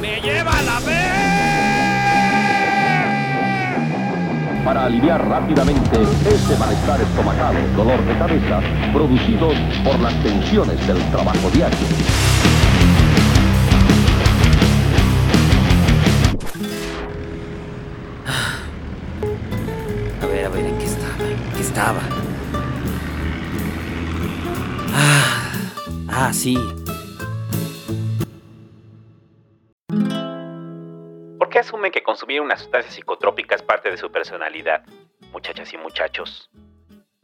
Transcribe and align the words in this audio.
¡Me 0.00 0.20
lleva 0.20 0.62
la 0.62 0.80
vez! 0.80 1.04
para 4.64 4.86
aliviar 4.86 5.28
rápidamente 5.28 6.02
ese 6.26 6.56
malestar 6.56 7.00
estomacal, 7.00 7.54
dolor 7.76 8.02
de 8.04 8.18
cabeza, 8.18 8.60
producidos 8.94 9.54
por 9.84 10.00
las 10.00 10.14
tensiones 10.22 10.84
del 10.86 10.98
trabajo 11.10 11.50
diario. 11.52 11.78
¿Por 31.38 31.48
qué 31.48 31.58
asumen 31.58 31.90
que 31.90 32.02
consumir 32.02 32.42
una 32.42 32.58
sustancia 32.58 32.92
psicotrópica 32.92 33.54
es 33.54 33.62
parte 33.62 33.90
de 33.90 33.96
su 33.96 34.12
personalidad, 34.12 34.84
muchachas 35.32 35.72
y 35.72 35.78
muchachos? 35.78 36.50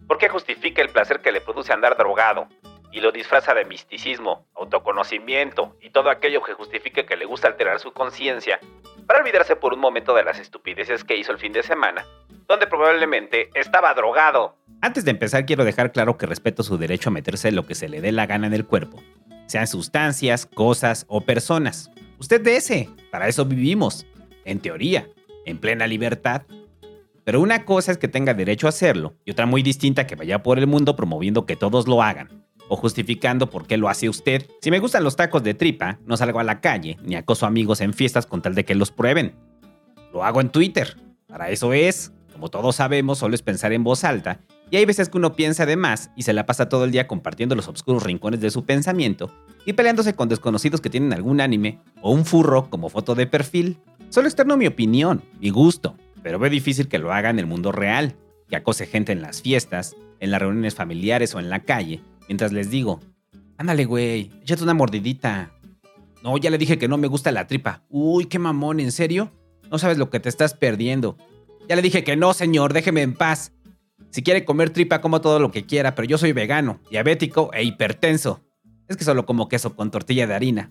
¿Por 0.09 0.17
qué 0.17 0.31
justifica 0.31 0.81
el 0.81 0.89
placer 0.89 1.21
que 1.21 1.33
le 1.33 1.43
produce 1.43 1.71
andar 1.71 1.99
drogado 1.99 2.49
y 2.93 3.01
lo 3.01 3.13
disfraza 3.13 3.55
de 3.55 3.65
misticismo, 3.65 4.47
autoconocimiento 4.55 5.77
y 5.81 5.91
todo 5.91 6.11
aquello 6.11 6.43
que 6.43 6.55
justifique 6.55 7.07
que 7.07 7.17
le 7.17 7.25
gusta 7.25 7.49
alterar 7.49 7.79
su 7.79 7.93
conciencia 7.93 8.59
para 9.07 9.21
olvidarse 9.21 9.57
por 9.57 9.75
un 9.75 9.81
momento 9.81 10.15
de 10.15 10.25
las 10.25 10.39
estupideces 10.39 11.05
que 11.05 11.17
hizo 11.17 11.33
el 11.33 11.39
fin 11.39 11.53
de 11.53 11.63
semana, 11.63 12.05
donde 12.47 12.67
probablemente 12.67 13.51
estaba 13.55 13.95
drogado? 13.95 14.57
Antes 14.83 15.05
de 15.05 15.11
empezar, 15.11 15.47
quiero 15.47 15.65
dejar 15.65 15.93
claro 15.93 16.17
que 16.17 16.27
respeto 16.27 16.63
su 16.63 16.79
derecho 16.79 17.11
a 17.11 17.13
meterse 17.13 17.53
lo 17.53 17.67
que 17.67 17.75
se 17.75 17.89
le 17.89 18.01
dé 18.01 18.13
la 18.13 18.27
gana 18.27 18.47
en 18.47 18.55
el 18.55 18.67
cuerpo, 18.67 19.03
sean 19.47 19.67
sustancias, 19.67 20.47
cosas 20.47 21.07
o 21.09 21.21
personas. 21.21 21.91
Usted 22.19 22.41
de 22.41 22.89
para 23.11 23.29
eso 23.29 23.45
vivimos, 23.45 24.07
en 24.45 24.61
teoría, 24.61 25.09
en 25.45 25.59
plena 25.59 25.87
libertad. 25.87 26.43
Pero 27.25 27.41
una 27.41 27.65
cosa 27.65 27.93
es 27.93 27.99
que 27.99 28.09
tenga 28.09 28.35
derecho 28.35 28.67
a 28.67 28.71
hacerlo 28.71 29.15
y 29.25 29.31
otra 29.31 29.47
muy 29.47 29.63
distinta 29.63 30.07
que 30.07 30.17
vaya 30.17 30.43
por 30.43 30.59
el 30.59 30.67
mundo 30.67 30.97
promoviendo 30.97 31.47
que 31.47 31.55
todos 31.55 31.87
lo 31.87 32.03
hagan 32.03 32.41
o 32.71 32.77
justificando 32.77 33.51
por 33.51 33.67
qué 33.67 33.77
lo 33.77 33.89
hace 33.89 34.09
usted. 34.09 34.49
Si 34.63 34.71
me 34.71 34.79
gustan 34.79 35.03
los 35.03 35.17
tacos 35.17 35.43
de 35.43 35.55
tripa, 35.55 35.99
no 36.07 36.17
salgo 36.17 36.39
a 36.39 36.45
la 36.45 36.61
calle 36.61 36.97
ni 37.03 37.17
acoso 37.17 37.45
amigos 37.45 37.81
en 37.81 37.93
fiestas 37.93 38.27
con 38.27 38.41
tal 38.41 38.55
de 38.55 38.65
que 38.65 38.77
los 38.77 38.93
prueben. 38.93 39.35
Lo 40.13 40.25
hago 40.25 40.41
en 40.41 40.51
Twitter. 40.51 40.97
Para 41.27 41.51
eso 41.51 41.73
es. 41.73 42.13
Como 42.33 42.49
todos 42.49 42.77
sabemos, 42.77 43.19
solo 43.19 43.35
es 43.35 43.43
pensar 43.43 43.73
en 43.73 43.85
voz 43.85 44.05
alta 44.05 44.41
y 44.71 44.77
hay 44.77 44.85
veces 44.85 45.09
que 45.09 45.19
uno 45.19 45.35
piensa 45.35 45.67
de 45.67 45.77
más 45.77 46.11
y 46.15 46.23
se 46.23 46.33
la 46.33 46.47
pasa 46.47 46.69
todo 46.69 46.85
el 46.85 46.93
día 46.93 47.09
compartiendo 47.09 47.57
los 47.57 47.67
oscuros 47.67 48.05
rincones 48.05 48.41
de 48.41 48.51
su 48.51 48.65
pensamiento 48.65 49.31
y 49.67 49.73
peleándose 49.73 50.15
con 50.15 50.29
desconocidos 50.29 50.81
que 50.81 50.91
tienen 50.91 51.13
algún 51.13 51.41
anime 51.41 51.81
o 52.01 52.13
un 52.13 52.25
furro 52.25 52.71
como 52.71 52.89
foto 52.89 53.17
de 53.17 53.27
perfil. 53.27 53.79
Solo 54.11 54.29
externo 54.29 54.57
mi 54.57 54.69
opinión, 54.69 55.23
mi 55.41 55.51
gusto, 55.51 55.97
pero 56.23 56.39
veo 56.39 56.51
difícil 56.51 56.87
que 56.87 56.99
lo 56.99 57.13
haga 57.13 57.31
en 57.31 57.41
el 57.41 57.47
mundo 57.47 57.73
real, 57.73 58.15
que 58.49 58.57
acose 58.57 58.87
gente 58.87 59.11
en 59.11 59.23
las 59.23 59.43
fiestas, 59.43 59.97
en 60.21 60.31
las 60.31 60.41
reuniones 60.41 60.77
familiares 60.77 61.35
o 61.35 61.41
en 61.41 61.51
la 61.51 61.61
calle, 61.61 62.01
mientras 62.31 62.53
les 62.53 62.71
digo, 62.71 63.01
ándale 63.59 63.85
güey, 63.87 64.31
échate 64.43 64.63
una 64.63 64.73
mordidita. 64.73 65.51
No, 66.23 66.39
ya 66.39 66.49
le 66.49 66.59
dije 66.59 66.79
que 66.79 66.87
no 66.87 66.97
me 66.97 67.09
gusta 67.09 67.33
la 67.33 67.49
tripa. 67.49 67.83
Uy, 67.89 68.27
qué 68.27 68.39
mamón, 68.39 68.79
¿en 68.79 68.93
serio? 68.93 69.33
No 69.69 69.79
sabes 69.79 69.99
lo 69.99 70.11
que 70.11 70.21
te 70.21 70.29
estás 70.29 70.55
perdiendo. 70.55 71.17
Ya 71.69 71.75
le 71.75 71.83
dije 71.83 72.05
que 72.05 72.15
no, 72.15 72.33
señor, 72.33 72.73
déjeme 72.73 73.03
en 73.03 73.15
paz. 73.15 73.53
Si 74.11 74.23
quiere 74.23 74.45
comer 74.45 74.71
tripa, 74.71 75.01
como 75.01 75.21
todo 75.21 75.41
lo 75.41 75.51
que 75.51 75.67
quiera, 75.67 75.97
pero 75.97 76.07
yo 76.07 76.19
soy 76.19 76.31
vegano, 76.31 76.79
diabético 76.89 77.51
e 77.53 77.65
hipertenso. 77.65 78.45
Es 78.87 78.97
que 78.97 79.03
solo 79.03 79.27
como 79.27 79.49
queso 79.49 79.75
con 79.75 79.91
tortilla 79.91 80.29
de 80.29 80.35
harina. 80.35 80.71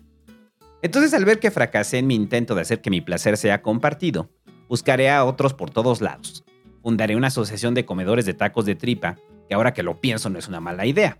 Entonces 0.80 1.12
al 1.12 1.26
ver 1.26 1.40
que 1.40 1.50
fracasé 1.50 1.98
en 1.98 2.06
mi 2.06 2.14
intento 2.14 2.54
de 2.54 2.62
hacer 2.62 2.80
que 2.80 2.88
mi 2.88 3.02
placer 3.02 3.36
sea 3.36 3.60
compartido, 3.60 4.30
buscaré 4.66 5.10
a 5.10 5.26
otros 5.26 5.52
por 5.52 5.68
todos 5.68 6.00
lados. 6.00 6.42
Fundaré 6.82 7.16
una 7.16 7.26
asociación 7.26 7.74
de 7.74 7.84
comedores 7.84 8.24
de 8.24 8.32
tacos 8.32 8.64
de 8.64 8.76
tripa, 8.76 9.18
que 9.46 9.54
ahora 9.54 9.74
que 9.74 9.82
lo 9.82 10.00
pienso 10.00 10.30
no 10.30 10.38
es 10.38 10.48
una 10.48 10.60
mala 10.60 10.86
idea. 10.86 11.18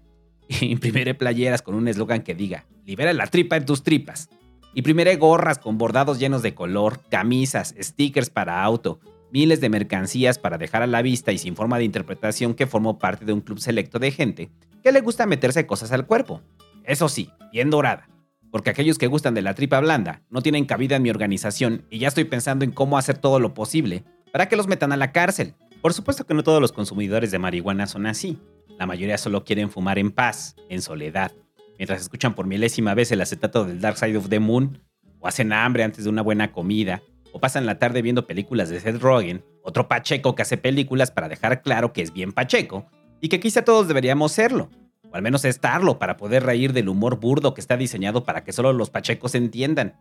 Imprimiré 0.61 1.15
playeras 1.15 1.63
con 1.63 1.75
un 1.75 1.89
eslogan 1.89 2.23
que 2.23 2.35
diga, 2.35 2.67
libera 2.85 3.13
la 3.13 3.27
tripa 3.27 3.57
en 3.57 3.65
tus 3.65 3.83
tripas. 3.83 4.29
Imprimiré 4.75 5.17
gorras 5.17 5.59
con 5.59 5.79
bordados 5.79 6.19
llenos 6.19 6.43
de 6.43 6.55
color, 6.55 7.01
camisas, 7.09 7.75
stickers 7.81 8.31
para 8.31 8.63
auto, 8.63 9.01
miles 9.33 9.61
de 9.61 9.69
mercancías 9.69 10.39
para 10.39 10.59
dejar 10.59 10.83
a 10.83 10.87
la 10.87 11.03
vista 11.03 11.33
y 11.33 11.39
sin 11.39 11.57
forma 11.57 11.79
de 11.79 11.85
interpretación 11.85 12.55
que 12.55 12.67
formo 12.67 12.99
parte 12.99 13.25
de 13.25 13.33
un 13.33 13.41
club 13.41 13.61
selecto 13.61 13.99
de 13.99 14.11
gente 14.11 14.51
que 14.83 14.93
le 14.93 15.01
gusta 15.01 15.27
meterse 15.27 15.67
cosas 15.67 15.93
al 15.93 16.07
cuerpo. 16.07 16.41
Eso 16.85 17.09
sí, 17.09 17.31
bien 17.53 17.71
dorada, 17.71 18.09
porque 18.51 18.71
aquellos 18.71 18.99
que 18.99 19.07
gustan 19.07 19.35
de 19.35 19.43
la 19.43 19.55
tripa 19.55 19.79
blanda 19.81 20.23
no 20.31 20.43
tienen 20.43 20.65
cabida 20.65 20.97
en 20.97 21.03
mi 21.03 21.11
organización 21.11 21.85
y 21.91 21.99
ya 21.99 22.09
estoy 22.09 22.25
pensando 22.25 22.65
en 22.65 22.73
cómo 22.73 22.99
hacer 22.99 23.19
todo 23.19 23.39
lo 23.39 23.55
posible 23.55 24.05
para 24.33 24.49
que 24.49 24.57
los 24.57 24.67
metan 24.69 24.93
a 24.93 24.97
la 24.97 25.13
cárcel. 25.13 25.55
Por 25.83 25.95
supuesto 25.95 26.27
que 26.27 26.35
no 26.35 26.43
todos 26.43 26.61
los 26.61 26.73
consumidores 26.73 27.31
de 27.31 27.39
marihuana 27.39 27.87
son 27.87 28.07
así. 28.07 28.39
La 28.79 28.87
mayoría 28.87 29.19
solo 29.19 29.45
quieren 29.45 29.71
fumar 29.71 29.99
en 29.99 30.11
paz, 30.11 30.57
en 30.69 30.83
soledad, 30.83 31.33
mientras 31.79 32.01
escuchan 32.01 32.35
por 32.35 32.47
milésima 32.47 32.95
vez 32.95 33.13
el 33.13 33.21
acetato 33.21 33.65
del 33.65 33.81
Dark 33.81 33.99
Side 33.99 34.17
of 34.17 34.29
the 34.29 34.41
Moon, 34.41 34.83
o 35.19 35.29
hacen 35.29 35.53
hambre 35.53 35.85
antes 35.85 36.05
de 36.05 36.11
una 36.11 36.23
buena 36.23 36.53
comida, 36.53 37.03
o 37.33 37.41
pasan 37.41 37.67
la 37.67 37.79
tarde 37.79 38.03
viendo 38.03 38.27
películas 38.27 38.69
de 38.69 38.81
Seth 38.81 39.01
Rogen, 39.01 39.45
otro 39.63 39.89
Pacheco 39.89 40.35
que 40.35 40.43
hace 40.43 40.57
películas 40.57 41.11
para 41.11 41.29
dejar 41.29 41.63
claro 41.63 41.93
que 41.93 42.03
es 42.03 42.13
bien 42.13 42.33
Pacheco, 42.33 42.87
y 43.21 43.29
que 43.29 43.41
quizá 43.41 43.63
todos 43.63 43.87
deberíamos 43.89 44.33
serlo, 44.33 44.71
o 45.11 45.15
al 45.15 45.23
menos 45.23 45.45
estarlo 45.45 45.99
para 45.99 46.17
poder 46.17 46.45
reír 46.45 46.73
del 46.73 46.89
humor 46.89 47.21
burdo 47.21 47.55
que 47.55 47.61
está 47.61 47.77
diseñado 47.77 48.25
para 48.25 48.45
que 48.45 48.53
solo 48.53 48.73
los 48.73 48.91
Pachecos 48.91 49.35
entiendan. 49.35 49.95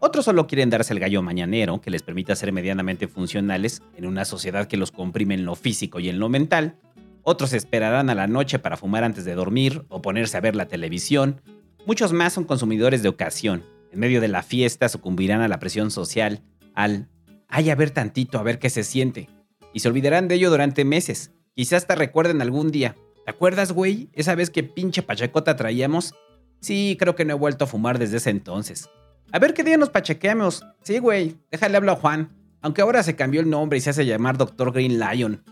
Otros 0.00 0.24
solo 0.24 0.48
quieren 0.48 0.68
darse 0.68 0.92
el 0.92 0.98
gallo 0.98 1.22
mañanero 1.22 1.80
que 1.80 1.90
les 1.90 2.02
permita 2.02 2.34
ser 2.34 2.52
medianamente 2.52 3.06
funcionales 3.06 3.82
en 3.96 4.06
una 4.06 4.24
sociedad 4.24 4.66
que 4.66 4.76
los 4.76 4.90
comprime 4.90 5.34
en 5.34 5.44
lo 5.44 5.54
físico 5.54 6.00
y 6.00 6.08
en 6.08 6.18
lo 6.18 6.28
mental. 6.28 6.76
Otros 7.24 7.52
esperarán 7.52 8.10
a 8.10 8.14
la 8.14 8.26
noche 8.26 8.58
para 8.58 8.76
fumar 8.76 9.04
antes 9.04 9.24
de 9.24 9.34
dormir 9.34 9.84
o 9.88 10.02
ponerse 10.02 10.36
a 10.36 10.40
ver 10.40 10.56
la 10.56 10.66
televisión. 10.66 11.40
Muchos 11.86 12.12
más 12.12 12.32
son 12.32 12.44
consumidores 12.44 13.02
de 13.02 13.08
ocasión, 13.08 13.64
en 13.92 14.00
medio 14.00 14.20
de 14.20 14.28
la 14.28 14.42
fiesta 14.42 14.88
sucumbirán 14.88 15.40
a 15.40 15.48
la 15.48 15.58
presión 15.58 15.90
social, 15.90 16.42
al 16.74 17.08
ay 17.48 17.70
a 17.70 17.74
ver 17.74 17.90
tantito, 17.90 18.38
a 18.38 18.42
ver 18.42 18.58
qué 18.58 18.70
se 18.70 18.82
siente, 18.82 19.28
y 19.72 19.80
se 19.80 19.88
olvidarán 19.88 20.26
de 20.26 20.36
ello 20.36 20.50
durante 20.50 20.84
meses. 20.84 21.32
Quizás 21.54 21.86
te 21.86 21.94
recuerden 21.94 22.40
algún 22.40 22.70
día. 22.70 22.96
¿Te 23.24 23.30
acuerdas, 23.30 23.72
güey? 23.72 24.08
Esa 24.14 24.34
vez 24.34 24.50
que 24.50 24.62
pinche 24.62 25.02
pachacota 25.02 25.54
traíamos. 25.54 26.14
Sí, 26.60 26.96
creo 26.98 27.14
que 27.14 27.24
no 27.24 27.32
he 27.32 27.38
vuelto 27.38 27.64
a 27.64 27.68
fumar 27.68 27.98
desde 27.98 28.16
ese 28.16 28.30
entonces. 28.30 28.88
A 29.30 29.38
ver 29.38 29.54
qué 29.54 29.62
día 29.62 29.76
nos 29.76 29.90
pachequeamos. 29.90 30.64
Sí, 30.82 30.98
güey, 30.98 31.36
déjale 31.50 31.76
hablar 31.76 31.96
a 31.96 32.00
Juan. 32.00 32.30
Aunque 32.62 32.80
ahora 32.80 33.02
se 33.02 33.16
cambió 33.16 33.40
el 33.40 33.50
nombre 33.50 33.78
y 33.78 33.80
se 33.80 33.90
hace 33.90 34.06
llamar 34.06 34.38
Dr. 34.38 34.72
Green 34.72 34.98
Lion. 34.98 35.42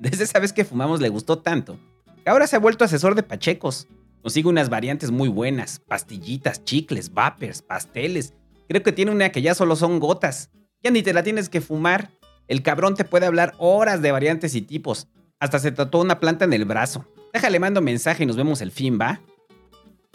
Desde 0.00 0.24
esa 0.24 0.38
vez 0.38 0.54
que 0.54 0.64
fumamos 0.64 1.02
le 1.02 1.10
gustó 1.10 1.38
tanto, 1.40 1.78
que 2.24 2.30
ahora 2.30 2.46
se 2.46 2.56
ha 2.56 2.58
vuelto 2.58 2.84
asesor 2.84 3.14
de 3.14 3.22
pachecos. 3.22 3.86
Consigue 4.22 4.48
unas 4.48 4.70
variantes 4.70 5.10
muy 5.10 5.28
buenas, 5.28 5.82
pastillitas, 5.86 6.64
chicles, 6.64 7.12
vapers, 7.12 7.60
pasteles. 7.60 8.32
Creo 8.66 8.82
que 8.82 8.92
tiene 8.92 9.10
una 9.10 9.30
que 9.30 9.42
ya 9.42 9.54
solo 9.54 9.76
son 9.76 10.00
gotas. 10.00 10.50
Ya 10.82 10.90
ni 10.90 11.02
te 11.02 11.12
la 11.12 11.22
tienes 11.22 11.50
que 11.50 11.60
fumar. 11.60 12.10
El 12.48 12.62
cabrón 12.62 12.94
te 12.94 13.04
puede 13.04 13.26
hablar 13.26 13.54
horas 13.58 14.00
de 14.00 14.10
variantes 14.10 14.54
y 14.54 14.62
tipos. 14.62 15.06
Hasta 15.38 15.58
se 15.58 15.70
tatuó 15.70 16.00
una 16.00 16.18
planta 16.18 16.46
en 16.46 16.54
el 16.54 16.64
brazo. 16.64 17.04
Déjale 17.34 17.60
mando 17.60 17.82
mensaje 17.82 18.22
y 18.22 18.26
nos 18.26 18.36
vemos 18.36 18.62
el 18.62 18.70
fin, 18.72 18.98
¿va? 18.98 19.20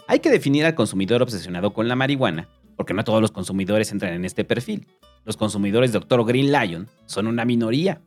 Hay 0.08 0.18
que 0.18 0.30
definir 0.30 0.64
al 0.64 0.74
consumidor 0.74 1.22
obsesionado 1.22 1.72
con 1.72 1.86
la 1.86 1.94
marihuana, 1.94 2.48
porque 2.76 2.92
no 2.92 3.04
todos 3.04 3.20
los 3.20 3.30
consumidores 3.30 3.92
entran 3.92 4.14
en 4.14 4.24
este 4.24 4.44
perfil. 4.44 4.88
Los 5.24 5.36
consumidores 5.36 5.92
Dr. 5.92 6.24
Green 6.24 6.50
Lion 6.50 6.88
son 7.06 7.28
una 7.28 7.44
minoría, 7.44 8.02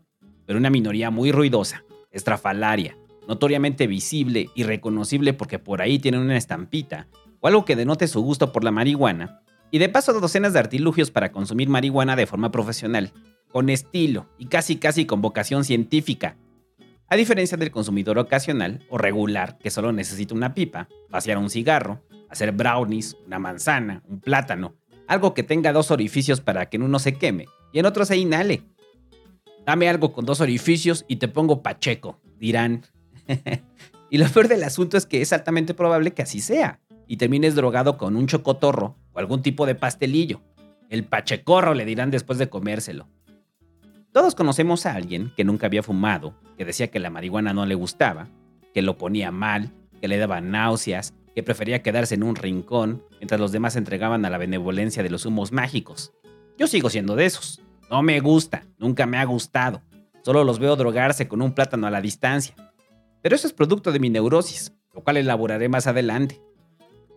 pero 0.49 0.57
una 0.57 0.71
minoría 0.71 1.11
muy 1.11 1.31
ruidosa, 1.31 1.83
estrafalaria, 2.09 2.97
notoriamente 3.27 3.85
visible 3.85 4.49
y 4.55 4.63
reconocible 4.63 5.33
porque 5.33 5.59
por 5.59 5.79
ahí 5.79 5.99
tienen 5.99 6.21
una 6.21 6.37
estampita 6.37 7.07
o 7.39 7.47
algo 7.47 7.65
que 7.65 7.75
denote 7.75 8.07
su 8.07 8.19
gusto 8.21 8.51
por 8.51 8.63
la 8.63 8.71
marihuana, 8.71 9.43
y 9.69 9.77
de 9.77 9.89
paso 9.89 10.11
docenas 10.19 10.53
de 10.53 10.57
artilugios 10.57 11.11
para 11.11 11.31
consumir 11.31 11.69
marihuana 11.69 12.15
de 12.15 12.25
forma 12.25 12.49
profesional, 12.49 13.13
con 13.51 13.69
estilo 13.69 14.25
y 14.39 14.47
casi 14.47 14.77
casi 14.77 15.05
con 15.05 15.21
vocación 15.21 15.65
científica. 15.65 16.35
A 17.09 17.15
diferencia 17.15 17.55
del 17.55 17.69
consumidor 17.69 18.17
ocasional 18.17 18.83
o 18.89 18.97
regular 18.97 19.59
que 19.59 19.69
solo 19.69 19.91
necesita 19.91 20.33
una 20.33 20.55
pipa, 20.55 20.87
vaciar 21.11 21.37
un 21.37 21.51
cigarro, 21.51 22.01
hacer 22.27 22.53
brownies, 22.53 23.15
una 23.27 23.37
manzana, 23.37 24.01
un 24.07 24.19
plátano, 24.19 24.73
algo 25.05 25.35
que 25.35 25.43
tenga 25.43 25.73
dos 25.73 25.91
orificios 25.91 26.41
para 26.41 26.69
que 26.69 26.77
en 26.77 26.81
uno 26.81 26.97
se 26.97 27.13
queme 27.13 27.45
y 27.71 27.77
en 27.77 27.85
otro 27.85 28.03
se 28.03 28.17
inhale. 28.17 28.63
Dame 29.69 29.87
algo 29.87 30.13
con 30.13 30.25
dos 30.25 30.41
orificios 30.41 31.05
y 31.07 31.17
te 31.17 31.27
pongo 31.27 31.61
pacheco, 31.61 32.19
dirán 32.39 32.87
y 34.09 34.17
lo 34.17 34.27
peor 34.27 34.47
del 34.47 34.63
asunto 34.63 34.97
es 34.97 35.05
que 35.05 35.21
es 35.21 35.31
altamente 35.31 35.75
probable 35.75 36.09
que 36.09 36.23
así 36.23 36.41
sea, 36.41 36.79
y 37.05 37.17
termines 37.17 37.53
drogado 37.53 37.95
con 37.95 38.15
un 38.15 38.25
chocotorro 38.25 38.95
o 39.13 39.19
algún 39.19 39.43
tipo 39.43 39.67
de 39.67 39.75
pastelillo. 39.75 40.41
El 40.89 41.03
pachecorro 41.03 41.75
le 41.75 41.85
dirán 41.85 42.09
después 42.09 42.39
de 42.39 42.49
comérselo. 42.49 43.09
Todos 44.11 44.33
conocemos 44.33 44.87
a 44.87 44.95
alguien 44.95 45.31
que 45.37 45.43
nunca 45.43 45.67
había 45.67 45.83
fumado, 45.83 46.33
que 46.57 46.65
decía 46.65 46.87
que 46.87 46.97
la 46.97 47.11
marihuana 47.11 47.53
no 47.53 47.67
le 47.67 47.75
gustaba, 47.75 48.27
que 48.73 48.81
lo 48.81 48.97
ponía 48.97 49.29
mal, 49.29 49.71
que 50.01 50.07
le 50.07 50.17
daban 50.17 50.49
náuseas, 50.49 51.13
que 51.35 51.43
prefería 51.43 51.83
quedarse 51.83 52.15
en 52.15 52.23
un 52.23 52.35
rincón 52.35 53.03
mientras 53.19 53.39
los 53.39 53.51
demás 53.51 53.73
se 53.73 53.79
entregaban 53.79 54.25
a 54.25 54.31
la 54.31 54.39
benevolencia 54.39 55.03
de 55.03 55.11
los 55.11 55.27
humos 55.27 55.51
mágicos. 55.51 56.11
Yo 56.57 56.65
sigo 56.65 56.89
siendo 56.89 57.15
de 57.15 57.27
esos. 57.27 57.61
No 57.89 58.03
me 58.03 58.19
gusta, 58.19 58.63
nunca 58.77 59.05
me 59.05 59.17
ha 59.17 59.25
gustado. 59.25 59.81
Solo 60.21 60.43
los 60.43 60.59
veo 60.59 60.75
drogarse 60.75 61.27
con 61.27 61.41
un 61.41 61.53
plátano 61.53 61.87
a 61.87 61.91
la 61.91 62.01
distancia. 62.01 62.53
Pero 63.21 63.35
eso 63.35 63.47
es 63.47 63.53
producto 63.53 63.91
de 63.91 63.99
mi 63.99 64.09
neurosis, 64.09 64.73
lo 64.93 65.03
cual 65.03 65.17
elaboraré 65.17 65.69
más 65.69 65.87
adelante. 65.87 66.39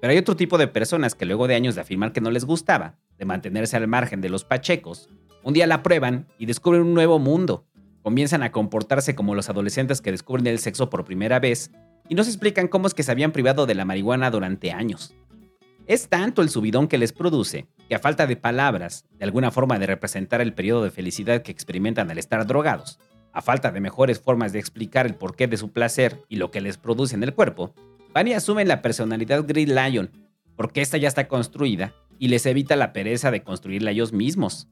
Pero 0.00 0.12
hay 0.12 0.18
otro 0.18 0.34
tipo 0.34 0.56
de 0.58 0.68
personas 0.68 1.14
que 1.14 1.26
luego 1.26 1.46
de 1.46 1.54
años 1.54 1.74
de 1.74 1.82
afirmar 1.82 2.12
que 2.12 2.20
no 2.22 2.30
les 2.30 2.44
gustaba, 2.44 2.96
de 3.18 3.24
mantenerse 3.24 3.76
al 3.76 3.86
margen 3.86 4.20
de 4.20 4.30
los 4.30 4.44
pachecos, 4.44 5.08
un 5.42 5.52
día 5.52 5.66
la 5.66 5.82
prueban 5.82 6.26
y 6.38 6.46
descubren 6.46 6.82
un 6.82 6.94
nuevo 6.94 7.18
mundo. 7.18 7.66
Comienzan 8.02 8.42
a 8.42 8.50
comportarse 8.50 9.14
como 9.14 9.34
los 9.34 9.48
adolescentes 9.50 10.00
que 10.00 10.10
descubren 10.10 10.46
el 10.46 10.58
sexo 10.58 10.88
por 10.88 11.04
primera 11.04 11.38
vez 11.38 11.70
y 12.08 12.14
nos 12.14 12.28
explican 12.28 12.66
cómo 12.66 12.86
es 12.86 12.94
que 12.94 13.02
se 13.02 13.12
habían 13.12 13.32
privado 13.32 13.66
de 13.66 13.74
la 13.74 13.84
marihuana 13.84 14.30
durante 14.30 14.72
años. 14.72 15.14
Es 15.86 16.08
tanto 16.08 16.42
el 16.42 16.48
subidón 16.48 16.86
que 16.86 16.98
les 16.98 17.12
produce 17.12 17.66
que 17.88 17.96
a 17.96 17.98
falta 17.98 18.26
de 18.26 18.36
palabras, 18.36 19.04
de 19.18 19.24
alguna 19.24 19.50
forma 19.50 19.78
de 19.78 19.86
representar 19.86 20.40
el 20.40 20.54
periodo 20.54 20.84
de 20.84 20.90
felicidad 20.90 21.42
que 21.42 21.50
experimentan 21.50 22.10
al 22.10 22.18
estar 22.18 22.46
drogados, 22.46 23.00
a 23.32 23.42
falta 23.42 23.72
de 23.72 23.80
mejores 23.80 24.20
formas 24.20 24.52
de 24.52 24.60
explicar 24.60 25.06
el 25.06 25.16
porqué 25.16 25.48
de 25.48 25.56
su 25.56 25.72
placer 25.72 26.22
y 26.28 26.36
lo 26.36 26.50
que 26.50 26.60
les 26.60 26.78
produce 26.78 27.16
en 27.16 27.24
el 27.24 27.34
cuerpo, 27.34 27.74
van 28.14 28.28
y 28.28 28.32
asumen 28.34 28.68
la 28.68 28.80
personalidad 28.80 29.44
Green 29.44 29.74
Lion, 29.74 30.10
porque 30.56 30.82
esta 30.82 30.98
ya 30.98 31.08
está 31.08 31.26
construida 31.26 31.94
y 32.18 32.28
les 32.28 32.46
evita 32.46 32.76
la 32.76 32.92
pereza 32.92 33.32
de 33.32 33.42
construirla 33.42 33.90
ellos 33.90 34.12
mismos. 34.12 34.68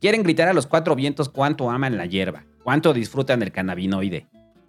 Quieren 0.00 0.22
gritar 0.22 0.46
a 0.46 0.52
los 0.52 0.68
cuatro 0.68 0.94
vientos 0.94 1.28
cuánto 1.28 1.70
aman 1.70 1.96
la 1.96 2.06
hierba, 2.06 2.44
cuánto 2.62 2.92
disfrutan 2.92 3.42
el 3.42 3.50
cannabinoide. 3.50 4.28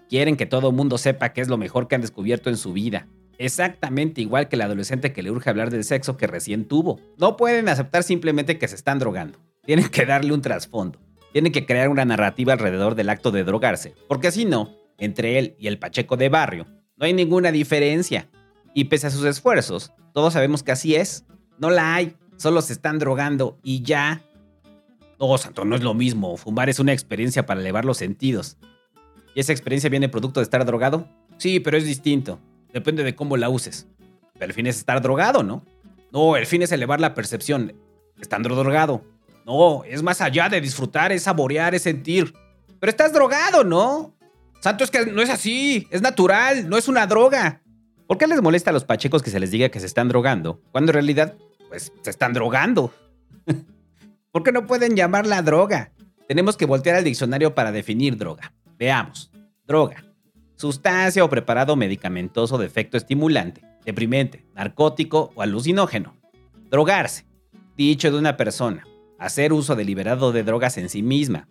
Quieren 0.10 0.36
que 0.36 0.48
todo 0.48 0.72
mundo 0.72 0.98
sepa 0.98 1.33
que 1.33 1.42
es 1.42 1.50
lo 1.50 1.57
mejor 1.57 1.88
que 1.88 1.94
han 1.94 2.01
descubierto 2.01 2.50
en 2.50 2.57
su 2.57 2.74
vida. 2.74 3.07
Exactamente 3.39 4.19
igual 4.19 4.50
que 4.50 4.57
el 4.57 4.62
adolescente 4.62 5.13
que 5.13 5.24
le 5.24 5.31
urge 5.31 5.50
hablar 5.50 5.71
del 5.71 5.86
sexo 5.86 6.18
que 6.18 6.27
recién 6.27 6.65
tuvo. 6.65 7.00
No 7.18 7.38
pueden 7.38 7.69
aceptar 7.69 8.03
simplemente 8.03 8.59
que 8.59 8.68
se 8.68 8.75
están 8.75 9.00
drogando. 9.00 9.39
Tienen 9.65 9.88
que 9.88 10.06
darle 10.06 10.33
un 10.33 10.41
trasfondo. 10.41 11.00
Tienen 11.31 11.53
que 11.53 11.65
crear 11.65 11.88
una 11.88 12.03
narrativa 12.03 12.51
alrededor 12.51 12.95
del 12.95 13.09
acto 13.09 13.31
de 13.31 13.45
drogarse. 13.45 13.95
Porque 14.09 14.31
si 14.31 14.44
no, 14.44 14.75
entre 14.97 15.39
él 15.39 15.56
y 15.57 15.68
el 15.68 15.80
Pacheco 15.80 16.18
de 16.18 16.27
barrio, 16.27 16.68
no 16.97 17.06
hay 17.06 17.13
ninguna 17.13 17.53
diferencia. 17.53 18.27
Y 18.74 18.86
pese 18.86 19.07
a 19.07 19.09
sus 19.09 19.24
esfuerzos, 19.24 19.94
todos 20.13 20.33
sabemos 20.33 20.62
que 20.62 20.74
así 20.74 20.95
es. 20.95 21.24
No 21.59 21.69
la 21.69 21.95
hay. 21.95 22.18
Solo 22.36 22.62
se 22.62 22.74
están 22.74 23.00
drogando 23.00 23.57
y 23.63 23.83
ya. 23.83 24.21
No, 25.18 25.38
Santo, 25.38 25.63
no 25.63 25.77
es 25.77 25.81
lo 25.81 25.94
mismo. 25.94 26.36
Fumar 26.36 26.68
es 26.68 26.80
una 26.80 26.91
experiencia 26.91 27.45
para 27.45 27.62
elevar 27.62 27.86
los 27.86 27.97
sentidos. 27.97 28.57
¿Y 29.33 29.39
esa 29.39 29.53
experiencia 29.53 29.89
viene 29.89 30.09
producto 30.09 30.41
de 30.41 30.44
estar 30.44 30.65
drogado? 30.65 31.07
Sí, 31.38 31.62
pero 31.62 31.77
es 31.77 31.86
distinto. 31.86 32.39
Depende 32.74 33.04
de 33.04 33.16
cómo 33.16 33.38
la 33.38 33.50
uses. 33.50 33.88
El 34.39 34.54
fin 34.54 34.68
es 34.68 34.77
estar 34.77 35.01
drogado, 35.01 35.44
¿no? 35.44 35.66
No, 36.12 36.36
el 36.38 36.45
fin 36.45 36.62
es 36.62 36.71
elevar 36.71 37.00
la 37.00 37.13
percepción. 37.13 37.74
Estando 38.19 38.56
drogado. 38.56 39.04
No, 39.45 39.83
es 39.83 40.04
más 40.04 40.21
allá 40.21 40.50
de 40.50 40.62
disfrutar, 40.62 41.12
es 41.12 41.24
saborear, 41.24 41.74
es 41.74 41.83
sentir. 41.83 42.33
Pero 42.80 42.89
estás 42.89 43.13
drogado, 43.13 43.63
¿no? 43.63 44.16
Santo, 44.62 44.83
es 44.83 44.92
que 44.92 45.06
no 45.06 45.21
es 45.21 45.30
así, 45.30 45.88
es 45.89 46.01
natural, 46.01 46.69
no 46.69 46.77
es 46.77 46.88
una 46.88 47.07
droga. 47.07 47.62
¿Por 48.07 48.18
qué 48.18 48.27
les 48.27 48.42
molesta 48.42 48.72
a 48.72 48.74
los 48.74 48.86
pachecos 48.86 49.24
que 49.24 49.30
se 49.30 49.39
les 49.39 49.51
diga 49.51 49.69
que 49.69 49.80
se 49.80 49.86
están 49.86 50.07
drogando, 50.07 50.62
cuando 50.72 50.92
en 50.92 50.95
realidad, 50.95 51.36
pues, 51.69 51.94
se 52.01 52.10
están 52.10 52.33
drogando? 52.33 52.94
¿Por 54.31 54.44
qué 54.44 54.51
no 54.51 54.68
pueden 54.68 54.95
llamarla 54.95 55.42
droga? 55.42 55.92
Tenemos 56.27 56.57
que 56.57 56.65
voltear 56.65 56.98
al 56.98 57.04
diccionario 57.04 57.56
para 57.56 57.72
definir 57.72 58.18
droga. 58.18 58.54
Veamos. 58.77 59.31
Droga. 59.65 60.04
Sustancia 60.60 61.24
o 61.24 61.30
preparado 61.30 61.78
medicamentoso 61.78 62.58
de 62.58 62.66
efecto 62.66 62.98
estimulante, 62.98 63.62
deprimente, 63.86 64.46
narcótico 64.54 65.32
o 65.34 65.42
alucinógeno. 65.42 66.18
Drogarse. 66.70 67.26
Dicho 67.78 68.12
de 68.12 68.18
una 68.18 68.36
persona. 68.36 68.86
Hacer 69.18 69.54
uso 69.54 69.78
deliberado 69.78 70.34
de 70.34 70.44
drogas 70.44 70.78
en 70.78 70.90
sí 70.90 71.02
misma, 71.02 71.48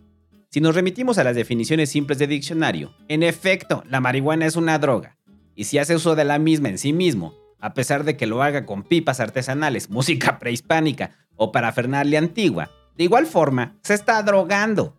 si 0.51 0.61
nos 0.61 0.75
remitimos 0.75 1.17
a 1.17 1.25
las 1.25 1.35
definiciones 1.35 1.89
simples 1.89 2.19
de 2.19 2.27
diccionario, 2.27 2.95
en 3.09 3.23
efecto, 3.23 3.83
la 3.89 4.03
marihuana 4.03 4.45
es 4.45 4.57
una 4.57 4.79
droga, 4.79 5.17
y 5.55 5.65
si 5.65 5.79
hace 5.79 5.95
uso 5.95 6.15
de 6.15 6.27
la 6.27 6.39
misma 6.39 6.69
en 6.69 6.77
sí 6.77 6.93
mismo, 6.93 7.33
a 7.61 7.73
pesar 7.73 8.05
de 8.05 8.19
que 8.19 8.27
lo 8.27 8.43
haga 8.43 8.67
con 8.67 8.83
pipas 8.83 9.21
artesanales, 9.21 9.89
música 9.91 10.39
prehispánica 10.39 11.17
o 11.35 11.51
parafernalia 11.51 12.19
antigua, 12.19 12.71
de 12.95 13.05
igual 13.05 13.25
forma, 13.25 13.79
se 13.83 13.95
está 13.95 14.23
drogando. 14.23 14.98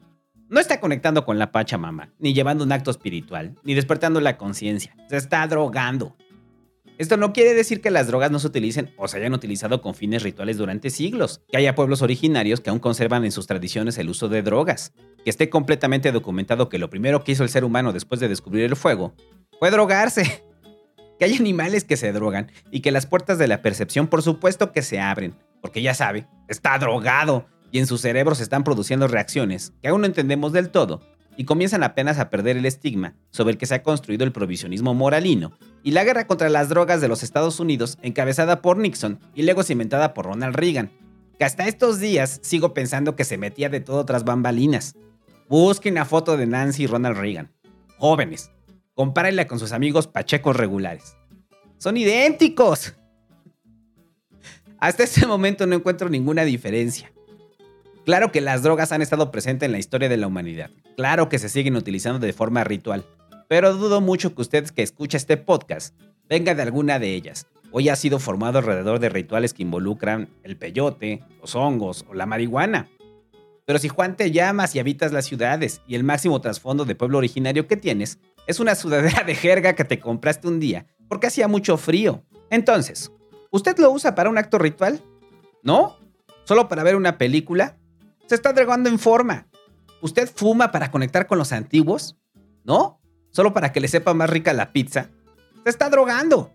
No 0.50 0.60
está 0.60 0.80
conectando 0.80 1.26
con 1.26 1.38
la 1.38 1.52
Pachamama, 1.52 2.12
ni 2.18 2.34
llevando 2.34 2.64
un 2.64 2.72
acto 2.72 2.90
espiritual, 2.90 3.54
ni 3.64 3.76
despertando 3.76 4.20
la 4.20 4.36
conciencia. 4.36 4.96
Se 5.08 5.16
está 5.16 5.46
drogando. 5.46 6.18
Esto 6.98 7.18
no 7.18 7.34
quiere 7.34 7.54
decir 7.54 7.82
que 7.82 7.92
las 7.92 8.08
drogas 8.08 8.32
no 8.32 8.40
se 8.40 8.48
utilicen 8.48 8.90
o 8.98 9.08
se 9.08 9.18
hayan 9.18 9.36
utilizado 9.36 9.84
con 9.84 9.94
fines 9.94 10.24
rituales 10.24 10.58
durante 10.58 10.90
siglos, 10.90 11.44
que 11.50 11.58
haya 11.58 11.76
pueblos 11.76 12.02
originarios 12.02 12.62
que 12.62 12.72
aún 12.72 12.80
conservan 12.80 13.26
en 13.26 13.32
sus 13.32 13.46
tradiciones 13.46 14.00
el 14.00 14.10
uso 14.10 14.28
de 14.28 14.42
drogas, 14.42 14.92
que 15.24 15.30
esté 15.30 15.52
completamente 15.52 16.12
documentado 16.12 16.68
que 16.68 16.80
lo 16.80 16.90
primero 16.90 17.24
que 17.24 17.34
hizo 17.34 17.44
el 17.44 17.50
ser 17.50 17.64
humano 17.64 17.94
después 17.94 18.20
de 18.20 18.28
descubrir 18.28 18.66
el 18.66 18.76
fuego 18.76 19.14
fue 19.60 19.70
drogarse, 19.70 20.44
que 21.20 21.26
hay 21.26 21.36
animales 21.36 21.84
que 21.84 21.96
se 21.96 22.12
drogan 22.12 22.52
y 22.72 22.80
que 22.80 22.92
las 22.92 23.06
puertas 23.06 23.38
de 23.38 23.48
la 23.48 23.62
percepción 23.62 24.08
por 24.08 24.24
supuesto 24.24 24.72
que 24.72 24.82
se 24.82 25.00
abren, 25.00 25.36
porque 25.62 25.84
ya 25.84 25.94
sabe, 25.94 26.26
está 26.48 26.76
drogado 26.80 27.46
y 27.72 27.80
en 27.80 27.88
su 27.88 27.98
cerebro 27.98 28.36
se 28.36 28.44
están 28.44 28.64
produciendo 28.64 29.08
reacciones 29.08 29.74
que 29.82 29.90
aún 29.90 30.02
no 30.02 30.08
entendemos 30.08 30.54
del 30.54 30.70
todo 30.70 31.02
y 31.40 31.46
comienzan 31.46 31.84
apenas 31.84 32.20
a 32.20 32.30
perder 32.30 32.58
el 32.58 32.66
estigma 32.66 33.16
sobre 33.30 33.54
el 33.54 33.58
que 33.58 33.66
se 33.66 33.76
ha 33.76 33.82
construido 33.82 34.26
el 34.26 34.34
provisionismo 34.34 34.94
moralino 34.94 35.54
y 35.84 35.92
la 35.92 36.04
guerra 36.04 36.28
contra 36.28 36.50
las 36.50 36.68
drogas 36.68 37.00
de 37.00 37.08
los 37.08 37.24
Estados 37.24 37.62
Unidos 37.62 37.98
encabezada 38.02 38.62
por 38.62 38.78
Nixon 38.78 39.20
y 39.36 39.44
luego 39.44 39.64
cimentada 39.64 40.14
por 40.14 40.26
Ronald 40.26 40.56
Reagan, 40.56 40.92
que 41.38 41.46
hasta 41.46 41.70
estos 41.70 42.00
días 42.00 42.40
sigo 42.44 42.74
pensando 42.74 43.16
que 43.16 43.24
se 43.24 43.38
metía 43.38 43.70
de 43.70 43.80
todo 43.80 44.06
tras 44.06 44.26
bambalinas. 44.26 44.96
Busquen 45.48 45.94
la 45.94 46.04
foto 46.04 46.36
de 46.36 46.46
Nancy 46.46 46.84
y 46.84 46.88
Ronald 46.88 47.18
Reagan. 47.18 47.54
Jóvenes. 47.98 48.52
Compárenla 48.94 49.48
con 49.48 49.60
sus 49.60 49.72
amigos 49.72 50.08
pachecos 50.08 50.58
regulares. 50.58 51.16
Son 51.78 51.96
idénticos. 51.96 52.96
Hasta 54.78 55.04
este 55.04 55.26
momento 55.26 55.66
no 55.66 55.78
encuentro 55.78 56.10
ninguna 56.10 56.44
diferencia. 56.44 57.14
Claro 58.10 58.32
que 58.32 58.42
las 58.42 58.64
drogas 58.64 58.92
han 58.92 59.04
estado 59.04 59.30
presentes 59.30 59.68
en 59.68 59.72
la 59.72 59.78
historia 59.78 60.10
de 60.10 60.18
la 60.18 60.26
humanidad. 60.26 60.72
Claro 60.98 61.30
que 61.30 61.38
se 61.38 61.48
siguen 61.48 61.76
utilizando 61.76 62.26
de 62.26 62.34
forma 62.34 62.64
ritual 62.64 63.06
pero 63.48 63.76
dudo 63.76 64.02
mucho 64.02 64.34
que 64.34 64.42
usted 64.42 64.68
que 64.72 64.82
escucha 64.82 65.16
este 65.16 65.38
podcast 65.38 65.96
venga 66.28 66.56
de 66.56 66.64
alguna 66.64 66.98
de 66.98 67.14
ellas 67.14 67.46
ya 67.80 67.94
ha 67.94 67.96
sido 67.96 68.18
formado 68.18 68.58
alrededor 68.58 68.98
de 68.98 69.10
rituales 69.10 69.54
que 69.54 69.62
involucran 69.62 70.28
el 70.42 70.58
peyote, 70.58 71.22
los 71.40 71.54
hongos 71.54 72.04
o 72.10 72.16
la 72.16 72.26
marihuana. 72.26 72.90
Pero 73.66 73.78
si 73.78 73.90
Juan 73.90 74.18
te 74.18 74.32
llamas 74.32 74.74
y 74.74 74.80
habitas 74.80 75.12
las 75.12 75.26
ciudades 75.26 75.82
y 75.88 75.94
el 75.94 76.04
máximo 76.04 76.42
trasfondo 76.42 76.86
de 76.86 76.96
pueblo 76.96 77.20
originario 77.20 77.68
que 77.68 77.78
tienes 77.78 78.18
es 78.48 78.60
una 78.60 78.74
sudadera 78.74 79.24
de 79.24 79.36
jerga 79.36 79.74
que 79.74 79.86
te 79.86 80.00
compraste 80.00 80.48
un 80.48 80.60
día 80.60 80.88
porque 81.08 81.28
hacía 81.28 81.48
mucho 81.48 81.78
frío. 81.78 82.24
Entonces, 82.50 83.12
¿usted 83.52 83.78
lo 83.78 83.92
usa 83.92 84.16
para 84.16 84.32
un 84.32 84.40
acto 84.40 84.58
ritual? 84.58 85.00
¿No? 85.62 86.00
¿Solo 86.44 86.68
para 86.68 86.82
ver 86.82 86.96
una 86.96 87.20
película? 87.20 87.79
Se 88.30 88.36
está 88.36 88.54
drogando 88.54 88.90
en 88.90 89.00
forma. 89.00 89.50
¿Usted 90.02 90.30
fuma 90.34 90.72
para 90.72 90.92
conectar 90.92 91.28
con 91.28 91.38
los 91.38 91.52
antiguos? 91.52 92.18
¿No? 92.64 93.00
solo 93.32 93.54
para 93.54 93.72
que 93.72 93.80
le 93.80 93.88
sepa 93.88 94.14
más 94.14 94.30
rica 94.30 94.54
la 94.54 94.72
pizza, 94.72 95.10
se 95.64 95.70
está 95.70 95.90
drogando. 95.90 96.54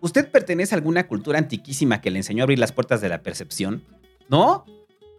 ¿Usted 0.00 0.30
pertenece 0.30 0.74
a 0.74 0.78
alguna 0.78 1.08
cultura 1.08 1.38
antiquísima 1.38 2.00
que 2.00 2.10
le 2.10 2.18
enseñó 2.18 2.42
a 2.42 2.44
abrir 2.44 2.58
las 2.58 2.72
puertas 2.72 3.00
de 3.00 3.08
la 3.08 3.22
percepción? 3.22 3.84
¿No? 4.28 4.64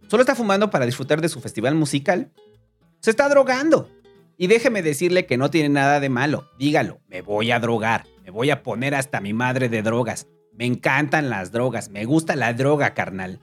¿Solo 0.07 0.21
está 0.21 0.35
fumando 0.35 0.69
para 0.69 0.85
disfrutar 0.85 1.21
de 1.21 1.29
su 1.29 1.41
festival 1.41 1.75
musical? 1.75 2.31
Se 3.01 3.09
está 3.09 3.27
drogando. 3.27 3.89
Y 4.37 4.47
déjeme 4.47 4.81
decirle 4.81 5.25
que 5.25 5.37
no 5.37 5.49
tiene 5.49 5.69
nada 5.69 5.99
de 5.99 6.07
malo. 6.07 6.49
Dígalo, 6.57 7.01
me 7.07 7.21
voy 7.21 7.51
a 7.51 7.59
drogar. 7.59 8.05
Me 8.23 8.31
voy 8.31 8.51
a 8.51 8.63
poner 8.63 8.95
hasta 8.95 9.19
mi 9.19 9.33
madre 9.33 9.67
de 9.67 9.81
drogas. 9.81 10.27
Me 10.53 10.65
encantan 10.65 11.29
las 11.29 11.51
drogas. 11.51 11.89
Me 11.89 12.05
gusta 12.05 12.37
la 12.37 12.53
droga, 12.53 12.93
carnal. 12.93 13.41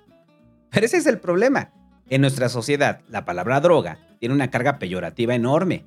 Pero 0.70 0.86
ese 0.86 0.96
es 0.96 1.06
el 1.06 1.18
problema. 1.18 1.72
En 2.08 2.20
nuestra 2.20 2.48
sociedad, 2.48 3.00
la 3.08 3.24
palabra 3.24 3.60
droga 3.60 3.98
tiene 4.20 4.34
una 4.34 4.50
carga 4.50 4.78
peyorativa 4.78 5.34
enorme. 5.34 5.84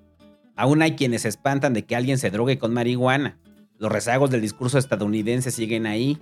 Aún 0.58 0.82
hay 0.82 0.96
quienes 0.96 1.22
se 1.22 1.30
espantan 1.30 1.74
de 1.74 1.86
que 1.86 1.96
alguien 1.96 2.18
se 2.18 2.30
drogue 2.30 2.60
con 2.60 2.74
marihuana. 2.74 3.40
Los 3.78 3.90
rezagos 3.90 4.30
del 4.30 4.42
discurso 4.42 4.78
estadounidense 4.78 5.50
siguen 5.50 5.86
ahí. 5.86 6.18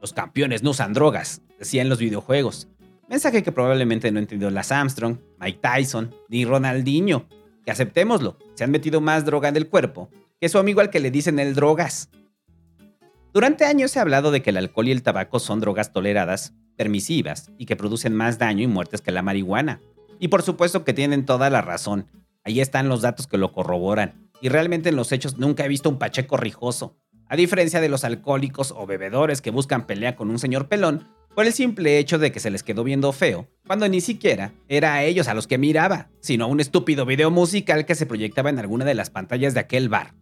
Los 0.00 0.14
campeones 0.14 0.62
no 0.62 0.70
usan 0.70 0.94
drogas, 0.94 1.42
decían 1.58 1.90
los 1.90 1.98
videojuegos. 1.98 2.68
Mensaje 3.10 3.42
que 3.42 3.52
probablemente 3.52 4.10
no 4.10 4.18
entendió 4.18 4.48
las 4.48 4.72
Armstrong, 4.72 5.18
Mike 5.38 5.60
Tyson 5.60 6.14
ni 6.30 6.46
Ronaldinho. 6.46 7.28
Que 7.66 7.70
aceptémoslo, 7.70 8.38
se 8.54 8.64
han 8.64 8.70
metido 8.70 9.02
más 9.02 9.26
droga 9.26 9.50
en 9.50 9.56
el 9.56 9.68
cuerpo 9.68 10.08
que 10.40 10.48
su 10.48 10.58
amigo 10.58 10.80
al 10.80 10.90
que 10.90 11.00
le 11.00 11.10
dicen 11.10 11.38
el 11.38 11.54
drogas. 11.54 12.08
Durante 13.34 13.66
años 13.66 13.90
se 13.90 13.98
ha 13.98 14.02
hablado 14.02 14.30
de 14.30 14.42
que 14.42 14.50
el 14.50 14.56
alcohol 14.56 14.88
y 14.88 14.92
el 14.92 15.02
tabaco 15.02 15.38
son 15.38 15.60
drogas 15.60 15.92
toleradas, 15.92 16.54
permisivas 16.76 17.50
y 17.58 17.66
que 17.66 17.76
producen 17.76 18.14
más 18.14 18.38
daño 18.38 18.62
y 18.62 18.66
muertes 18.66 19.00
que 19.00 19.12
la 19.12 19.22
marihuana. 19.22 19.80
Y 20.18 20.28
por 20.28 20.42
supuesto 20.42 20.84
que 20.84 20.94
tienen 20.94 21.24
toda 21.24 21.50
la 21.50 21.60
razón, 21.60 22.06
Ahí 22.44 22.60
están 22.60 22.90
los 22.90 23.00
datos 23.00 23.26
que 23.26 23.38
lo 23.38 23.52
corroboran. 23.52 24.30
Y 24.40 24.50
realmente 24.50 24.90
en 24.90 24.96
los 24.96 25.12
hechos 25.12 25.38
nunca 25.38 25.64
he 25.64 25.68
visto 25.68 25.88
un 25.88 25.98
Pacheco 25.98 26.36
rijoso. 26.36 26.98
a 27.26 27.36
diferencia 27.36 27.80
de 27.80 27.88
los 27.88 28.04
alcohólicos 28.04 28.70
o 28.76 28.86
bebedores 28.86 29.40
que 29.40 29.50
buscan 29.50 29.86
pelea 29.86 30.14
con 30.14 30.28
un 30.28 30.38
señor 30.38 30.68
pelón 30.68 31.08
por 31.34 31.46
el 31.46 31.54
simple 31.54 31.98
hecho 31.98 32.18
de 32.18 32.30
que 32.30 32.38
se 32.38 32.50
les 32.50 32.62
quedó 32.62 32.84
viendo 32.84 33.10
feo, 33.12 33.48
cuando 33.66 33.88
ni 33.88 34.02
siquiera 34.02 34.52
era 34.68 34.92
a 34.92 35.02
ellos 35.04 35.26
a 35.26 35.34
los 35.34 35.46
que 35.46 35.56
miraba, 35.56 36.10
sino 36.20 36.44
a 36.44 36.48
un 36.48 36.60
estúpido 36.60 37.06
video 37.06 37.30
musical 37.30 37.86
que 37.86 37.94
se 37.94 38.04
proyectaba 38.04 38.50
en 38.50 38.58
alguna 38.58 38.84
de 38.84 38.94
las 38.94 39.08
pantallas 39.08 39.54
de 39.54 39.60
aquel 39.60 39.88
bar. 39.88 40.14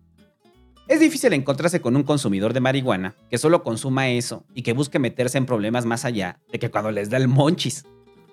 Es 0.88 0.98
difícil 0.98 1.32
encontrarse 1.32 1.80
con 1.80 1.94
un 1.94 2.02
consumidor 2.02 2.52
de 2.52 2.60
marihuana 2.60 3.14
que 3.30 3.38
solo 3.38 3.62
consuma 3.62 4.08
eso 4.08 4.44
y 4.52 4.62
que 4.62 4.72
busque 4.72 4.98
meterse 4.98 5.38
en 5.38 5.46
problemas 5.46 5.86
más 5.86 6.04
allá 6.04 6.40
de 6.50 6.58
que 6.58 6.70
cuando 6.70 6.90
les 6.90 7.08
da 7.08 7.18
el 7.18 7.28
monchis. 7.28 7.84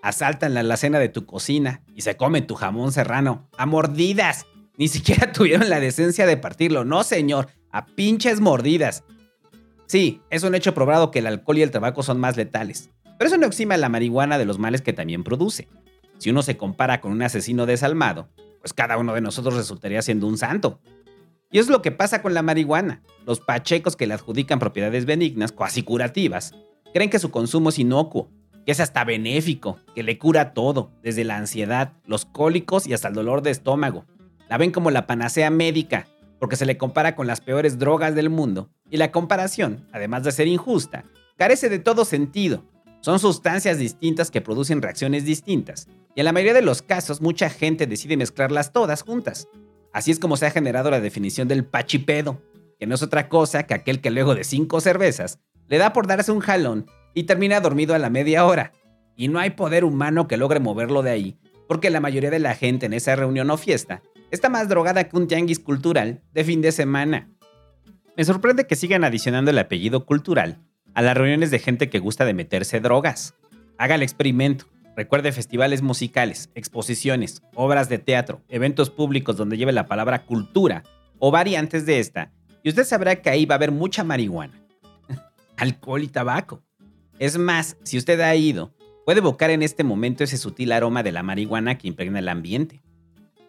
Asaltan 0.02 0.56
la 0.56 0.62
alacena 0.62 0.98
de 0.98 1.10
tu 1.10 1.26
cocina 1.26 1.84
y 1.94 2.02
se 2.02 2.18
comen 2.18 2.48
tu 2.48 2.56
jamón 2.56 2.92
serrano 2.92 3.48
a 3.58 3.66
mordidas. 3.66 4.48
Ni 4.78 4.88
siquiera 4.88 5.32
tuvieron 5.34 5.70
la 5.70 5.80
decencia 5.80 6.26
de 6.26 6.38
partirlo, 6.38 6.86
no 6.86 7.04
señor, 7.04 7.50
a 7.72 7.86
pinches 7.86 8.40
mordidas. 8.42 9.04
Sí, 9.86 10.22
es 10.30 10.44
un 10.44 10.56
hecho 10.56 10.74
probado 10.74 11.12
que 11.12 11.20
el 11.20 11.28
alcohol 11.28 11.60
y 11.60 11.62
el 11.62 11.72
tabaco 11.72 12.02
son 12.02 12.20
más 12.20 12.36
letales, 12.36 12.90
pero 13.18 13.28
eso 13.28 13.38
no 13.38 13.48
exima 13.48 13.78
la 13.78 13.90
marihuana 13.90 14.38
de 14.38 14.46
los 14.46 14.58
males 14.58 14.82
que 14.82 14.94
también 14.94 15.24
produce. 15.24 15.68
Si 16.18 16.30
uno 16.30 16.42
se 16.42 16.58
compara 16.58 17.00
con 17.00 17.12
un 17.12 17.22
asesino 17.22 17.66
desalmado, 17.66 18.28
pues 18.62 18.74
cada 18.74 18.98
uno 18.98 19.14
de 19.14 19.22
nosotros 19.22 19.56
resultaría 19.56 20.02
siendo 20.02 20.28
un 20.28 20.38
santo. 20.38 20.80
Y 21.52 21.58
es 21.58 21.68
lo 21.68 21.82
que 21.82 21.92
pasa 21.92 22.22
con 22.22 22.36
la 22.36 22.44
marihuana. 22.44 23.02
Los 23.26 23.40
pachecos 23.40 23.96
que 23.96 24.06
le 24.06 24.14
adjudican 24.14 24.60
propiedades 24.60 25.06
benignas, 25.06 25.52
cuasi 25.52 25.82
curativas, 25.82 26.54
creen 26.94 27.10
que 27.10 27.18
su 27.18 27.32
consumo 27.32 27.70
es 27.70 27.80
inocuo, 27.80 28.30
que 28.66 28.72
es 28.72 28.80
hasta 28.80 29.04
benéfico, 29.04 29.80
que 29.96 30.04
le 30.04 30.20
cura 30.20 30.54
todo, 30.54 30.92
desde 31.02 31.24
la 31.24 31.38
ansiedad, 31.38 31.94
los 32.06 32.26
cólicos 32.26 32.86
y 32.86 32.94
hasta 32.94 33.08
el 33.08 33.16
dolor 33.16 33.42
de 33.42 33.50
estómago. 33.50 34.06
La 34.48 34.60
ven 34.60 34.72
como 34.72 34.92
la 34.92 35.08
panacea 35.08 35.50
médica, 35.50 36.08
porque 36.40 36.56
se 36.56 36.68
le 36.68 36.78
compara 36.78 37.16
con 37.16 37.26
las 37.26 37.42
peores 37.42 37.80
drogas 37.80 38.14
del 38.14 38.30
mundo, 38.30 38.70
y 38.92 38.98
la 38.98 39.12
comparación, 39.12 39.88
además 39.92 40.24
de 40.24 40.32
ser 40.32 40.48
injusta, 40.48 41.06
carece 41.36 41.68
de 41.70 41.80
todo 41.80 42.06
sentido. 42.06 42.64
Son 43.02 43.18
sustancias 43.18 43.80
distintas 43.80 44.30
que 44.30 44.42
producen 44.42 44.84
reacciones 44.84 45.26
distintas, 45.26 45.88
y 46.16 46.22
en 46.22 46.26
la 46.26 46.32
mayoría 46.32 46.54
de 46.54 46.62
los 46.62 46.84
casos 46.84 47.22
mucha 47.22 47.50
gente 47.50 47.88
decide 47.88 48.18
mezclarlas 48.18 48.72
todas 48.72 49.02
juntas. 49.02 49.48
Así 49.94 50.12
es 50.12 50.20
como 50.20 50.38
se 50.38 50.46
ha 50.46 50.52
generado 50.52 50.92
la 50.92 51.02
definición 51.02 51.48
del 51.48 51.66
pachipedo, 51.66 52.42
que 52.80 52.88
no 52.88 52.96
es 52.96 53.04
otra 53.04 53.28
cosa 53.30 53.64
que 53.64 53.74
aquel 53.74 54.02
que 54.02 54.12
luego 54.12 54.36
de 54.36 54.44
cinco 54.44 54.82
cervezas 54.82 55.40
le 55.68 55.78
da 55.78 55.94
por 55.94 56.08
darse 56.08 56.32
un 56.32 56.40
jalón 56.40 56.86
y 57.14 57.24
termina 57.24 57.60
dormido 57.60 57.96
a 57.96 58.00
la 58.00 58.10
media 58.10 58.46
hora. 58.46 58.72
Y 59.16 59.28
no 59.28 59.40
hay 59.40 59.52
poder 59.52 59.84
humano 59.84 60.28
que 60.28 60.38
logre 60.38 60.60
moverlo 60.60 61.02
de 61.02 61.12
ahí, 61.12 61.40
porque 61.68 61.90
la 61.90 62.00
mayoría 62.00 62.30
de 62.30 62.40
la 62.40 62.56
gente 62.56 62.86
en 62.86 62.94
esa 62.94 63.16
reunión 63.16 63.50
o 63.52 63.58
fiesta 63.58 64.02
está 64.32 64.50
más 64.50 64.70
drogada 64.70 65.04
que 65.06 65.18
un 65.18 65.28
tianguis 65.28 65.60
cultural 65.60 66.22
de 66.34 66.44
fin 66.44 66.62
de 66.62 66.72
semana. 66.72 67.30
Me 68.16 68.26
sorprende 68.26 68.68
que 68.68 68.76
sigan 68.76 69.04
adicionando 69.04 69.52
el 69.52 69.60
apellido 69.60 70.06
cultural 70.06 70.60
a 70.94 71.02
las 71.02 71.16
reuniones 71.16 71.52
de 71.52 71.60
gente 71.60 71.90
que 71.90 72.00
gusta 72.00 72.26
de 72.26 72.34
meterse 72.34 72.80
drogas. 72.80 73.36
Haga 73.78 73.96
el 73.96 74.04
experimento. 74.04 74.66
Recuerde 75.00 75.32
festivales 75.32 75.82
musicales, 75.82 76.50
exposiciones, 76.56 77.42
obras 77.56 77.88
de 77.88 78.00
teatro, 78.00 78.42
eventos 78.50 78.90
públicos 78.90 79.38
donde 79.38 79.58
lleve 79.58 79.72
la 79.72 79.86
palabra 79.86 80.26
cultura 80.26 80.84
o 81.20 81.32
variantes 81.32 81.86
de 81.86 82.00
esta, 82.02 82.34
y 82.64 82.68
usted 82.68 82.84
sabrá 82.84 83.22
que 83.22 83.30
ahí 83.30 83.46
va 83.46 83.56
a 83.56 83.60
haber 83.60 83.72
mucha 83.72 84.04
marihuana, 84.04 84.62
alcohol 85.56 86.04
y 86.04 86.10
tabaco. 86.10 86.64
Es 87.18 87.38
más, 87.38 87.78
si 87.84 87.98
usted 87.98 88.20
ha 88.20 88.36
ido, 88.36 88.74
puede 89.06 89.20
evocar 89.20 89.52
en 89.52 89.64
este 89.64 89.86
momento 89.86 90.26
ese 90.26 90.36
sutil 90.36 90.74
aroma 90.74 91.02
de 91.02 91.14
la 91.14 91.24
marihuana 91.24 91.78
que 91.78 91.88
impregna 91.88 92.20
el 92.20 92.28
ambiente. 92.28 92.82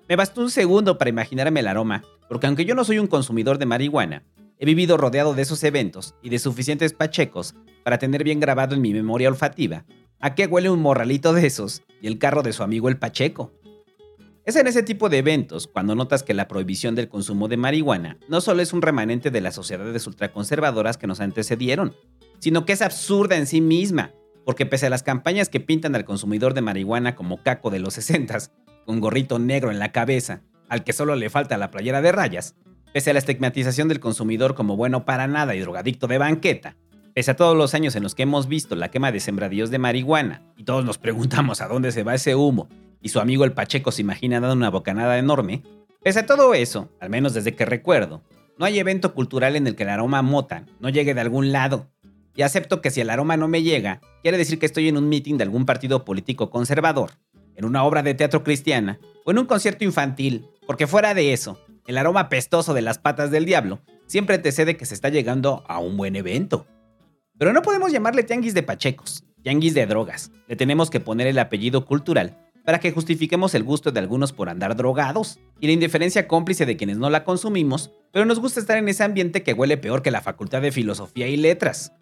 Me 0.08 0.14
bastó 0.14 0.42
un 0.42 0.52
segundo 0.52 0.98
para 0.98 1.10
imaginarme 1.10 1.58
el 1.58 1.66
aroma, 1.66 2.04
porque 2.28 2.46
aunque 2.46 2.64
yo 2.64 2.76
no 2.76 2.84
soy 2.84 3.00
un 3.00 3.08
consumidor 3.08 3.58
de 3.58 3.66
marihuana, 3.66 4.22
he 4.60 4.66
vivido 4.66 4.96
rodeado 4.96 5.34
de 5.34 5.42
esos 5.42 5.64
eventos 5.64 6.14
y 6.22 6.28
de 6.28 6.38
suficientes 6.38 6.92
pachecos 6.92 7.56
para 7.82 7.98
tener 7.98 8.22
bien 8.22 8.38
grabado 8.38 8.76
en 8.76 8.82
mi 8.82 8.92
memoria 8.92 9.28
olfativa 9.28 9.84
a 10.20 10.34
qué 10.34 10.46
huele 10.46 10.70
un 10.70 10.80
morralito 10.80 11.32
de 11.32 11.46
esos 11.46 11.82
y 12.00 12.06
el 12.06 12.18
carro 12.18 12.42
de 12.42 12.52
su 12.52 12.62
amigo 12.62 12.88
el 12.88 12.98
Pacheco. 12.98 13.52
Es 14.44 14.56
en 14.56 14.66
ese 14.66 14.82
tipo 14.82 15.08
de 15.08 15.18
eventos 15.18 15.66
cuando 15.66 15.94
notas 15.94 16.22
que 16.22 16.34
la 16.34 16.48
prohibición 16.48 16.94
del 16.94 17.08
consumo 17.08 17.48
de 17.48 17.56
marihuana 17.56 18.18
no 18.28 18.40
solo 18.40 18.62
es 18.62 18.72
un 18.72 18.82
remanente 18.82 19.30
de 19.30 19.40
las 19.40 19.54
sociedades 19.54 20.06
ultraconservadoras 20.06 20.98
que 20.98 21.06
nos 21.06 21.20
antecedieron, 21.20 21.94
sino 22.38 22.64
que 22.64 22.72
es 22.72 22.82
absurda 22.82 23.36
en 23.36 23.46
sí 23.46 23.60
misma, 23.60 24.12
porque 24.44 24.66
pese 24.66 24.86
a 24.86 24.90
las 24.90 25.02
campañas 25.02 25.48
que 25.48 25.60
pintan 25.60 25.94
al 25.94 26.04
consumidor 26.04 26.54
de 26.54 26.62
marihuana 26.62 27.14
como 27.14 27.42
caco 27.42 27.70
de 27.70 27.80
los 27.80 27.94
60 27.94 28.38
con 28.84 29.00
gorrito 29.00 29.38
negro 29.38 29.70
en 29.70 29.78
la 29.78 29.92
cabeza, 29.92 30.42
al 30.68 30.84
que 30.84 30.92
solo 30.92 31.16
le 31.16 31.30
falta 31.30 31.58
la 31.58 31.70
playera 31.70 32.02
de 32.02 32.12
rayas, 32.12 32.56
pese 32.92 33.10
a 33.10 33.12
la 33.12 33.18
estigmatización 33.18 33.88
del 33.88 34.00
consumidor 34.00 34.54
como 34.54 34.76
bueno 34.76 35.04
para 35.04 35.26
nada 35.28 35.54
y 35.54 35.60
drogadicto 35.60 36.06
de 36.06 36.18
banqueta, 36.18 36.76
pese 37.20 37.32
a 37.32 37.36
todos 37.36 37.54
los 37.54 37.74
años 37.74 37.94
en 37.96 38.02
los 38.02 38.14
que 38.14 38.22
hemos 38.22 38.48
visto 38.48 38.74
la 38.76 38.90
quema 38.90 39.12
de 39.12 39.20
sembradíos 39.20 39.70
de 39.70 39.78
marihuana 39.78 40.40
y 40.56 40.64
todos 40.64 40.86
nos 40.86 40.96
preguntamos 40.96 41.60
a 41.60 41.68
dónde 41.68 41.92
se 41.92 42.02
va 42.02 42.14
ese 42.14 42.34
humo 42.34 42.70
y 43.02 43.10
su 43.10 43.20
amigo 43.20 43.44
el 43.44 43.52
Pacheco 43.52 43.92
se 43.92 44.00
imagina 44.00 44.40
dando 44.40 44.56
una 44.56 44.70
bocanada 44.70 45.18
enorme, 45.18 45.62
pese 46.02 46.20
a 46.20 46.24
todo 46.24 46.54
eso, 46.54 46.88
al 46.98 47.10
menos 47.10 47.34
desde 47.34 47.54
que 47.54 47.66
recuerdo, 47.66 48.22
no 48.56 48.64
hay 48.64 48.78
evento 48.78 49.12
cultural 49.12 49.54
en 49.56 49.66
el 49.66 49.76
que 49.76 49.82
el 49.82 49.90
aroma 49.90 50.22
mota 50.22 50.64
no 50.80 50.88
llegue 50.88 51.12
de 51.12 51.20
algún 51.20 51.52
lado. 51.52 51.90
Y 52.34 52.40
acepto 52.40 52.80
que 52.80 52.90
si 52.90 53.02
el 53.02 53.10
aroma 53.10 53.36
no 53.36 53.48
me 53.48 53.62
llega, 53.62 54.00
quiere 54.22 54.38
decir 54.38 54.58
que 54.58 54.64
estoy 54.64 54.88
en 54.88 54.96
un 54.96 55.10
meeting 55.10 55.36
de 55.36 55.44
algún 55.44 55.66
partido 55.66 56.06
político 56.06 56.48
conservador, 56.48 57.10
en 57.54 57.66
una 57.66 57.84
obra 57.84 58.02
de 58.02 58.14
teatro 58.14 58.42
cristiana 58.42 58.98
o 59.26 59.30
en 59.30 59.40
un 59.40 59.44
concierto 59.44 59.84
infantil, 59.84 60.46
porque 60.66 60.86
fuera 60.86 61.12
de 61.12 61.34
eso, 61.34 61.60
el 61.86 61.98
aroma 61.98 62.30
pestoso 62.30 62.72
de 62.72 62.80
las 62.80 62.96
patas 62.96 63.30
del 63.30 63.44
diablo 63.44 63.82
siempre 64.06 64.38
te 64.38 64.52
cede 64.52 64.78
que 64.78 64.86
se 64.86 64.94
está 64.94 65.10
llegando 65.10 65.64
a 65.68 65.80
un 65.80 65.98
buen 65.98 66.16
evento. 66.16 66.66
Pero 67.40 67.54
no 67.54 67.62
podemos 67.62 67.90
llamarle 67.90 68.22
tianguis 68.22 68.52
de 68.52 68.62
pachecos, 68.62 69.24
tianguis 69.42 69.72
de 69.72 69.86
drogas. 69.86 70.30
Le 70.46 70.56
tenemos 70.56 70.90
que 70.90 71.00
poner 71.00 71.26
el 71.26 71.38
apellido 71.38 71.86
cultural 71.86 72.36
para 72.66 72.80
que 72.80 72.92
justifiquemos 72.92 73.54
el 73.54 73.64
gusto 73.64 73.92
de 73.92 73.98
algunos 73.98 74.34
por 74.34 74.50
andar 74.50 74.76
drogados 74.76 75.38
y 75.58 75.66
la 75.66 75.72
indiferencia 75.72 76.28
cómplice 76.28 76.66
de 76.66 76.76
quienes 76.76 76.98
no 76.98 77.08
la 77.08 77.24
consumimos, 77.24 77.92
pero 78.12 78.26
nos 78.26 78.40
gusta 78.40 78.60
estar 78.60 78.76
en 78.76 78.90
ese 78.90 79.04
ambiente 79.04 79.42
que 79.42 79.54
huele 79.54 79.78
peor 79.78 80.02
que 80.02 80.10
la 80.10 80.20
Facultad 80.20 80.60
de 80.60 80.70
Filosofía 80.70 81.28
y 81.28 81.38
Letras. 81.38 81.94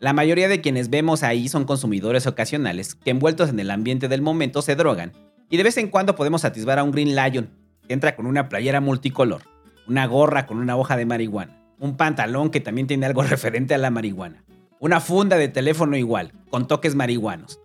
La 0.00 0.12
mayoría 0.12 0.48
de 0.48 0.60
quienes 0.60 0.90
vemos 0.90 1.22
ahí 1.22 1.48
son 1.48 1.66
consumidores 1.66 2.26
ocasionales 2.26 2.96
que 2.96 3.10
envueltos 3.10 3.50
en 3.50 3.60
el 3.60 3.70
ambiente 3.70 4.08
del 4.08 4.22
momento 4.22 4.60
se 4.60 4.74
drogan 4.74 5.12
y 5.50 5.56
de 5.56 5.62
vez 5.62 5.76
en 5.76 5.86
cuando 5.86 6.16
podemos 6.16 6.44
atisbar 6.44 6.80
a 6.80 6.82
un 6.82 6.90
Green 6.90 7.14
Lion 7.14 7.48
que 7.86 7.94
entra 7.94 8.16
con 8.16 8.26
una 8.26 8.48
playera 8.48 8.80
multicolor, 8.80 9.42
una 9.86 10.04
gorra 10.06 10.46
con 10.46 10.58
una 10.58 10.76
hoja 10.76 10.96
de 10.96 11.06
marihuana, 11.06 11.56
un 11.78 11.96
pantalón 11.96 12.50
que 12.50 12.58
también 12.58 12.88
tiene 12.88 13.06
algo 13.06 13.22
referente 13.22 13.72
a 13.72 13.78
la 13.78 13.92
marihuana, 13.92 14.44
una 14.84 15.00
funda 15.00 15.38
de 15.38 15.48
teléfono 15.48 15.96
igual, 15.96 16.32
con 16.50 16.68
toques 16.68 16.94
marihuanos. 16.94 17.58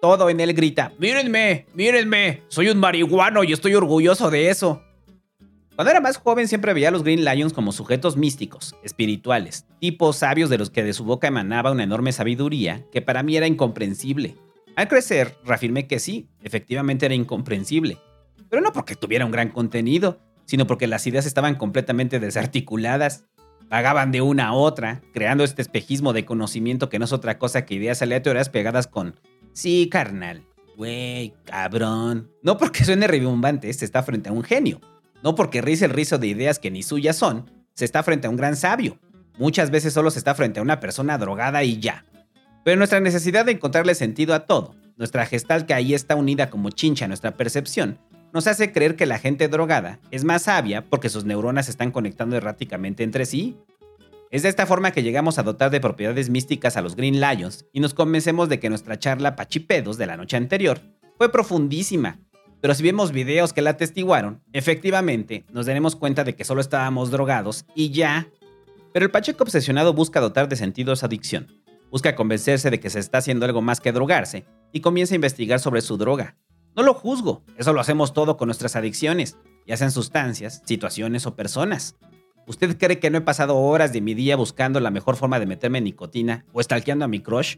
Todo 0.00 0.28
en 0.28 0.40
él 0.40 0.54
grita, 0.54 0.92
mírenme, 0.98 1.66
mírenme, 1.72 2.42
soy 2.48 2.68
un 2.68 2.78
marihuano 2.78 3.44
y 3.44 3.52
estoy 3.52 3.76
orgulloso 3.76 4.28
de 4.28 4.50
eso. 4.50 4.82
Cuando 5.76 5.92
era 5.92 6.00
más 6.00 6.16
joven 6.16 6.48
siempre 6.48 6.74
veía 6.74 6.88
a 6.88 6.90
los 6.90 7.04
Green 7.04 7.24
Lions 7.24 7.52
como 7.52 7.70
sujetos 7.70 8.16
místicos, 8.16 8.74
espirituales, 8.82 9.66
tipos 9.78 10.16
sabios 10.16 10.50
de 10.50 10.58
los 10.58 10.70
que 10.70 10.82
de 10.82 10.92
su 10.92 11.04
boca 11.04 11.28
emanaba 11.28 11.70
una 11.70 11.84
enorme 11.84 12.10
sabiduría 12.10 12.84
que 12.90 13.00
para 13.00 13.22
mí 13.22 13.36
era 13.36 13.46
incomprensible. 13.46 14.34
Al 14.74 14.88
crecer, 14.88 15.36
reafirmé 15.44 15.86
que 15.86 16.00
sí, 16.00 16.28
efectivamente 16.42 17.06
era 17.06 17.14
incomprensible, 17.14 17.98
pero 18.50 18.60
no 18.60 18.72
porque 18.72 18.96
tuviera 18.96 19.24
un 19.24 19.30
gran 19.30 19.50
contenido, 19.50 20.18
sino 20.44 20.66
porque 20.66 20.88
las 20.88 21.06
ideas 21.06 21.24
estaban 21.24 21.54
completamente 21.54 22.18
desarticuladas, 22.18 23.26
vagaban 23.68 24.12
de 24.12 24.20
una 24.20 24.48
a 24.48 24.52
otra, 24.52 25.02
creando 25.12 25.44
este 25.44 25.62
espejismo 25.62 26.12
de 26.12 26.24
conocimiento 26.24 26.88
que 26.88 26.98
no 26.98 27.04
es 27.04 27.12
otra 27.12 27.38
cosa 27.38 27.64
que 27.64 27.74
ideas 27.74 28.02
aleatorias 28.02 28.48
pegadas 28.48 28.86
con, 28.86 29.18
sí, 29.52 29.88
carnal, 29.90 30.44
güey, 30.76 31.34
cabrón. 31.44 32.30
No 32.42 32.56
porque 32.56 32.84
suene 32.84 33.06
rimbombante, 33.06 33.72
se 33.72 33.84
está 33.84 34.02
frente 34.02 34.28
a 34.28 34.32
un 34.32 34.42
genio, 34.42 34.80
no 35.22 35.34
porque 35.34 35.62
rice 35.62 35.86
el 35.86 35.90
rizo 35.92 36.18
de 36.18 36.26
ideas 36.26 36.58
que 36.58 36.70
ni 36.70 36.82
suyas 36.82 37.16
son, 37.16 37.50
se 37.74 37.84
está 37.84 38.02
frente 38.02 38.26
a 38.26 38.30
un 38.30 38.36
gran 38.36 38.56
sabio. 38.56 38.98
Muchas 39.36 39.70
veces 39.70 39.92
solo 39.92 40.10
se 40.10 40.18
está 40.18 40.34
frente 40.34 40.60
a 40.60 40.62
una 40.62 40.78
persona 40.78 41.18
drogada 41.18 41.64
y 41.64 41.80
ya. 41.80 42.04
Pero 42.64 42.76
nuestra 42.76 43.00
necesidad 43.00 43.44
de 43.44 43.52
encontrarle 43.52 43.94
sentido 43.94 44.34
a 44.34 44.46
todo, 44.46 44.74
nuestra 44.96 45.26
gestal 45.26 45.66
que 45.66 45.74
ahí 45.74 45.92
está 45.92 46.14
unida 46.14 46.50
como 46.50 46.70
chincha 46.70 47.06
a 47.06 47.08
nuestra 47.08 47.36
percepción, 47.36 47.98
nos 48.34 48.46
hace 48.46 48.72
creer 48.72 48.96
que 48.96 49.06
la 49.06 49.18
gente 49.18 49.48
drogada 49.48 50.00
es 50.10 50.24
más 50.24 50.42
sabia 50.42 50.84
porque 50.84 51.08
sus 51.08 51.24
neuronas 51.24 51.64
se 51.66 51.70
están 51.70 51.90
conectando 51.90 52.36
erráticamente 52.36 53.02
entre 53.02 53.24
sí. 53.24 53.56
Es 54.30 54.42
de 54.42 54.50
esta 54.50 54.66
forma 54.66 54.90
que 54.90 55.02
llegamos 55.02 55.38
a 55.38 55.42
dotar 55.42 55.70
de 55.70 55.80
propiedades 55.80 56.28
místicas 56.28 56.76
a 56.76 56.82
los 56.82 56.96
Green 56.96 57.20
Lions 57.20 57.64
y 57.72 57.80
nos 57.80 57.94
convencemos 57.94 58.50
de 58.50 58.60
que 58.60 58.68
nuestra 58.68 58.98
charla 58.98 59.36
pachipedos 59.36 59.96
de 59.96 60.06
la 60.06 60.18
noche 60.18 60.36
anterior 60.36 60.80
fue 61.16 61.32
profundísima 61.32 62.18
pero 62.64 62.74
si 62.74 62.82
vemos 62.82 63.12
videos 63.12 63.52
que 63.52 63.60
la 63.60 63.68
atestiguaron, 63.68 64.42
efectivamente 64.54 65.44
nos 65.52 65.66
daremos 65.66 65.96
cuenta 65.96 66.24
de 66.24 66.34
que 66.34 66.44
solo 66.44 66.62
estábamos 66.62 67.10
drogados 67.10 67.66
y 67.74 67.90
ya. 67.90 68.30
Pero 68.94 69.04
el 69.04 69.10
Pacheco 69.10 69.44
obsesionado 69.44 69.92
busca 69.92 70.18
dotar 70.18 70.48
de 70.48 70.56
sentido 70.56 70.94
esa 70.94 71.04
adicción. 71.04 71.52
Busca 71.90 72.16
convencerse 72.16 72.70
de 72.70 72.80
que 72.80 72.88
se 72.88 73.00
está 73.00 73.18
haciendo 73.18 73.44
algo 73.44 73.60
más 73.60 73.82
que 73.82 73.92
drogarse 73.92 74.46
y 74.72 74.80
comienza 74.80 75.12
a 75.12 75.16
investigar 75.16 75.60
sobre 75.60 75.82
su 75.82 75.98
droga. 75.98 76.38
No 76.76 76.82
lo 76.82 76.94
juzgo, 76.94 77.42
eso 77.56 77.72
lo 77.72 77.80
hacemos 77.80 78.12
todo 78.12 78.36
con 78.36 78.48
nuestras 78.48 78.74
adicciones, 78.76 79.36
ya 79.66 79.76
sean 79.76 79.92
sustancias, 79.92 80.62
situaciones 80.64 81.26
o 81.26 81.36
personas. 81.36 81.96
¿Usted 82.46 82.76
cree 82.76 82.98
que 82.98 83.10
no 83.10 83.18
he 83.18 83.22
pasado 83.22 83.56
horas 83.56 83.92
de 83.92 84.00
mi 84.00 84.14
día 84.14 84.36
buscando 84.36 84.80
la 84.80 84.90
mejor 84.90 85.16
forma 85.16 85.38
de 85.38 85.46
meterme 85.46 85.80
nicotina 85.80 86.44
o 86.52 86.62
stalkeando 86.62 87.04
a 87.04 87.08
mi 87.08 87.20
crush? 87.20 87.56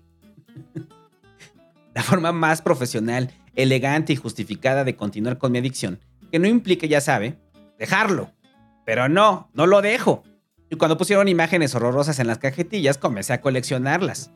la 1.94 2.02
forma 2.02 2.30
más 2.30 2.60
profesional, 2.60 3.32
elegante 3.54 4.12
y 4.12 4.16
justificada 4.16 4.84
de 4.84 4.96
continuar 4.96 5.38
con 5.38 5.50
mi 5.50 5.58
adicción, 5.58 5.98
que 6.30 6.38
no 6.38 6.46
implique, 6.46 6.88
ya 6.88 7.00
sabe, 7.00 7.38
dejarlo. 7.78 8.30
Pero 8.84 9.08
no, 9.08 9.50
no 9.54 9.66
lo 9.66 9.82
dejo. 9.82 10.22
Y 10.70 10.76
cuando 10.76 10.98
pusieron 10.98 11.26
imágenes 11.26 11.74
horrorosas 11.74 12.18
en 12.18 12.26
las 12.26 12.38
cajetillas, 12.38 12.98
comencé 12.98 13.32
a 13.32 13.40
coleccionarlas. 13.40 14.30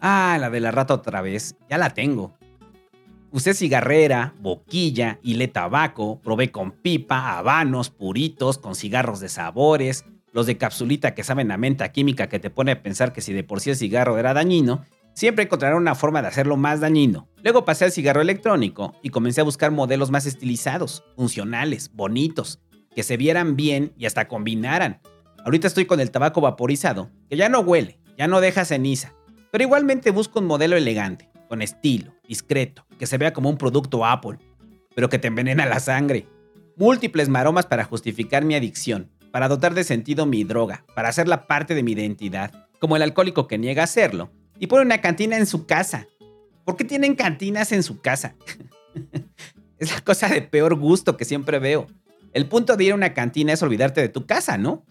Ah, 0.00 0.36
la 0.40 0.50
de 0.50 0.60
la 0.60 0.70
rata 0.70 0.94
otra 0.94 1.20
vez, 1.20 1.54
ya 1.68 1.78
la 1.78 1.90
tengo. 1.90 2.34
Usé 3.34 3.54
cigarrera, 3.54 4.34
boquilla, 4.40 5.18
le 5.22 5.48
tabaco, 5.48 6.20
probé 6.20 6.50
con 6.50 6.70
pipa, 6.70 7.38
habanos, 7.38 7.88
puritos, 7.88 8.58
con 8.58 8.74
cigarros 8.74 9.20
de 9.20 9.30
sabores, 9.30 10.04
los 10.32 10.44
de 10.44 10.58
capsulita 10.58 11.14
que 11.14 11.24
saben 11.24 11.50
a 11.50 11.56
menta 11.56 11.92
química 11.92 12.28
que 12.28 12.38
te 12.38 12.50
pone 12.50 12.72
a 12.72 12.82
pensar 12.82 13.14
que 13.14 13.22
si 13.22 13.32
de 13.32 13.42
por 13.42 13.62
sí 13.62 13.70
el 13.70 13.76
cigarro 13.76 14.18
era 14.18 14.34
dañino, 14.34 14.84
siempre 15.14 15.44
encontrarán 15.44 15.78
una 15.78 15.94
forma 15.94 16.20
de 16.20 16.28
hacerlo 16.28 16.58
más 16.58 16.80
dañino. 16.80 17.26
Luego 17.42 17.64
pasé 17.64 17.86
al 17.86 17.92
cigarro 17.92 18.20
electrónico 18.20 18.92
y 19.02 19.08
comencé 19.08 19.40
a 19.40 19.44
buscar 19.44 19.70
modelos 19.70 20.10
más 20.10 20.26
estilizados, 20.26 21.02
funcionales, 21.16 21.90
bonitos, 21.94 22.60
que 22.94 23.02
se 23.02 23.16
vieran 23.16 23.56
bien 23.56 23.94
y 23.96 24.04
hasta 24.04 24.28
combinaran. 24.28 25.00
Ahorita 25.42 25.68
estoy 25.68 25.86
con 25.86 26.00
el 26.00 26.10
tabaco 26.10 26.42
vaporizado, 26.42 27.10
que 27.30 27.38
ya 27.38 27.48
no 27.48 27.60
huele, 27.60 27.98
ya 28.18 28.28
no 28.28 28.42
deja 28.42 28.66
ceniza, 28.66 29.14
pero 29.50 29.64
igualmente 29.64 30.10
busco 30.10 30.40
un 30.40 30.46
modelo 30.46 30.76
elegante, 30.76 31.30
con 31.48 31.62
estilo, 31.62 32.12
discreto, 32.32 32.86
que 32.98 33.06
se 33.06 33.18
vea 33.18 33.34
como 33.34 33.50
un 33.50 33.58
producto 33.58 34.06
Apple, 34.06 34.38
pero 34.94 35.10
que 35.10 35.18
te 35.18 35.28
envenena 35.28 35.66
la 35.66 35.80
sangre. 35.80 36.26
Múltiples 36.76 37.28
maromas 37.28 37.66
para 37.66 37.84
justificar 37.84 38.42
mi 38.42 38.54
adicción, 38.54 39.10
para 39.30 39.48
dotar 39.48 39.74
de 39.74 39.84
sentido 39.84 40.24
mi 40.24 40.42
droga, 40.42 40.82
para 40.94 41.10
hacerla 41.10 41.46
parte 41.46 41.74
de 41.74 41.82
mi 41.82 41.92
identidad, 41.92 42.50
como 42.80 42.96
el 42.96 43.02
alcohólico 43.02 43.46
que 43.48 43.58
niega 43.58 43.82
hacerlo 43.82 44.30
y 44.58 44.66
pone 44.66 44.86
una 44.86 45.02
cantina 45.02 45.36
en 45.36 45.44
su 45.44 45.66
casa. 45.66 46.08
¿Por 46.64 46.76
qué 46.76 46.84
tienen 46.84 47.16
cantinas 47.16 47.70
en 47.70 47.82
su 47.82 48.00
casa? 48.00 48.34
es 49.78 49.92
la 49.92 50.00
cosa 50.00 50.28
de 50.28 50.40
peor 50.40 50.74
gusto 50.76 51.18
que 51.18 51.26
siempre 51.26 51.58
veo. 51.58 51.86
El 52.32 52.46
punto 52.46 52.78
de 52.78 52.84
ir 52.84 52.92
a 52.92 52.94
una 52.94 53.12
cantina 53.12 53.52
es 53.52 53.62
olvidarte 53.62 54.00
de 54.00 54.08
tu 54.08 54.24
casa, 54.24 54.56
¿no? 54.56 54.86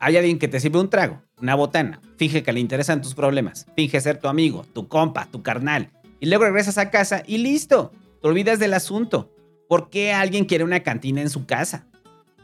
Hay 0.00 0.16
alguien 0.16 0.40
que 0.40 0.48
te 0.48 0.58
sirve 0.58 0.80
un 0.80 0.90
trago, 0.90 1.22
una 1.40 1.54
botana, 1.54 2.00
finge 2.16 2.42
que 2.42 2.52
le 2.52 2.58
interesan 2.58 3.02
tus 3.02 3.14
problemas, 3.14 3.66
finge 3.76 4.00
ser 4.00 4.18
tu 4.18 4.26
amigo, 4.26 4.64
tu 4.72 4.88
compa, 4.88 5.26
tu 5.26 5.44
carnal, 5.44 5.92
y 6.22 6.26
luego 6.26 6.44
regresas 6.44 6.78
a 6.78 6.88
casa 6.88 7.24
y 7.26 7.38
listo, 7.38 7.90
te 8.20 8.28
olvidas 8.28 8.60
del 8.60 8.74
asunto. 8.74 9.34
¿Por 9.68 9.90
qué 9.90 10.12
alguien 10.12 10.44
quiere 10.44 10.62
una 10.62 10.84
cantina 10.84 11.20
en 11.20 11.28
su 11.28 11.46
casa? 11.46 11.88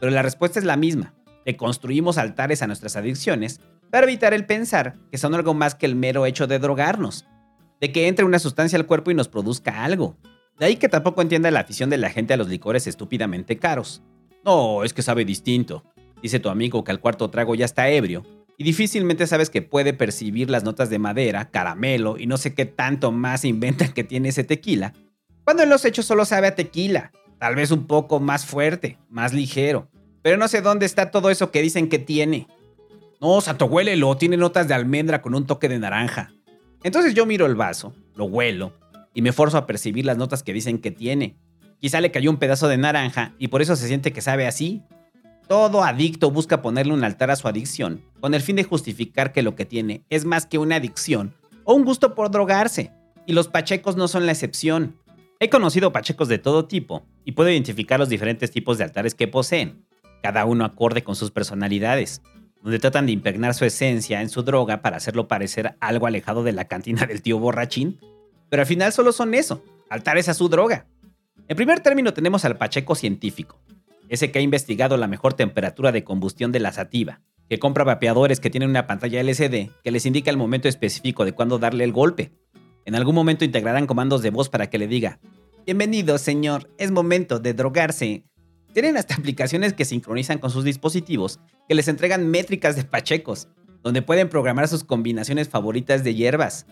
Pero 0.01 0.11
la 0.11 0.21
respuesta 0.21 0.59
es 0.59 0.65
la 0.65 0.75
misma. 0.75 1.13
Le 1.45 1.55
construimos 1.55 2.17
altares 2.17 2.61
a 2.61 2.67
nuestras 2.67 2.97
adicciones 2.97 3.61
para 3.89 4.05
evitar 4.05 4.33
el 4.33 4.45
pensar 4.45 4.97
que 5.09 5.17
son 5.17 5.33
algo 5.33 5.53
más 5.53 5.75
que 5.75 5.85
el 5.85 5.95
mero 5.95 6.25
hecho 6.25 6.45
de 6.45 6.59
drogarnos, 6.59 7.25
de 7.79 7.93
que 7.93 8.09
entre 8.09 8.25
una 8.25 8.39
sustancia 8.39 8.77
al 8.77 8.85
cuerpo 8.85 9.11
y 9.11 9.13
nos 9.13 9.29
produzca 9.29 9.85
algo. 9.85 10.17
De 10.59 10.65
ahí 10.65 10.75
que 10.75 10.89
tampoco 10.89 11.21
entienda 11.21 11.49
la 11.49 11.61
afición 11.61 11.89
de 11.89 11.99
la 11.99 12.09
gente 12.09 12.33
a 12.33 12.37
los 12.37 12.49
licores 12.49 12.85
estúpidamente 12.85 13.59
caros. 13.59 14.03
No, 14.43 14.83
es 14.83 14.93
que 14.93 15.03
sabe 15.03 15.23
distinto. 15.23 15.85
Dice 16.21 16.41
tu 16.41 16.49
amigo 16.49 16.83
que 16.83 16.91
al 16.91 16.99
cuarto 16.99 17.29
trago 17.29 17.55
ya 17.55 17.63
está 17.63 17.87
ebrio 17.87 18.25
y 18.59 18.65
difícilmente 18.65 19.25
sabes 19.25 19.49
que 19.49 19.61
puede 19.61 19.93
percibir 19.93 20.49
las 20.49 20.65
notas 20.65 20.89
de 20.89 20.99
madera, 20.99 21.49
caramelo 21.49 22.17
y 22.17 22.27
no 22.27 22.35
sé 22.37 22.53
qué 22.53 22.65
tanto 22.65 23.13
más 23.13 23.45
inventan 23.45 23.93
que 23.93 24.03
tiene 24.03 24.29
ese 24.29 24.43
tequila, 24.43 24.93
cuando 25.45 25.63
en 25.63 25.69
los 25.69 25.85
hechos 25.85 26.05
solo 26.05 26.25
sabe 26.25 26.47
a 26.47 26.55
tequila, 26.55 27.11
tal 27.39 27.55
vez 27.55 27.71
un 27.71 27.87
poco 27.87 28.19
más 28.19 28.45
fuerte, 28.45 28.99
más 29.09 29.33
ligero, 29.33 29.89
pero 30.21 30.37
no 30.37 30.49
sé 30.49 30.61
dónde 30.61 30.85
está 30.85 31.09
todo 31.09 31.29
eso 31.29 31.51
que 31.51 31.61
dicen 31.61 31.87
que 31.87 31.99
tiene. 31.99 32.47
No, 33.21 33.39
Santo, 33.39 33.65
huélelo, 33.65 34.15
tiene 34.17 34.35
notas 34.35 34.67
de 34.67 34.73
almendra 34.73 35.21
con 35.21 35.33
un 35.33 35.47
toque 35.47 35.69
de 35.69 35.79
naranja. 35.79 36.33
Entonces 36.83 37.13
yo 37.13 37.25
miro 37.25 37.45
el 37.45 37.55
vaso, 37.55 37.93
lo 38.15 38.25
huelo 38.25 38.73
y 39.13 39.21
me 39.21 39.31
forzo 39.31 39.57
a 39.57 39.65
percibir 39.65 40.05
las 40.05 40.17
notas 40.17 40.43
que 40.43 40.53
dicen 40.53 40.79
que 40.79 40.91
tiene. 40.91 41.37
Quizá 41.79 42.01
le 42.01 42.11
cayó 42.11 42.29
un 42.29 42.37
pedazo 42.37 42.67
de 42.67 42.77
naranja 42.77 43.33
y 43.39 43.47
por 43.47 43.61
eso 43.61 43.77
se 43.77 43.87
siente 43.87 44.11
que 44.11 44.21
sabe 44.21 44.47
así, 44.47 44.83
todo 45.49 45.83
adicto 45.83 46.29
busca 46.29 46.61
ponerle 46.61 46.93
un 46.93 47.03
altar 47.03 47.31
a 47.31 47.35
su 47.35 47.47
adicción, 47.47 48.03
con 48.19 48.35
el 48.35 48.41
fin 48.41 48.55
de 48.55 48.63
justificar 48.63 49.33
que 49.33 49.41
lo 49.41 49.55
que 49.55 49.65
tiene 49.65 50.03
es 50.11 50.23
más 50.23 50.45
que 50.45 50.59
una 50.59 50.75
adicción 50.75 51.33
o 51.63 51.73
un 51.73 51.83
gusto 51.83 52.13
por 52.13 52.29
drogarse, 52.29 52.91
y 53.25 53.33
los 53.33 53.47
pachecos 53.47 53.95
no 53.95 54.07
son 54.07 54.27
la 54.27 54.31
excepción. 54.31 54.95
He 55.39 55.49
conocido 55.49 55.91
pachecos 55.91 56.27
de 56.27 56.37
todo 56.37 56.65
tipo 56.65 57.03
y 57.25 57.31
puedo 57.31 57.49
identificar 57.49 57.99
los 57.99 58.09
diferentes 58.09 58.51
tipos 58.51 58.77
de 58.77 58.83
altares 58.83 59.15
que 59.15 59.27
poseen, 59.27 59.83
cada 60.21 60.45
uno 60.45 60.65
acorde 60.65 61.03
con 61.03 61.15
sus 61.15 61.31
personalidades, 61.31 62.21
donde 62.61 62.77
tratan 62.77 63.07
de 63.07 63.13
impregnar 63.13 63.55
su 63.55 63.65
esencia 63.65 64.21
en 64.21 64.29
su 64.29 64.43
droga 64.43 64.83
para 64.83 64.97
hacerlo 64.97 65.27
parecer 65.27 65.75
algo 65.79 66.05
alejado 66.05 66.43
de 66.43 66.51
la 66.51 66.65
cantina 66.65 67.07
del 67.07 67.23
tío 67.23 67.39
borrachín, 67.39 67.99
pero 68.49 68.61
al 68.61 68.67
final 68.67 68.93
solo 68.93 69.11
son 69.13 69.33
eso, 69.33 69.63
altares 69.89 70.29
a 70.29 70.35
su 70.35 70.47
droga. 70.47 70.85
En 71.47 71.57
primer 71.57 71.79
término 71.79 72.13
tenemos 72.13 72.45
al 72.45 72.57
pacheco 72.57 72.93
científico, 72.93 73.59
ese 74.09 74.31
que 74.31 74.39
ha 74.39 74.41
investigado 74.41 74.97
la 74.97 75.07
mejor 75.07 75.33
temperatura 75.33 75.91
de 75.91 76.03
combustión 76.03 76.51
de 76.51 76.59
la 76.59 76.71
sativa, 76.71 77.21
que 77.47 77.59
compra 77.59 77.83
vapeadores 77.83 78.39
que 78.39 78.49
tienen 78.49 78.69
una 78.69 78.87
pantalla 78.87 79.21
LCD 79.21 79.71
que 79.83 79.91
les 79.91 80.05
indica 80.05 80.29
el 80.29 80.37
momento 80.37 80.67
específico 80.67 81.25
de 81.25 81.33
cuándo 81.33 81.57
darle 81.59 81.83
el 81.83 81.93
golpe. 81.93 82.31
En 82.85 82.95
algún 82.95 83.15
momento 83.15 83.45
integrarán 83.45 83.87
comandos 83.87 84.21
de 84.21 84.29
voz 84.29 84.49
para 84.49 84.69
que 84.69 84.77
le 84.77 84.87
diga, 84.87 85.19
Bienvenido, 85.65 86.17
señor, 86.17 86.69
es 86.77 86.89
momento 86.89 87.39
de 87.39 87.53
drogarse. 87.53 88.23
Tienen 88.73 88.97
hasta 88.97 89.15
aplicaciones 89.15 89.73
que 89.73 89.85
sincronizan 89.85 90.39
con 90.39 90.49
sus 90.49 90.63
dispositivos, 90.63 91.39
que 91.67 91.75
les 91.75 91.87
entregan 91.87 92.27
métricas 92.27 92.75
de 92.75 92.83
pachecos, 92.83 93.47
donde 93.83 94.01
pueden 94.01 94.29
programar 94.29 94.67
sus 94.67 94.83
combinaciones 94.83 95.49
favoritas 95.49 96.03
de 96.03 96.15
hierbas. 96.15 96.65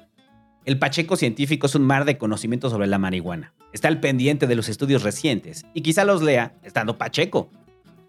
El 0.65 0.79
pacheco 0.79 1.15
científico 1.15 1.67
es 1.67 1.75
un 1.75 1.83
mar 1.83 2.05
de 2.05 2.17
conocimiento 2.17 2.69
sobre 2.69 2.87
la 2.87 2.97
marihuana. 2.97 3.53
Está 3.71 3.87
al 3.87 3.99
pendiente 3.99 4.47
de 4.47 4.55
los 4.55 4.69
estudios 4.69 5.03
recientes 5.03 5.65
y 5.73 5.81
quizá 5.81 6.03
los 6.03 6.21
lea 6.21 6.55
estando 6.63 6.97
pacheco. 6.97 7.49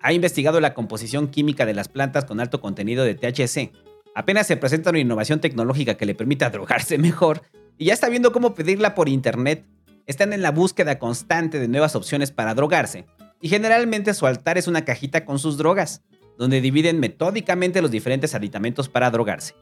Ha 0.00 0.12
investigado 0.12 0.60
la 0.60 0.74
composición 0.74 1.28
química 1.28 1.66
de 1.66 1.74
las 1.74 1.88
plantas 1.88 2.24
con 2.24 2.40
alto 2.40 2.60
contenido 2.60 3.04
de 3.04 3.14
THC. 3.14 3.72
Apenas 4.14 4.46
se 4.46 4.56
presenta 4.56 4.90
una 4.90 4.98
innovación 4.98 5.40
tecnológica 5.40 5.96
que 5.96 6.06
le 6.06 6.14
permita 6.14 6.50
drogarse 6.50 6.98
mejor 6.98 7.42
y 7.76 7.86
ya 7.86 7.94
está 7.94 8.08
viendo 8.08 8.32
cómo 8.32 8.54
pedirla 8.54 8.94
por 8.94 9.08
internet. 9.08 9.64
Están 10.06 10.32
en 10.32 10.42
la 10.42 10.50
búsqueda 10.50 10.98
constante 10.98 11.60
de 11.60 11.68
nuevas 11.68 11.94
opciones 11.94 12.32
para 12.32 12.54
drogarse 12.54 13.06
y 13.40 13.48
generalmente 13.48 14.14
su 14.14 14.26
altar 14.26 14.58
es 14.58 14.66
una 14.66 14.84
cajita 14.84 15.24
con 15.24 15.38
sus 15.38 15.58
drogas, 15.58 16.02
donde 16.38 16.60
dividen 16.60 16.98
metódicamente 16.98 17.82
los 17.82 17.90
diferentes 17.90 18.34
aditamentos 18.34 18.88
para 18.88 19.10
drogarse. 19.10 19.54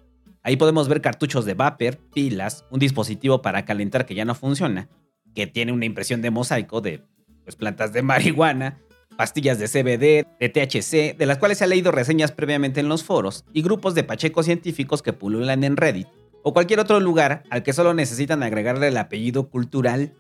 Ahí 0.47 0.57
podemos 0.57 0.87
ver 0.89 1.01
cartuchos 1.01 1.45
de 1.45 1.55
vapor, 1.55 1.99
pilas, 2.15 2.65
un 2.71 2.79
dispositivo 2.79 3.43
para 3.43 3.65
calentar 3.65 4.07
que 4.07 4.15
ya 4.15 4.25
no 4.25 4.37
funciona, 4.37 4.89
que 5.35 5.49
tiene 5.49 5.73
una 5.73 5.87
impresión 5.87 6.23
de 6.23 6.31
mosaico 6.31 6.81
de 6.81 7.03
pues, 7.43 7.57
plantas 7.57 7.93
de 7.93 8.03
marihuana, 8.03 8.79
pastillas 9.17 9.59
de 9.59 9.67
CBD, 9.67 10.25
de 10.39 10.49
THC, 10.49 11.19
de 11.19 11.27
las 11.27 11.39
cuales 11.39 11.59
se 11.59 11.65
ha 11.65 11.67
leído 11.67 11.91
reseñas 11.91 12.31
previamente 12.31 12.79
en 12.79 12.89
los 12.89 13.03
foros, 13.03 13.45
y 13.53 13.63
grupos 13.63 13.97
de 13.97 14.05
pachecos 14.05 14.47
científicos 14.47 15.03
que 15.03 15.13
pululan 15.13 15.65
en 15.65 15.77
Reddit 15.77 16.07
o 16.45 16.53
cualquier 16.53 16.79
otro 16.79 17.01
lugar 17.01 17.43
al 17.51 17.65
que 17.65 17.73
solo 17.73 17.93
necesitan 17.93 18.45
agregarle 18.45 18.87
el 18.87 18.99
apellido 18.99 19.51
cultural. 19.51 20.15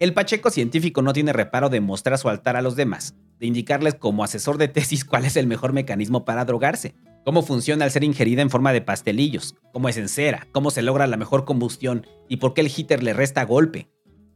El 0.00 0.14
pacheco 0.14 0.50
científico 0.50 1.00
no 1.00 1.12
tiene 1.12 1.32
reparo 1.32 1.68
de 1.68 1.80
mostrar 1.80 2.18
su 2.18 2.28
altar 2.28 2.56
a 2.56 2.62
los 2.62 2.74
demás, 2.74 3.14
de 3.38 3.46
indicarles 3.46 3.94
como 3.94 4.24
asesor 4.24 4.58
de 4.58 4.66
tesis 4.66 5.04
cuál 5.04 5.24
es 5.24 5.36
el 5.36 5.46
mejor 5.46 5.72
mecanismo 5.72 6.24
para 6.24 6.44
drogarse, 6.44 6.96
cómo 7.24 7.42
funciona 7.42 7.84
al 7.84 7.90
ser 7.90 8.04
ingerida 8.04 8.42
en 8.42 8.50
forma 8.50 8.72
de 8.72 8.80
pastelillos, 8.80 9.54
cómo 9.72 9.88
es 9.88 9.96
en 9.96 10.08
cera, 10.08 10.46
cómo 10.52 10.70
se 10.70 10.82
logra 10.82 11.06
la 11.06 11.16
mejor 11.16 11.44
combustión 11.44 12.06
y 12.28 12.36
por 12.38 12.54
qué 12.54 12.62
el 12.62 12.72
hitter 12.74 13.02
le 13.02 13.12
resta 13.12 13.44
golpe. 13.44 13.90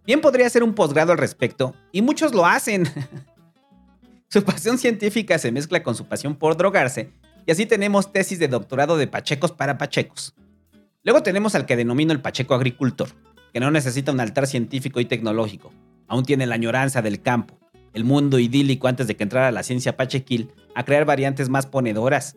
Bien 0.04 0.20
podría 0.20 0.46
hacer 0.46 0.62
un 0.62 0.74
posgrado 0.74 1.12
al 1.12 1.18
respecto, 1.18 1.74
y 1.92 2.02
muchos 2.02 2.34
lo 2.34 2.44
hacen. 2.44 2.88
su 4.28 4.42
pasión 4.42 4.78
científica 4.78 5.38
se 5.38 5.52
mezcla 5.52 5.82
con 5.82 5.94
su 5.94 6.06
pasión 6.06 6.34
por 6.34 6.56
drogarse, 6.56 7.12
y 7.46 7.52
así 7.52 7.66
tenemos 7.66 8.12
tesis 8.12 8.38
de 8.38 8.48
doctorado 8.48 8.96
de 8.96 9.06
pachecos 9.06 9.52
para 9.52 9.78
pachecos. 9.78 10.34
Luego 11.04 11.22
tenemos 11.22 11.54
al 11.54 11.66
que 11.66 11.76
denomino 11.76 12.12
el 12.12 12.20
pacheco 12.20 12.54
agricultor, 12.54 13.08
que 13.52 13.60
no 13.60 13.70
necesita 13.70 14.12
un 14.12 14.20
altar 14.20 14.46
científico 14.46 15.00
y 15.00 15.04
tecnológico, 15.04 15.72
aún 16.08 16.24
tiene 16.24 16.46
la 16.46 16.54
añoranza 16.54 17.02
del 17.02 17.22
campo, 17.22 17.58
el 17.92 18.04
mundo 18.04 18.38
idílico 18.38 18.88
antes 18.88 19.06
de 19.06 19.16
que 19.16 19.22
entrara 19.22 19.52
la 19.52 19.62
ciencia 19.62 19.96
pachequil 19.96 20.50
a 20.74 20.84
crear 20.84 21.04
variantes 21.04 21.48
más 21.48 21.66
ponedoras 21.66 22.36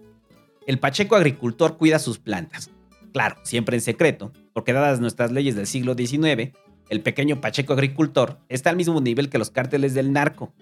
el 0.68 0.80
Pacheco 0.80 1.16
agricultor 1.16 1.78
cuida 1.78 2.00
sus 2.00 2.18
plantas. 2.18 2.72
Claro, 3.14 3.36
siempre 3.44 3.78
en 3.78 3.82
secreto, 3.82 4.32
porque 4.54 4.74
dadas 4.74 5.00
nuestras 5.00 5.32
leyes 5.32 5.56
del 5.56 5.68
siglo 5.68 5.94
XIX, 5.94 6.54
el 6.90 7.02
pequeño 7.02 7.40
Pacheco 7.40 7.74
agricultor 7.74 8.40
está 8.50 8.72
al 8.72 8.76
mismo 8.76 9.00
nivel 9.00 9.30
que 9.30 9.38
los 9.38 9.52
cárteles 9.52 9.94
del 9.94 10.12
narco. 10.12 10.54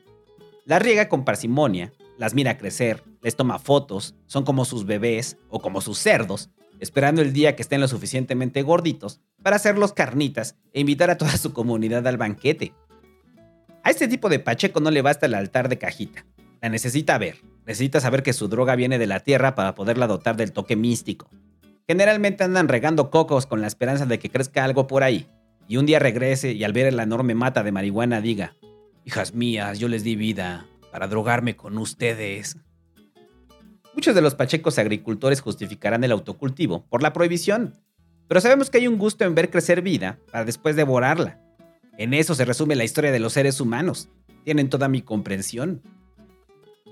Las 0.66 0.82
riega 0.82 1.10
con 1.10 1.26
parsimonia, 1.26 1.94
las 2.18 2.34
mira 2.34 2.58
crecer, 2.58 3.04
les 3.22 3.36
toma 3.36 3.60
fotos, 3.60 4.16
son 4.28 4.44
como 4.44 4.66
sus 4.66 4.86
bebés 4.86 5.38
o 5.50 5.60
como 5.60 5.82
sus 5.82 5.98
cerdos, 6.00 6.50
esperando 6.80 7.22
el 7.22 7.34
día 7.34 7.56
que 7.56 7.62
estén 7.62 7.82
lo 7.82 7.88
suficientemente 7.88 8.62
gorditos 8.62 9.22
para 9.42 9.56
hacerlos 9.56 9.94
carnitas 9.94 10.58
e 10.74 10.82
invitar 10.82 11.10
a 11.10 11.18
toda 11.18 11.38
su 11.38 11.54
comunidad 11.54 12.06
al 12.08 12.18
banquete. 12.18 12.74
A 13.84 13.90
este 13.90 14.08
tipo 14.08 14.30
de 14.30 14.40
Pacheco 14.40 14.80
no 14.80 14.92
le 14.92 15.02
basta 15.02 15.26
el 15.26 15.34
altar 15.34 15.70
de 15.70 15.78
cajita, 15.78 16.26
la 16.62 16.70
necesita 16.70 17.18
ver, 17.18 17.38
necesita 17.66 18.00
saber 18.00 18.24
que 18.24 18.34
su 18.34 18.48
droga 18.48 18.76
viene 18.76 19.00
de 19.00 19.08
la 19.08 19.22
tierra 19.22 19.56
para 19.56 19.76
poderla 19.76 20.08
dotar 20.08 20.36
del 20.38 20.52
toque 20.52 20.76
místico. 20.76 21.30
Generalmente 21.88 22.44
andan 22.44 22.68
regando 22.68 23.10
cocos 23.10 23.46
con 23.46 23.62
la 23.62 23.68
esperanza 23.68 24.06
de 24.06 24.20
que 24.20 24.30
crezca 24.30 24.64
algo 24.64 24.88
por 24.88 25.04
ahí, 25.04 25.28
y 25.68 25.78
un 25.78 25.86
día 25.86 26.00
regrese 26.00 26.52
y 26.54 26.64
al 26.64 26.74
ver 26.74 26.94
la 26.94 27.04
enorme 27.04 27.36
mata 27.36 27.64
de 27.64 27.72
marihuana 27.72 28.22
diga, 28.22 28.56
Hijas 29.06 29.34
mías, 29.34 29.80
yo 29.80 29.90
les 29.90 30.04
di 30.04 30.16
vida 30.16 30.66
para 30.92 31.08
drogarme 31.08 31.56
con 31.56 31.78
ustedes. 31.78 32.58
Muchos 33.94 34.16
de 34.16 34.22
los 34.22 34.36
pachecos 34.36 34.80
agricultores 34.80 35.42
justificarán 35.42 36.04
el 36.04 36.12
autocultivo 36.12 36.86
por 36.90 37.04
la 37.04 37.12
prohibición, 37.12 37.78
pero 38.28 38.42
sabemos 38.42 38.70
que 38.70 38.78
hay 38.78 38.88
un 38.88 38.98
gusto 38.98 39.26
en 39.26 39.36
ver 39.36 39.50
crecer 39.50 39.82
vida 39.82 40.20
para 40.32 40.46
después 40.46 40.76
devorarla. 40.76 41.40
En 41.98 42.14
eso 42.14 42.34
se 42.34 42.46
resume 42.46 42.76
la 42.76 42.86
historia 42.86 43.12
de 43.12 43.20
los 43.20 43.34
seres 43.34 43.62
humanos. 43.62 44.10
Tienen 44.44 44.70
toda 44.70 44.88
mi 44.88 45.02
comprensión. 45.02 45.82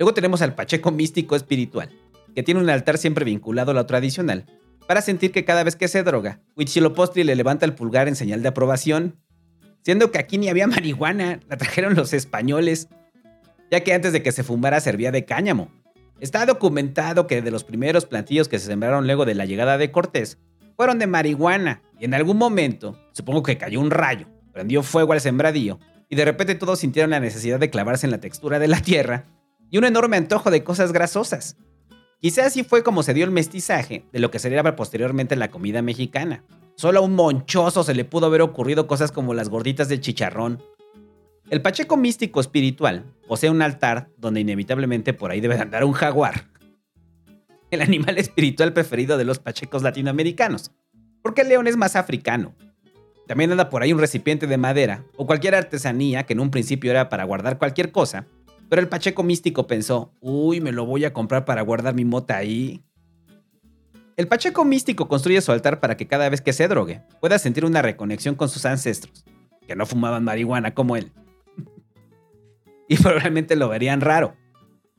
Luego 0.02 0.16
tenemos 0.16 0.42
al 0.42 0.56
pacheco 0.56 0.90
místico 0.90 1.36
espiritual, 1.36 1.92
que 2.34 2.42
tiene 2.42 2.60
un 2.60 2.72
altar 2.72 2.98
siempre 2.98 3.24
vinculado 3.24 3.70
a 3.70 3.76
lo 3.76 3.86
tradicional, 3.86 4.48
para 4.88 5.00
sentir 5.00 5.32
que 5.32 5.46
cada 5.46 5.64
vez 5.64 5.76
que 5.76 5.88
se 5.88 6.02
droga, 6.02 6.40
Huitzilopochtli 6.56 7.24
le 7.24 7.36
levanta 7.36 7.68
el 7.68 7.76
pulgar 7.76 8.08
en 8.08 8.16
señal 8.16 8.42
de 8.42 8.48
aprobación. 8.48 9.20
Siendo 9.84 10.10
que 10.10 10.18
aquí 10.18 10.40
ni 10.40 10.50
había 10.50 10.66
marihuana, 10.68 11.40
la 11.48 11.58
trajeron 11.58 11.94
los 11.94 12.14
españoles, 12.14 12.88
ya 13.70 13.82
que 13.82 13.94
antes 13.94 14.12
de 14.12 14.24
que 14.24 14.32
se 14.32 14.42
fumara 14.42 14.80
servía 14.80 15.12
de 15.12 15.24
cáñamo. 15.24 15.70
Está 16.20 16.48
documentado 16.48 17.28
que 17.28 17.44
de 17.44 17.52
los 17.52 17.64
primeros 17.64 18.08
plantillos 18.08 18.48
que 18.48 18.58
se 18.58 18.66
sembraron 18.66 19.06
luego 19.06 19.26
de 19.26 19.36
la 19.36 19.46
llegada 19.46 19.78
de 19.78 19.92
Cortés 19.92 20.40
fueron 20.78 20.98
de 20.98 21.06
marihuana 21.06 21.84
y 22.00 22.06
en 22.06 22.16
algún 22.16 22.38
momento, 22.38 22.98
supongo 23.12 23.44
que 23.44 23.60
cayó 23.60 23.80
un 23.80 23.92
rayo, 23.92 24.26
prendió 24.52 24.82
fuego 24.82 25.14
al 25.14 25.22
sembradío 25.22 25.80
y 26.10 26.16
de 26.16 26.26
repente 26.26 26.56
todos 26.56 26.80
sintieron 26.80 27.12
la 27.12 27.20
necesidad 27.20 27.60
de 27.60 27.70
clavarse 27.70 28.08
en 28.08 28.12
la 28.12 28.20
textura 28.20 28.58
de 28.58 28.68
la 28.68 28.82
tierra 28.82 29.28
y 29.72 29.78
un 29.78 29.86
enorme 29.86 30.18
antojo 30.18 30.52
de 30.52 30.64
cosas 30.64 30.92
grasosas. 30.92 31.58
Quizás 32.20 32.48
así 32.48 32.64
fue 32.64 32.84
como 32.84 33.02
se 33.02 33.16
dio 33.16 33.26
el 33.26 33.32
mestizaje 33.32 34.06
de 34.12 34.20
lo 34.20 34.30
que 34.30 34.38
sería 34.38 34.76
posteriormente 34.76 35.36
la 35.36 35.50
comida 35.50 35.82
mexicana. 35.82 36.44
Solo 36.76 37.00
a 37.00 37.02
un 37.02 37.16
monchoso 37.16 37.84
se 37.84 37.96
le 37.96 38.06
pudo 38.06 38.28
haber 38.28 38.42
ocurrido 38.42 38.86
cosas 38.86 39.12
como 39.12 39.34
las 39.34 39.50
gorditas 39.50 39.90
de 39.90 40.00
chicharrón. 40.00 40.62
El 41.50 41.62
Pacheco 41.62 41.98
místico 41.98 42.40
espiritual 42.40 43.06
posee 43.28 43.50
un 43.50 43.62
altar 43.62 44.10
donde 44.18 44.42
inevitablemente 44.42 45.14
por 45.14 45.32
ahí 45.32 45.42
debe 45.42 45.56
andar 45.56 45.84
un 45.84 45.94
jaguar. 45.94 46.48
El 47.72 47.82
animal 47.82 48.18
espiritual 48.18 48.74
preferido 48.74 49.18
de 49.18 49.26
los 49.26 49.40
pachecos 49.40 49.82
latinoamericanos, 49.82 50.72
porque 51.24 51.42
el 51.42 51.50
león 51.50 51.68
es 51.68 51.78
más 51.78 51.96
africano. 51.96 52.54
También 53.28 53.52
anda 53.52 53.70
por 53.70 53.82
ahí 53.82 53.94
un 53.94 54.00
recipiente 54.00 54.46
de 54.46 54.58
madera 54.58 55.06
o 55.16 55.26
cualquier 55.26 55.56
artesanía 55.56 56.26
que 56.26 56.34
en 56.34 56.42
un 56.42 56.52
principio 56.52 56.92
era 56.92 57.08
para 57.08 57.24
guardar 57.24 57.58
cualquier 57.58 57.92
cosa, 57.92 58.28
pero 58.72 58.82
el 58.82 58.88
Pacheco 58.88 59.22
místico 59.22 59.68
pensó, 59.68 60.14
uy, 60.22 60.62
me 60.62 60.72
lo 60.72 60.86
voy 60.86 61.04
a 61.04 61.12
comprar 61.12 61.44
para 61.44 61.62
guardar 61.62 61.94
mi 61.94 62.06
mota 62.06 62.38
ahí. 62.38 62.82
El 64.16 64.30
Pacheco 64.30 64.64
místico 64.64 65.10
construye 65.10 65.42
su 65.42 65.52
altar 65.52 65.82
para 65.82 65.98
que 65.98 66.08
cada 66.08 66.30
vez 66.30 66.40
que 66.40 66.54
se 66.54 66.70
drogue 66.70 67.04
pueda 67.20 67.38
sentir 67.38 67.66
una 67.66 67.82
reconexión 67.82 68.36
con 68.36 68.48
sus 68.48 68.64
ancestros, 68.64 69.26
que 69.68 69.76
no 69.76 69.86
fumaban 69.86 70.24
marihuana 70.24 70.74
como 70.74 70.96
él. 70.96 71.12
y 72.88 72.96
probablemente 72.96 73.58
lo 73.58 73.68
verían 73.68 74.00
raro, 74.00 74.38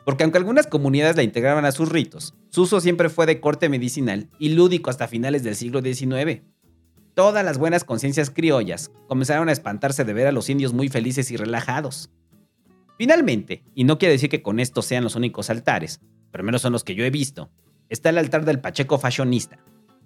porque 0.05 0.25
aunque 0.25 0.37
algunas 0.37 0.67
comunidades 0.67 1.17
la 1.17 1.23
integraban 1.23 1.65
a 1.65 1.73
sus 1.73 1.89
ritos, 1.89 2.35
su 2.51 2.65
uso 2.65 2.79
siempre 2.79 3.09
fue 3.09 3.25
de 3.25 3.41
corte 3.41 3.71
medicinal 3.71 4.29
y 4.39 4.51
lúdico 4.51 4.91
hasta 4.91 5.09
finales 5.09 5.45
del 5.45 5.57
siglo 5.57 5.81
XIX. 5.81 6.43
Todas 7.15 7.43
las 7.43 7.57
buenas 7.57 7.85
conciencias 7.85 8.29
criollas 8.29 8.91
comenzaron 9.09 9.49
a 9.49 9.53
espantarse 9.53 10.05
de 10.05 10.13
ver 10.13 10.27
a 10.27 10.33
los 10.33 10.51
indios 10.51 10.75
muy 10.75 10.91
felices 10.91 11.31
y 11.31 11.39
relajados. 11.39 12.11
Finalmente, 13.03 13.65
y 13.75 13.83
no 13.83 13.99
quiere 13.99 14.13
decir 14.13 14.31
que 14.31 14.43
con 14.43 14.61
esto 14.61 14.81
sean 14.81 15.03
los 15.03 15.17
únicos 15.17 15.51
altares, 15.51 16.01
pero 16.31 16.45
menos 16.45 16.63
son 16.63 16.73
los 16.73 16.85
que 16.85 16.95
yo 16.95 17.05
he 17.05 17.11
visto, 17.11 17.51
está 17.89 18.11
el 18.11 18.19
altar 18.19 18.45
del 18.45 18.61
Pacheco 18.61 18.97
fashionista. 18.97 19.59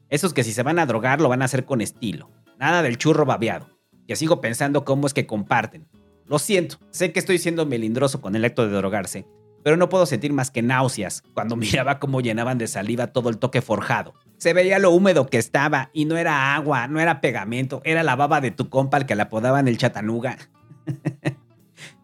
Esos 0.09 0.33
que 0.33 0.43
si 0.43 0.51
se 0.51 0.63
van 0.63 0.79
a 0.79 0.87
drogar 0.87 1.21
lo 1.21 1.29
van 1.29 1.43
a 1.43 1.45
hacer 1.45 1.67
con 1.67 1.83
estilo, 1.83 2.31
nada 2.59 2.81
del 2.81 2.97
churro 2.97 3.27
babeado. 3.27 3.69
Y 4.07 4.17
sigo 4.17 4.41
pensando 4.41 4.87
cómo 4.87 5.07
es 5.07 5.13
que 5.13 5.27
comparten. 5.27 5.87
Lo 6.25 6.39
siento, 6.39 6.79
sé 6.89 7.13
que 7.13 7.19
estoy 7.19 7.37
siendo 7.37 7.67
melindroso 7.67 8.23
con 8.23 8.35
el 8.35 8.47
acto 8.47 8.67
de 8.67 8.75
drogarse, 8.75 9.27
pero 9.63 9.77
no 9.77 9.91
puedo 9.91 10.07
sentir 10.07 10.33
más 10.33 10.51
que 10.51 10.63
náuseas 10.63 11.23
cuando 11.35 11.55
miraba 11.57 11.99
cómo 11.99 12.23
llenaban 12.23 12.57
de 12.57 12.67
saliva 12.67 13.09
todo 13.09 13.29
el 13.29 13.37
toque 13.37 13.61
forjado. 13.61 14.15
Se 14.39 14.55
veía 14.55 14.79
lo 14.79 14.91
húmedo 14.91 15.27
que 15.27 15.37
estaba 15.37 15.91
y 15.93 16.07
no 16.07 16.17
era 16.17 16.55
agua, 16.55 16.89
no 16.89 16.99
era 16.99 17.21
pegamento, 17.21 17.83
era 17.85 18.03
la 18.03 18.17
baba 18.17 18.41
de 18.41 18.53
tu 18.53 18.71
compa 18.71 18.97
al 18.97 19.05
que 19.05 19.17
le 19.17 19.21
apodaban 19.21 19.69
el 19.69 19.77
chatanuga. 19.77 20.39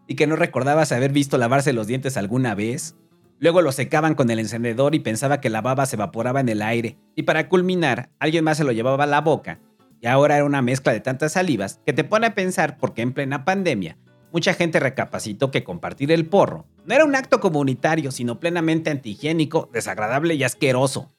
y 0.07 0.15
que 0.15 0.27
no 0.27 0.35
recordabas 0.35 0.91
haber 0.91 1.11
visto 1.11 1.37
lavarse 1.37 1.73
los 1.73 1.87
dientes 1.87 2.17
alguna 2.17 2.55
vez. 2.55 2.95
Luego 3.39 3.61
lo 3.61 3.71
secaban 3.71 4.15
con 4.15 4.29
el 4.29 4.39
encendedor 4.39 4.95
y 4.95 4.99
pensaba 4.99 5.41
que 5.41 5.49
la 5.49 5.61
baba 5.61 5.85
se 5.85 5.95
evaporaba 5.95 6.39
en 6.39 6.49
el 6.49 6.61
aire, 6.61 6.97
y 7.15 7.23
para 7.23 7.49
culminar, 7.49 8.09
alguien 8.19 8.43
más 8.43 8.57
se 8.57 8.63
lo 8.63 8.71
llevaba 8.71 9.03
a 9.03 9.07
la 9.07 9.21
boca, 9.21 9.59
y 10.01 10.07
ahora 10.07 10.35
era 10.35 10.45
una 10.45 10.61
mezcla 10.61 10.93
de 10.93 10.99
tantas 10.99 11.33
salivas 11.33 11.79
que 11.85 11.93
te 11.93 12.03
pone 12.03 12.27
a 12.27 12.35
pensar 12.35 12.77
porque 12.77 13.01
en 13.01 13.13
plena 13.13 13.45
pandemia, 13.45 13.97
mucha 14.31 14.53
gente 14.53 14.79
recapacitó 14.79 15.51
que 15.51 15.63
compartir 15.63 16.11
el 16.11 16.25
porro 16.25 16.65
no 16.85 16.93
era 16.93 17.05
un 17.05 17.15
acto 17.15 17.39
comunitario, 17.39 18.11
sino 18.11 18.39
plenamente 18.39 18.89
antihigiénico, 18.89 19.69
desagradable 19.71 20.35
y 20.35 20.43
asqueroso. 20.43 21.11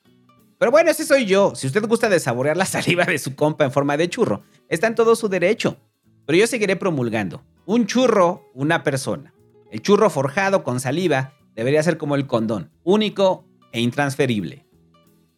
Pero 0.58 0.70
bueno, 0.70 0.90
ese 0.90 1.04
soy 1.04 1.26
yo. 1.26 1.54
Si 1.54 1.66
usted 1.66 1.86
gusta 1.86 2.08
de 2.08 2.20
saborear 2.20 2.56
la 2.56 2.66
saliva 2.66 3.04
de 3.04 3.18
su 3.18 3.34
compa 3.34 3.64
en 3.64 3.72
forma 3.72 3.96
de 3.96 4.08
churro, 4.08 4.42
está 4.68 4.86
en 4.86 4.94
todo 4.94 5.16
su 5.16 5.28
derecho. 5.28 5.78
Pero 6.26 6.38
yo 6.38 6.46
seguiré 6.46 6.76
promulgando. 6.76 7.44
Un 7.66 7.86
churro, 7.86 8.50
una 8.54 8.82
persona. 8.82 9.34
El 9.70 9.82
churro 9.82 10.10
forjado 10.10 10.62
con 10.62 10.80
saliva 10.80 11.34
debería 11.54 11.82
ser 11.82 11.98
como 11.98 12.14
el 12.14 12.26
condón, 12.26 12.70
único 12.82 13.46
e 13.72 13.80
intransferible. 13.80 14.66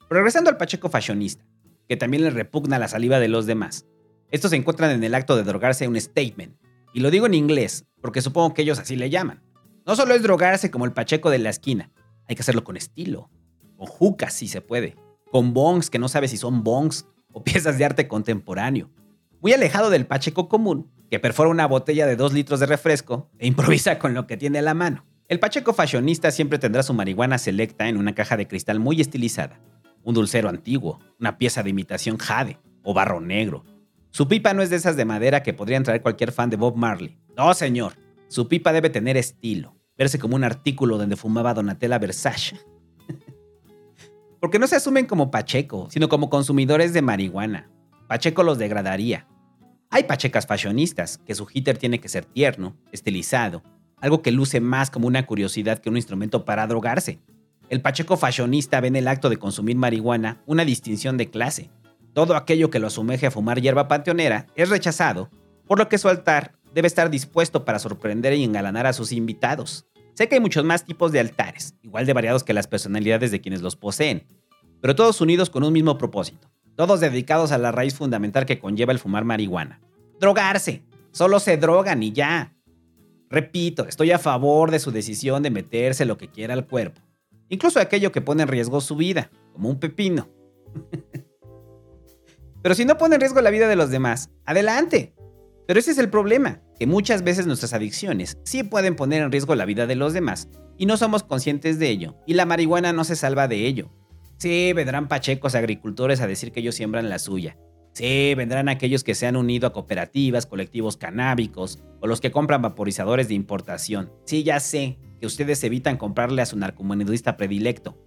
Regresando 0.08 0.50
al 0.50 0.56
Pacheco 0.56 0.88
fashionista, 0.88 1.44
que 1.88 1.96
también 1.96 2.22
le 2.22 2.30
repugna 2.30 2.78
la 2.78 2.88
saliva 2.88 3.18
de 3.18 3.28
los 3.28 3.46
demás. 3.46 3.86
Estos 4.30 4.50
se 4.50 4.56
encuentran 4.56 4.90
en 4.90 5.04
el 5.04 5.14
acto 5.14 5.36
de 5.36 5.44
drogarse 5.44 5.88
un 5.88 6.00
statement. 6.00 6.56
Y 6.92 7.00
lo 7.00 7.10
digo 7.10 7.26
en 7.26 7.34
inglés, 7.34 7.86
porque 8.00 8.22
supongo 8.22 8.54
que 8.54 8.62
ellos 8.62 8.78
así 8.78 8.96
le 8.96 9.10
llaman. 9.10 9.42
No 9.84 9.96
solo 9.96 10.14
es 10.14 10.22
drogarse 10.22 10.70
como 10.70 10.84
el 10.84 10.92
Pacheco 10.92 11.30
de 11.30 11.38
la 11.38 11.50
esquina, 11.50 11.90
hay 12.28 12.34
que 12.34 12.42
hacerlo 12.42 12.64
con 12.64 12.76
estilo. 12.76 13.30
Con 13.76 13.86
jucas 13.86 14.32
si 14.32 14.48
se 14.48 14.60
puede. 14.60 14.96
Con 15.30 15.52
bongs 15.52 15.90
que 15.90 15.98
no 15.98 16.08
sabe 16.08 16.28
si 16.28 16.36
son 16.36 16.64
bongs 16.64 17.06
o 17.32 17.44
piezas 17.44 17.78
de 17.78 17.84
arte 17.84 18.08
contemporáneo. 18.08 18.90
Muy 19.40 19.52
alejado 19.52 19.90
del 19.90 20.06
Pacheco 20.06 20.48
común, 20.48 20.90
que 21.10 21.20
perfora 21.20 21.50
una 21.50 21.66
botella 21.66 22.06
de 22.06 22.16
2 22.16 22.32
litros 22.32 22.60
de 22.60 22.66
refresco 22.66 23.30
e 23.38 23.46
improvisa 23.46 23.98
con 23.98 24.14
lo 24.14 24.26
que 24.26 24.36
tiene 24.36 24.58
a 24.58 24.62
la 24.62 24.74
mano. 24.74 25.04
El 25.28 25.40
Pacheco 25.40 25.72
fashionista 25.72 26.30
siempre 26.30 26.58
tendrá 26.58 26.82
su 26.82 26.94
marihuana 26.94 27.38
selecta 27.38 27.88
en 27.88 27.96
una 27.96 28.14
caja 28.14 28.36
de 28.36 28.46
cristal 28.46 28.80
muy 28.80 29.00
estilizada, 29.00 29.60
un 30.04 30.14
dulcero 30.14 30.48
antiguo, 30.48 31.00
una 31.20 31.36
pieza 31.36 31.62
de 31.62 31.70
imitación 31.70 32.16
jade 32.16 32.58
o 32.82 32.94
barro 32.94 33.20
negro. 33.20 33.64
Su 34.10 34.28
pipa 34.28 34.54
no 34.54 34.62
es 34.62 34.70
de 34.70 34.76
esas 34.76 34.96
de 34.96 35.04
madera 35.04 35.42
que 35.42 35.52
podrían 35.52 35.82
traer 35.82 36.00
cualquier 36.00 36.32
fan 36.32 36.48
de 36.48 36.56
Bob 36.56 36.76
Marley. 36.76 37.18
No, 37.36 37.52
señor. 37.54 37.94
Su 38.28 38.48
pipa 38.48 38.72
debe 38.72 38.88
tener 38.88 39.16
estilo, 39.16 39.76
verse 39.98 40.18
como 40.18 40.36
un 40.36 40.44
artículo 40.44 40.96
donde 40.96 41.16
fumaba 41.16 41.54
Donatella 41.54 41.98
Versace. 41.98 42.58
Porque 44.40 44.58
no 44.58 44.66
se 44.66 44.76
asumen 44.76 45.06
como 45.06 45.30
Pacheco, 45.30 45.88
sino 45.90 46.08
como 46.08 46.30
consumidores 46.30 46.92
de 46.92 47.02
marihuana. 47.02 47.70
Pacheco 48.08 48.42
los 48.42 48.58
degradaría. 48.58 49.26
Hay 49.90 50.04
pachecas 50.04 50.46
fashionistas, 50.46 51.18
que 51.18 51.34
su 51.34 51.46
hitter 51.52 51.76
tiene 51.78 52.00
que 52.00 52.08
ser 52.08 52.24
tierno, 52.24 52.76
estilizado, 52.92 53.62
algo 54.00 54.22
que 54.22 54.30
luce 54.30 54.60
más 54.60 54.90
como 54.90 55.06
una 55.06 55.26
curiosidad 55.26 55.78
que 55.78 55.88
un 55.88 55.96
instrumento 55.96 56.44
para 56.44 56.66
drogarse. 56.66 57.18
El 57.68 57.80
pacheco 57.80 58.16
fashionista 58.16 58.80
ve 58.80 58.88
en 58.88 58.96
el 58.96 59.08
acto 59.08 59.28
de 59.28 59.38
consumir 59.38 59.76
marihuana 59.76 60.40
una 60.46 60.64
distinción 60.64 61.16
de 61.16 61.30
clase. 61.30 61.70
Todo 62.12 62.36
aquello 62.36 62.70
que 62.70 62.78
lo 62.78 62.86
asumeje 62.86 63.26
a 63.26 63.30
fumar 63.30 63.60
hierba 63.60 63.88
panteonera 63.88 64.46
es 64.54 64.68
rechazado, 64.68 65.30
por 65.66 65.78
lo 65.78 65.88
que 65.88 65.98
su 65.98 66.08
altar 66.08 66.52
debe 66.72 66.86
estar 66.86 67.10
dispuesto 67.10 67.64
para 67.64 67.78
sorprender 67.78 68.34
y 68.34 68.44
engalanar 68.44 68.86
a 68.86 68.92
sus 68.92 69.10
invitados. 69.10 69.86
Sé 70.14 70.28
que 70.28 70.36
hay 70.36 70.40
muchos 70.40 70.64
más 70.64 70.84
tipos 70.84 71.10
de 71.10 71.20
altares, 71.20 71.74
igual 71.82 72.06
de 72.06 72.12
variados 72.12 72.44
que 72.44 72.54
las 72.54 72.68
personalidades 72.68 73.30
de 73.32 73.40
quienes 73.40 73.62
los 73.62 73.76
poseen, 73.76 74.26
pero 74.80 74.94
todos 74.94 75.20
unidos 75.20 75.50
con 75.50 75.64
un 75.64 75.72
mismo 75.72 75.98
propósito, 75.98 76.48
todos 76.76 77.00
dedicados 77.00 77.52
a 77.52 77.58
la 77.58 77.72
raíz 77.72 77.94
fundamental 77.94 78.46
que 78.46 78.58
conlleva 78.58 78.92
el 78.92 78.98
fumar 78.98 79.24
marihuana. 79.24 79.80
Drogarse. 80.20 80.84
Solo 81.10 81.40
se 81.40 81.56
drogan 81.56 82.02
y 82.02 82.12
ya. 82.12 82.54
Repito, 83.30 83.86
estoy 83.86 84.12
a 84.12 84.18
favor 84.18 84.70
de 84.70 84.78
su 84.78 84.92
decisión 84.92 85.42
de 85.42 85.50
meterse 85.50 86.04
lo 86.04 86.18
que 86.18 86.28
quiera 86.28 86.54
al 86.54 86.66
cuerpo, 86.66 87.00
incluso 87.48 87.80
aquello 87.80 88.12
que 88.12 88.20
pone 88.20 88.42
en 88.42 88.48
riesgo 88.48 88.80
su 88.80 88.94
vida, 88.94 89.30
como 89.52 89.68
un 89.68 89.80
pepino. 89.80 90.28
Pero 92.62 92.74
si 92.74 92.84
no 92.84 92.98
pone 92.98 93.16
en 93.16 93.20
riesgo 93.20 93.40
la 93.40 93.50
vida 93.50 93.66
de 93.66 93.76
los 93.76 93.90
demás, 93.90 94.30
adelante. 94.44 95.14
Pero 95.66 95.80
ese 95.80 95.90
es 95.90 95.98
el 95.98 96.10
problema, 96.10 96.62
que 96.78 96.86
muchas 96.86 97.22
veces 97.22 97.46
nuestras 97.46 97.72
adicciones 97.72 98.38
sí 98.44 98.62
pueden 98.62 98.94
poner 98.94 99.22
en 99.22 99.32
riesgo 99.32 99.54
la 99.54 99.64
vida 99.64 99.86
de 99.86 99.96
los 99.96 100.12
demás, 100.12 100.48
y 100.76 100.86
no 100.86 100.96
somos 100.96 101.24
conscientes 101.24 101.78
de 101.78 101.88
ello, 101.88 102.16
y 102.26 102.34
la 102.34 102.46
marihuana 102.46 102.92
no 102.92 103.02
se 103.04 103.16
salva 103.16 103.48
de 103.48 103.66
ello. 103.66 103.90
Sí, 104.38 104.72
vendrán 104.74 105.08
pachecos 105.08 105.54
agricultores 105.54 106.20
a 106.20 106.26
decir 106.26 106.52
que 106.52 106.60
ellos 106.60 106.74
siembran 106.74 107.08
la 107.08 107.18
suya. 107.18 107.56
Sí, 107.92 108.34
vendrán 108.34 108.68
aquellos 108.68 109.02
que 109.02 109.14
se 109.14 109.26
han 109.26 109.36
unido 109.36 109.66
a 109.66 109.72
cooperativas, 109.72 110.44
colectivos 110.44 110.98
canábicos 110.98 111.82
o 112.00 112.06
los 112.06 112.20
que 112.20 112.30
compran 112.30 112.60
vaporizadores 112.60 113.28
de 113.28 113.34
importación. 113.34 114.12
Sí, 114.26 114.42
ya 114.42 114.60
sé. 114.60 114.98
que 115.18 115.26
ustedes 115.26 115.64
evitan 115.64 115.96
comprarle 115.96 116.42
a 116.42 116.46
su 116.46 116.58
narcomenudista 116.58 117.38
predilecto. 117.38 117.98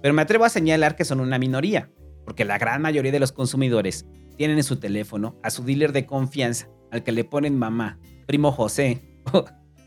Pero 0.00 0.14
me 0.14 0.22
atrevo 0.22 0.44
a 0.44 0.48
señalar 0.48 0.94
que 0.94 1.04
son 1.04 1.18
una 1.18 1.40
minoría, 1.40 1.90
porque 2.24 2.44
la 2.44 2.56
gran 2.58 2.80
mayoría 2.80 3.10
de 3.10 3.18
los 3.18 3.32
consumidores 3.32 4.06
tienen 4.36 4.58
en 4.58 4.62
su 4.62 4.76
teléfono 4.76 5.40
a 5.42 5.50
su 5.50 5.64
dealer 5.64 5.92
de 5.92 6.06
confianza, 6.06 6.68
al 6.92 7.02
que 7.02 7.10
le 7.10 7.24
ponen 7.24 7.58
mamá, 7.58 7.98
primo 8.26 8.52
José, 8.52 9.02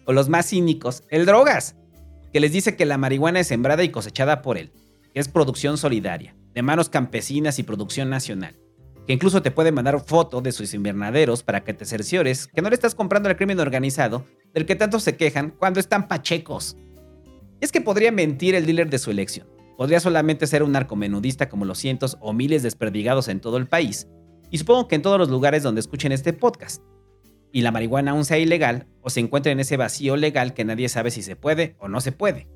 o, 0.05 0.11
los 0.11 0.27
más 0.27 0.49
cínicos, 0.49 1.03
el 1.09 1.25
drogas, 1.25 1.77
que 2.33 2.41
les 2.41 2.51
dice 2.51 2.75
que 2.75 2.85
la 2.85 2.97
marihuana 2.97 3.39
es 3.39 3.47
sembrada 3.47 3.83
y 3.83 3.89
cosechada 3.89 4.41
por 4.41 4.57
él, 4.57 4.73
que 5.13 5.19
es 5.19 5.27
producción 5.27 5.77
solidaria, 5.77 6.35
de 6.53 6.61
manos 6.61 6.89
campesinas 6.89 7.59
y 7.59 7.63
producción 7.63 8.09
nacional, 8.09 8.59
que 9.07 9.13
incluso 9.13 9.41
te 9.41 9.51
puede 9.51 9.71
mandar 9.71 9.99
foto 9.99 10.41
de 10.41 10.51
sus 10.51 10.73
invernaderos 10.73 11.43
para 11.43 11.63
que 11.63 11.73
te 11.73 11.85
cerciores 11.85 12.47
que 12.47 12.61
no 12.61 12.69
le 12.69 12.75
estás 12.75 12.95
comprando 12.95 13.29
al 13.29 13.37
crimen 13.37 13.59
organizado 13.59 14.25
del 14.53 14.65
que 14.65 14.75
tanto 14.75 14.99
se 14.99 15.15
quejan 15.15 15.51
cuando 15.51 15.79
están 15.79 16.07
pachecos. 16.07 16.77
Es 17.61 17.71
que 17.71 17.81
podría 17.81 18.11
mentir 18.11 18.55
el 18.55 18.65
dealer 18.65 18.89
de 18.89 18.99
su 18.99 19.11
elección. 19.11 19.47
Podría 19.77 19.99
solamente 19.99 20.45
ser 20.45 20.61
un 20.61 20.73
narcomenudista 20.73 21.49
como 21.49 21.65
los 21.65 21.77
cientos 21.79 22.17
o 22.19 22.33
miles 22.33 22.63
desperdigados 22.63 23.29
en 23.29 23.39
todo 23.39 23.57
el 23.57 23.67
país, 23.67 24.07
y 24.51 24.57
supongo 24.57 24.87
que 24.87 24.95
en 24.95 25.01
todos 25.01 25.17
los 25.17 25.29
lugares 25.29 25.63
donde 25.63 25.81
escuchen 25.81 26.11
este 26.11 26.33
podcast. 26.33 26.83
Y 27.51 27.61
la 27.61 27.71
marihuana 27.71 28.11
aún 28.11 28.25
sea 28.25 28.37
ilegal 28.37 28.87
o 29.01 29.09
se 29.09 29.19
encuentra 29.19 29.51
en 29.51 29.59
ese 29.59 29.77
vacío 29.77 30.15
legal 30.15 30.53
que 30.53 30.65
nadie 30.65 30.89
sabe 30.89 31.11
si 31.11 31.21
se 31.21 31.35
puede 31.35 31.75
o 31.79 31.87
no 31.87 32.01
se 32.01 32.11
puede. 32.11 32.47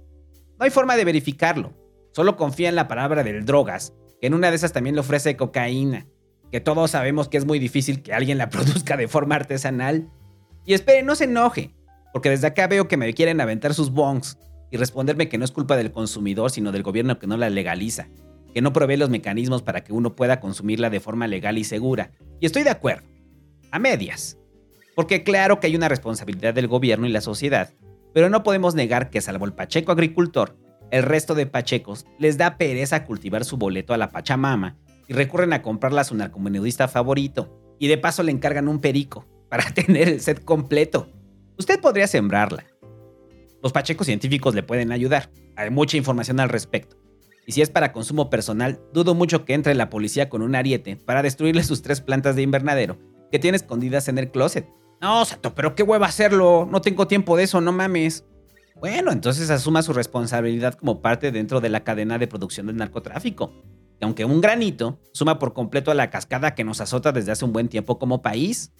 No 0.59 0.65
hay 0.65 0.69
forma 0.69 0.95
de 0.95 1.05
verificarlo. 1.05 1.73
Solo 2.13 2.37
confía 2.37 2.69
en 2.69 2.75
la 2.75 2.87
palabra 2.87 3.23
del 3.23 3.43
drogas, 3.43 3.93
que 4.21 4.27
en 4.27 4.35
una 4.35 4.49
de 4.49 4.55
esas 4.55 4.71
también 4.71 4.95
le 4.95 5.01
ofrece 5.01 5.35
cocaína, 5.35 6.05
que 6.51 6.61
todos 6.61 6.91
sabemos 6.91 7.27
que 7.27 7.37
es 7.37 7.45
muy 7.45 7.57
difícil 7.57 8.03
que 8.03 8.13
alguien 8.13 8.37
la 8.37 8.49
produzca 8.51 8.95
de 8.95 9.07
forma 9.07 9.35
artesanal. 9.35 10.09
Y 10.65 10.75
espere, 10.75 11.01
no 11.01 11.15
se 11.15 11.25
enoje, 11.25 11.73
porque 12.13 12.29
desde 12.29 12.47
acá 12.47 12.67
veo 12.67 12.87
que 12.87 12.97
me 12.97 13.11
quieren 13.13 13.41
aventar 13.41 13.73
sus 13.73 13.91
bongs 13.91 14.37
y 14.69 14.77
responderme 14.77 15.27
que 15.27 15.39
no 15.39 15.45
es 15.45 15.51
culpa 15.51 15.75
del 15.75 15.91
consumidor, 15.91 16.51
sino 16.51 16.71
del 16.71 16.83
gobierno 16.83 17.17
que 17.17 17.27
no 17.27 17.35
la 17.35 17.49
legaliza, 17.49 18.07
que 18.53 18.61
no 18.61 18.71
provee 18.71 18.97
los 18.97 19.09
mecanismos 19.09 19.63
para 19.63 19.83
que 19.83 19.93
uno 19.93 20.15
pueda 20.15 20.39
consumirla 20.39 20.91
de 20.91 20.99
forma 20.99 21.27
legal 21.27 21.57
y 21.57 21.63
segura. 21.63 22.11
Y 22.39 22.45
estoy 22.45 22.61
de 22.61 22.69
acuerdo. 22.69 23.07
A 23.71 23.79
medias. 23.79 24.37
Porque 24.95 25.23
claro 25.23 25.59
que 25.59 25.67
hay 25.67 25.75
una 25.75 25.89
responsabilidad 25.89 26.53
del 26.53 26.67
gobierno 26.67 27.07
y 27.07 27.11
la 27.11 27.21
sociedad, 27.21 27.73
pero 28.13 28.29
no 28.29 28.43
podemos 28.43 28.75
negar 28.75 29.09
que 29.09 29.21
salvo 29.21 29.45
el 29.45 29.53
pacheco 29.53 29.91
agricultor, 29.91 30.55
el 30.93 31.01
resto 31.01 31.33
de 31.33 31.47
pachecos 31.47 32.05
les 32.19 32.37
da 32.37 32.55
pereza 32.55 33.03
cultivar 33.03 33.45
su 33.45 33.57
boleto 33.57 33.95
a 33.95 33.97
la 33.97 34.11
Pachamama 34.11 34.77
y 35.07 35.13
recurren 35.13 35.51
a 35.51 35.63
comprarla 35.63 36.01
a 36.01 36.03
su 36.03 36.13
narcomenudista 36.13 36.87
favorito, 36.87 37.59
y 37.79 37.87
de 37.87 37.97
paso 37.97 38.21
le 38.21 38.31
encargan 38.31 38.67
un 38.67 38.79
perico 38.79 39.25
para 39.49 39.73
tener 39.73 40.07
el 40.07 40.21
set 40.21 40.45
completo. 40.45 41.09
Usted 41.57 41.81
podría 41.81 42.05
sembrarla. 42.05 42.65
Los 43.63 43.71
pachecos 43.71 44.05
científicos 44.05 44.53
le 44.53 44.61
pueden 44.61 44.91
ayudar, 44.91 45.31
hay 45.55 45.71
mucha 45.71 45.97
información 45.97 46.39
al 46.39 46.49
respecto. 46.49 46.95
Y 47.47 47.53
si 47.53 47.63
es 47.63 47.71
para 47.71 47.91
consumo 47.91 48.29
personal, 48.29 48.79
dudo 48.93 49.15
mucho 49.15 49.45
que 49.45 49.55
entre 49.55 49.73
la 49.73 49.89
policía 49.89 50.29
con 50.29 50.43
un 50.43 50.53
ariete 50.53 50.95
para 50.95 51.23
destruirle 51.23 51.63
sus 51.63 51.81
tres 51.81 52.01
plantas 52.01 52.35
de 52.35 52.43
invernadero 52.43 52.99
que 53.31 53.39
tiene 53.39 53.57
escondidas 53.57 54.09
en 54.09 54.19
el 54.19 54.29
closet. 54.29 54.69
No, 55.01 55.25
Sato, 55.25 55.55
pero 55.55 55.73
qué 55.73 55.81
hueva 55.81 56.05
hacerlo. 56.05 56.67
No 56.69 56.81
tengo 56.81 57.07
tiempo 57.07 57.35
de 57.35 57.43
eso, 57.43 57.61
no 57.61 57.71
mames. 57.71 58.25
Bueno, 58.79 59.11
entonces 59.11 59.49
asuma 59.49 59.81
su 59.81 59.93
responsabilidad 59.93 60.73
como 60.73 61.01
parte 61.01 61.31
dentro 61.31 61.61
de 61.61 61.69
la 61.69 61.83
cadena 61.83 62.17
de 62.17 62.27
producción 62.27 62.67
del 62.67 62.77
narcotráfico. 62.77 63.53
Que 63.99 64.05
aunque 64.05 64.25
un 64.25 64.41
granito 64.41 64.99
suma 65.13 65.39
por 65.39 65.53
completo 65.53 65.91
a 65.91 65.95
la 65.95 66.09
cascada 66.09 66.55
que 66.55 66.63
nos 66.63 66.81
azota 66.81 67.11
desde 67.11 67.31
hace 67.31 67.45
un 67.45 67.53
buen 67.53 67.69
tiempo 67.69 67.99
como 67.99 68.21
país. 68.21 68.73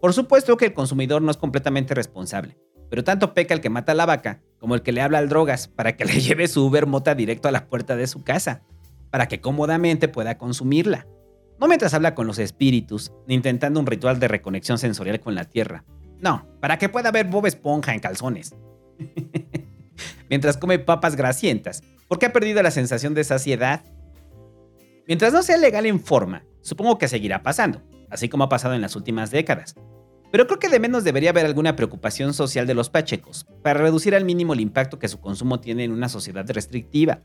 Por 0.00 0.12
supuesto 0.12 0.56
que 0.56 0.66
el 0.66 0.74
consumidor 0.74 1.22
no 1.22 1.30
es 1.30 1.36
completamente 1.36 1.94
responsable, 1.94 2.56
pero 2.88 3.04
tanto 3.04 3.34
peca 3.34 3.54
el 3.54 3.60
que 3.60 3.70
mata 3.70 3.92
a 3.92 3.94
la 3.94 4.06
vaca 4.06 4.42
como 4.58 4.74
el 4.74 4.82
que 4.82 4.92
le 4.92 5.00
habla 5.00 5.18
al 5.18 5.28
drogas 5.28 5.68
para 5.68 5.96
que 5.96 6.04
le 6.06 6.20
lleve 6.20 6.48
su 6.48 6.64
Uber 6.64 6.86
mota 6.86 7.14
directo 7.14 7.48
a 7.48 7.52
la 7.52 7.66
puerta 7.66 7.96
de 7.96 8.06
su 8.06 8.22
casa, 8.22 8.62
para 9.10 9.28
que 9.28 9.40
cómodamente 9.40 10.08
pueda 10.08 10.38
consumirla. 10.38 11.06
No 11.60 11.68
mientras 11.68 11.94
habla 11.94 12.14
con 12.14 12.26
los 12.26 12.38
espíritus, 12.38 13.12
ni 13.28 13.34
intentando 13.34 13.78
un 13.78 13.86
ritual 13.86 14.18
de 14.18 14.28
reconexión 14.28 14.78
sensorial 14.78 15.20
con 15.20 15.34
la 15.34 15.44
tierra. 15.44 15.84
No, 16.18 16.48
para 16.60 16.78
que 16.78 16.88
pueda 16.88 17.10
ver 17.10 17.26
Bob 17.26 17.46
Esponja 17.46 17.94
en 17.94 18.00
calzones. 18.00 18.54
mientras 20.28 20.56
come 20.56 20.78
papas 20.78 21.16
grasientas, 21.16 21.82
porque 22.08 22.26
ha 22.26 22.32
perdido 22.32 22.62
la 22.62 22.70
sensación 22.70 23.14
de 23.14 23.24
saciedad. 23.24 23.84
Mientras 25.06 25.32
no 25.32 25.42
sea 25.42 25.56
legal 25.56 25.86
en 25.86 26.00
forma, 26.00 26.44
supongo 26.60 26.98
que 26.98 27.08
seguirá 27.08 27.42
pasando, 27.42 27.82
así 28.10 28.28
como 28.28 28.44
ha 28.44 28.48
pasado 28.48 28.74
en 28.74 28.80
las 28.80 28.96
últimas 28.96 29.30
décadas. 29.30 29.74
Pero 30.30 30.46
creo 30.46 30.58
que 30.58 30.68
de 30.68 30.80
menos 30.80 31.04
debería 31.04 31.30
haber 31.30 31.44
alguna 31.44 31.76
preocupación 31.76 32.32
social 32.32 32.66
de 32.66 32.74
los 32.74 32.88
pachecos 32.88 33.46
para 33.62 33.80
reducir 33.80 34.14
al 34.14 34.24
mínimo 34.24 34.54
el 34.54 34.60
impacto 34.60 34.98
que 34.98 35.08
su 35.08 35.20
consumo 35.20 35.60
tiene 35.60 35.84
en 35.84 35.92
una 35.92 36.08
sociedad 36.08 36.48
restrictiva. 36.48 37.20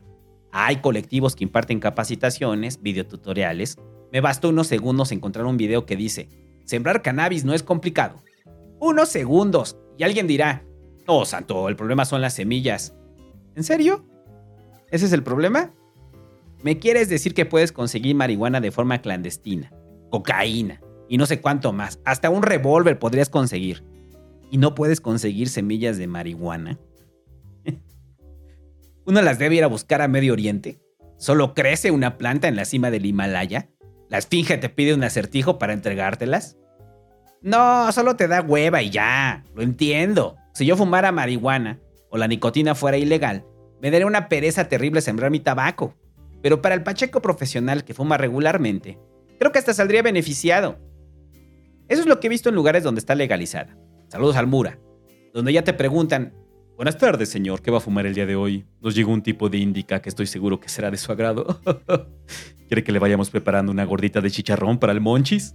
Hay 0.52 0.76
colectivos 0.76 1.34
que 1.34 1.44
imparten 1.44 1.80
capacitaciones, 1.80 2.82
videotutoriales, 2.82 3.78
me 4.12 4.20
bastó 4.20 4.48
unos 4.48 4.66
segundos 4.66 5.12
encontrar 5.12 5.46
un 5.46 5.56
video 5.56 5.84
que 5.84 5.96
dice, 5.96 6.28
sembrar 6.64 7.02
cannabis 7.02 7.44
no 7.44 7.54
es 7.54 7.62
complicado. 7.62 8.22
Unos 8.80 9.08
segundos. 9.08 9.78
Y 9.98 10.04
alguien 10.04 10.26
dirá, 10.26 10.64
oh 11.08 11.24
santo, 11.24 11.68
el 11.68 11.76
problema 11.76 12.04
son 12.04 12.20
las 12.20 12.34
semillas. 12.34 12.94
¿En 13.56 13.64
serio? 13.64 14.04
¿Ese 14.90 15.06
es 15.06 15.12
el 15.12 15.22
problema? 15.22 15.72
¿Me 16.62 16.78
quieres 16.78 17.08
decir 17.08 17.34
que 17.34 17.46
puedes 17.46 17.72
conseguir 17.72 18.14
marihuana 18.14 18.60
de 18.60 18.70
forma 18.70 19.00
clandestina? 19.00 19.72
Cocaína. 20.10 20.80
Y 21.08 21.16
no 21.16 21.24
sé 21.24 21.40
cuánto 21.40 21.72
más. 21.72 22.00
Hasta 22.04 22.30
un 22.30 22.42
revólver 22.42 22.98
podrías 22.98 23.30
conseguir. 23.30 23.84
¿Y 24.50 24.58
no 24.58 24.74
puedes 24.74 25.00
conseguir 25.00 25.48
semillas 25.48 25.96
de 25.96 26.06
marihuana? 26.06 26.78
¿Uno 29.06 29.22
las 29.22 29.38
debe 29.38 29.56
ir 29.56 29.64
a 29.64 29.68
buscar 29.68 30.02
a 30.02 30.08
Medio 30.08 30.34
Oriente? 30.34 30.78
¿Solo 31.16 31.54
crece 31.54 31.90
una 31.90 32.18
planta 32.18 32.48
en 32.48 32.56
la 32.56 32.66
cima 32.66 32.90
del 32.90 33.06
Himalaya? 33.06 33.70
¿La 34.08 34.18
esfinge 34.18 34.58
te 34.58 34.68
pide 34.68 34.94
un 34.94 35.04
acertijo 35.04 35.58
para 35.58 35.72
entregártelas? 35.72 36.58
No, 37.40 37.90
solo 37.92 38.16
te 38.16 38.28
da 38.28 38.42
hueva 38.42 38.82
y 38.82 38.90
ya. 38.90 39.44
Lo 39.54 39.62
entiendo. 39.62 40.36
Si 40.58 40.66
yo 40.66 40.76
fumara 40.76 41.12
marihuana 41.12 41.78
o 42.10 42.18
la 42.18 42.26
nicotina 42.26 42.74
fuera 42.74 42.96
ilegal, 42.96 43.44
me 43.80 43.92
daría 43.92 44.08
una 44.08 44.28
pereza 44.28 44.68
terrible 44.68 45.00
sembrar 45.00 45.30
mi 45.30 45.38
tabaco. 45.38 45.94
Pero 46.42 46.60
para 46.60 46.74
el 46.74 46.82
pacheco 46.82 47.22
profesional 47.22 47.84
que 47.84 47.94
fuma 47.94 48.16
regularmente, 48.16 48.98
creo 49.38 49.52
que 49.52 49.60
hasta 49.60 49.72
saldría 49.72 50.02
beneficiado. 50.02 50.80
Eso 51.86 52.00
es 52.00 52.08
lo 52.08 52.18
que 52.18 52.26
he 52.26 52.30
visto 52.30 52.48
en 52.48 52.56
lugares 52.56 52.82
donde 52.82 52.98
está 52.98 53.14
legalizada. 53.14 53.78
Saludos 54.08 54.34
al 54.34 54.48
Mura. 54.48 54.80
Donde 55.32 55.52
ya 55.52 55.62
te 55.62 55.74
preguntan, 55.74 56.34
Buenas 56.74 56.98
tardes, 56.98 57.28
señor. 57.28 57.62
¿Qué 57.62 57.70
va 57.70 57.78
a 57.78 57.80
fumar 57.80 58.06
el 58.06 58.14
día 58.14 58.26
de 58.26 58.34
hoy? 58.34 58.66
Nos 58.80 58.96
llegó 58.96 59.12
un 59.12 59.22
tipo 59.22 59.48
de 59.48 59.58
indica 59.58 60.02
que 60.02 60.08
estoy 60.08 60.26
seguro 60.26 60.58
que 60.58 60.68
será 60.68 60.90
de 60.90 60.96
su 60.96 61.12
agrado. 61.12 61.60
¿Quiere 62.66 62.82
que 62.82 62.90
le 62.90 62.98
vayamos 62.98 63.30
preparando 63.30 63.70
una 63.70 63.84
gordita 63.84 64.20
de 64.20 64.28
chicharrón 64.32 64.78
para 64.78 64.92
el 64.92 65.00
monchis? 65.00 65.54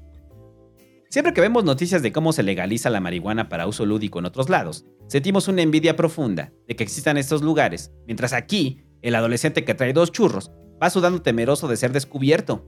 Siempre 1.13 1.31
que 1.33 1.41
vemos 1.41 1.63
noticias 1.63 2.01
de 2.01 2.11
cómo 2.11 2.33
se 2.33 2.41
legaliza 2.41 2.89
la 2.89 2.99
marihuana 2.99 3.47
para 3.47 3.67
uso 3.67 3.85
lúdico 3.85 4.17
en 4.17 4.25
otros 4.25 4.49
lados, 4.49 4.87
sentimos 5.05 5.47
una 5.47 5.61
envidia 5.61 5.95
profunda 5.95 6.51
de 6.67 6.75
que 6.75 6.83
existan 6.83 7.17
estos 7.17 7.43
lugares, 7.43 7.91
mientras 8.07 8.33
aquí, 8.33 8.81
el 9.03 9.13
adolescente 9.13 9.63
que 9.63 9.75
trae 9.75 9.93
dos 9.93 10.11
churros 10.11 10.49
va 10.81 10.89
sudando 10.89 11.21
temeroso 11.21 11.67
de 11.67 11.77
ser 11.77 11.91
descubierto. 11.91 12.65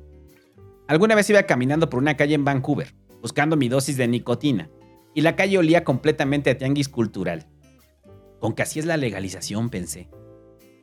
Alguna 0.87 1.15
vez 1.15 1.27
iba 1.31 1.41
caminando 1.41 1.89
por 1.89 1.99
una 1.99 2.17
calle 2.17 2.35
en 2.35 2.45
Vancouver, 2.45 2.93
buscando 3.19 3.57
mi 3.57 3.67
dosis 3.67 3.97
de 3.97 4.07
nicotina, 4.07 4.69
y 5.15 5.21
la 5.21 5.35
calle 5.35 5.57
olía 5.57 5.83
completamente 5.83 6.51
a 6.51 6.57
tianguis 6.59 6.87
cultural 6.87 7.47
aunque 8.41 8.61
así 8.61 8.77
es 8.77 8.85
la 8.85 8.95
legalización, 8.95 9.71
pensé. 9.71 10.07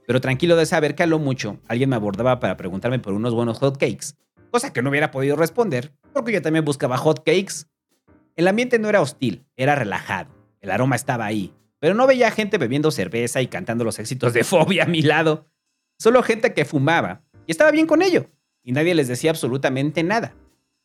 Pero 0.05 0.21
tranquilo 0.21 0.57
de 0.57 0.67
saber 0.67 0.97
que 0.97 1.05
a 1.05 1.07
lo 1.07 1.21
mucho 1.21 1.61
alguien 1.69 1.91
me 1.91 1.95
abordaba 1.95 2.41
para 2.41 2.57
preguntarme 2.57 2.99
por 2.99 3.13
unos 3.13 3.35
buenos 3.35 3.61
hotcakes, 3.61 4.17
cosa 4.53 4.73
que 4.73 4.83
no 4.83 4.91
hubiera 4.91 5.11
podido 5.11 5.35
responder 5.35 5.93
porque 6.13 6.31
yo 6.31 6.43
también 6.43 6.65
buscaba 6.65 6.97
hotcakes. 6.97 7.67
El 8.37 8.47
ambiente 8.47 8.79
no 8.79 8.89
era 8.89 9.01
hostil, 9.01 9.45
era 9.57 9.75
relajado. 9.75 10.31
El 10.61 10.71
aroma 10.71 10.95
estaba 10.95 11.27
ahí, 11.27 11.53
pero 11.81 11.95
no 11.95 12.07
veía 12.07 12.31
gente 12.31 12.57
bebiendo 12.57 12.93
cerveza 12.93 13.43
y 13.43 13.49
cantando 13.49 13.83
los 13.83 13.99
éxitos 13.99 14.33
de 14.33 14.45
Fobia 14.45 14.85
a 14.85 14.87
mi 14.87 15.03
lado. 15.03 15.49
Solo 15.99 16.23
gente 16.23 16.55
que 16.55 16.65
fumaba 16.65 17.23
y 17.49 17.51
estaba 17.51 17.73
bien 17.73 17.89
con 17.89 18.03
ello, 18.03 18.31
y 18.63 18.71
nadie 18.71 18.95
les 18.95 19.09
decía 19.09 19.31
absolutamente 19.31 20.05
nada. 20.05 20.37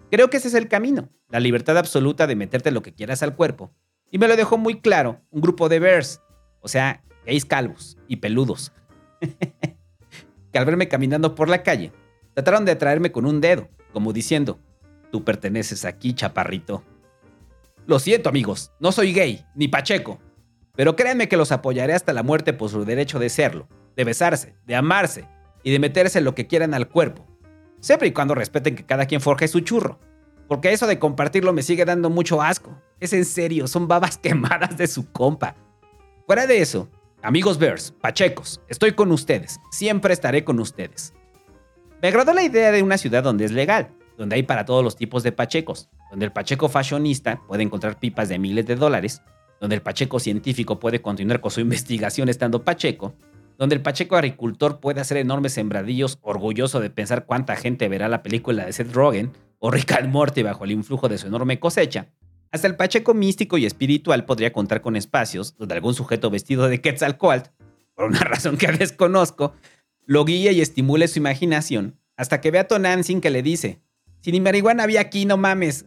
Creo 0.10 0.32
que 0.32 0.38
ese 0.38 0.48
es 0.48 0.56
el 0.56 0.68
camino, 0.68 1.10
la 1.30 1.40
libertad 1.40 1.78
absoluta 1.78 2.26
de 2.26 2.36
meterte 2.36 2.72
lo 2.72 2.82
que 2.82 2.94
quieras 2.94 3.22
al 3.22 3.36
cuerpo. 3.36 3.72
Y 4.10 4.18
me 4.18 4.28
lo 4.28 4.36
dejó 4.36 4.58
muy 4.58 4.80
claro 4.82 5.22
un 5.30 5.42
grupo 5.42 5.70
de 5.70 5.80
bears 5.80 6.22
o 6.62 6.68
sea, 6.68 7.02
gays 7.26 7.46
calvos 7.46 7.98
y 8.08 8.18
peludos, 8.18 8.74
que 10.52 10.58
al 10.58 10.66
verme 10.66 10.88
caminando 10.88 11.36
por 11.36 11.50
la 11.50 11.64
calle, 11.64 11.92
trataron 12.38 12.65
de 12.65 12.73
atraerme 12.73 13.12
con 13.12 13.26
un 13.26 13.41
dedo, 13.41 13.67
como 13.91 14.13
diciendo, 14.13 14.60
tú 15.12 15.23
perteneces 15.23 15.86
aquí, 15.86 16.13
chaparrito. 16.13 16.84
Lo 17.88 17.97
siento, 17.97 18.30
amigos, 18.30 18.71
no 18.80 18.91
soy 18.91 19.12
gay, 19.12 19.43
ni 19.56 19.67
pacheco, 19.67 20.19
pero 20.76 20.95
créanme 20.95 21.28
que 21.30 21.36
los 21.36 21.52
apoyaré 21.52 21.95
hasta 21.95 22.13
la 22.13 22.21
muerte 22.21 22.54
por 22.54 22.69
su 22.69 22.86
derecho 22.86 23.17
de 23.17 23.30
serlo, 23.30 23.67
de 23.95 24.04
besarse, 24.04 24.56
de 24.67 24.76
amarse 24.76 25.26
y 25.63 25.71
de 25.71 25.80
meterse 25.80 26.21
lo 26.21 26.36
que 26.36 26.45
quieran 26.45 26.76
al 26.76 26.89
cuerpo, 26.89 27.26
siempre 27.80 28.10
y 28.10 28.12
cuando 28.12 28.36
respeten 28.36 28.76
que 28.76 28.86
cada 28.86 29.08
quien 29.08 29.19
forje 29.19 29.47
su 29.47 29.62
churro. 29.62 29.97
Porque 30.47 30.71
eso 30.71 30.86
de 30.86 31.00
compartirlo 31.00 31.54
me 31.54 31.63
sigue 31.63 31.86
dando 31.86 32.12
mucho 32.12 32.43
asco. 32.43 32.80
Es 33.00 33.13
en 33.13 33.26
serio, 33.26 33.65
son 33.65 33.88
babas 33.88 34.17
quemadas 34.19 34.78
de 34.78 34.86
su 34.86 35.12
compa. 35.12 35.56
Fuera 36.28 36.45
de 36.45 36.62
eso, 36.62 36.88
Amigos 37.23 37.58
Bears, 37.58 37.95
Pachecos, 38.00 38.62
estoy 38.67 38.91
con 38.91 39.12
ustedes. 39.12 39.60
Siempre 39.71 40.13
estaré 40.13 40.43
con 40.43 40.60
ustedes. 40.60 41.15
Me 42.02 42.10
agradó 42.10 42.34
la 42.34 42.44
idea 42.44 42.72
de 42.72 42.84
una 42.84 42.98
ciudad 42.98 43.24
donde 43.24 43.46
es 43.46 43.52
legal, 43.52 43.90
donde 44.18 44.36
hay 44.36 44.44
para 44.44 44.66
todos 44.66 44.84
los 44.84 44.96
tipos 44.96 45.24
de 45.24 45.32
pachecos, 45.32 45.90
donde 46.12 46.26
el 46.26 46.32
pacheco 46.32 46.70
fashionista 46.70 47.42
puede 47.48 47.64
encontrar 47.64 48.00
pipas 48.00 48.30
de 48.30 48.38
miles 48.38 48.68
de 48.68 48.76
dólares, 48.76 49.24
donde 49.60 49.78
el 49.78 49.82
pacheco 49.82 50.20
científico 50.20 50.80
puede 50.80 51.02
continuar 51.02 51.42
con 51.42 51.50
su 51.50 51.60
investigación 51.62 52.30
estando 52.30 52.64
pacheco, 52.64 53.16
donde 53.58 53.74
el 53.74 53.82
pacheco 53.82 54.16
agricultor 54.16 54.80
puede 54.80 55.02
hacer 55.02 55.18
enormes 55.18 55.54
sembradillos 55.54 56.20
orgulloso 56.22 56.80
de 56.80 56.92
pensar 56.92 57.26
cuánta 57.26 57.56
gente 57.56 57.90
verá 57.90 58.08
la 58.08 58.22
película 58.22 58.66
de 58.66 58.74
Seth 58.74 58.94
Rogen 58.94 59.32
o 59.58 59.72
Rick 59.72 59.94
and 59.94 60.10
Morty 60.10 60.44
bajo 60.44 60.66
el 60.66 60.72
influjo 60.72 61.10
de 61.10 61.18
su 61.18 61.26
enorme 61.26 61.60
cosecha, 61.60 62.10
hasta 62.52 62.68
el 62.68 62.76
pacheco 62.76 63.16
místico 63.16 63.58
y 63.58 63.66
espiritual 63.66 64.26
podría 64.26 64.54
contar 64.54 64.82
con 64.82 64.96
espacios 64.96 65.58
donde 65.58 65.74
algún 65.74 65.96
sujeto 65.96 66.30
vestido 66.30 66.68
de 66.68 66.80
Quetzalcoatl, 66.80 67.50
por 67.96 68.06
una 68.06 68.20
razón 68.22 68.58
que 68.58 68.72
desconozco, 68.72 69.54
lo 70.08 70.24
guíe 70.24 70.54
y 70.54 70.62
estimule 70.62 71.08
su 71.10 71.20
imaginación 71.20 72.00
hasta 72.15 72.41
que 72.41 72.50
vea 72.50 72.62
a 72.62 72.67
Tonantzin 72.67 73.22
que 73.22 73.30
le 73.30 73.43
dice, 73.43 73.82
si 74.22 74.32
ni 74.32 74.39
marihuana 74.39 74.84
había 74.84 75.02
aquí, 75.02 75.26
no 75.26 75.38
mames. 75.38 75.86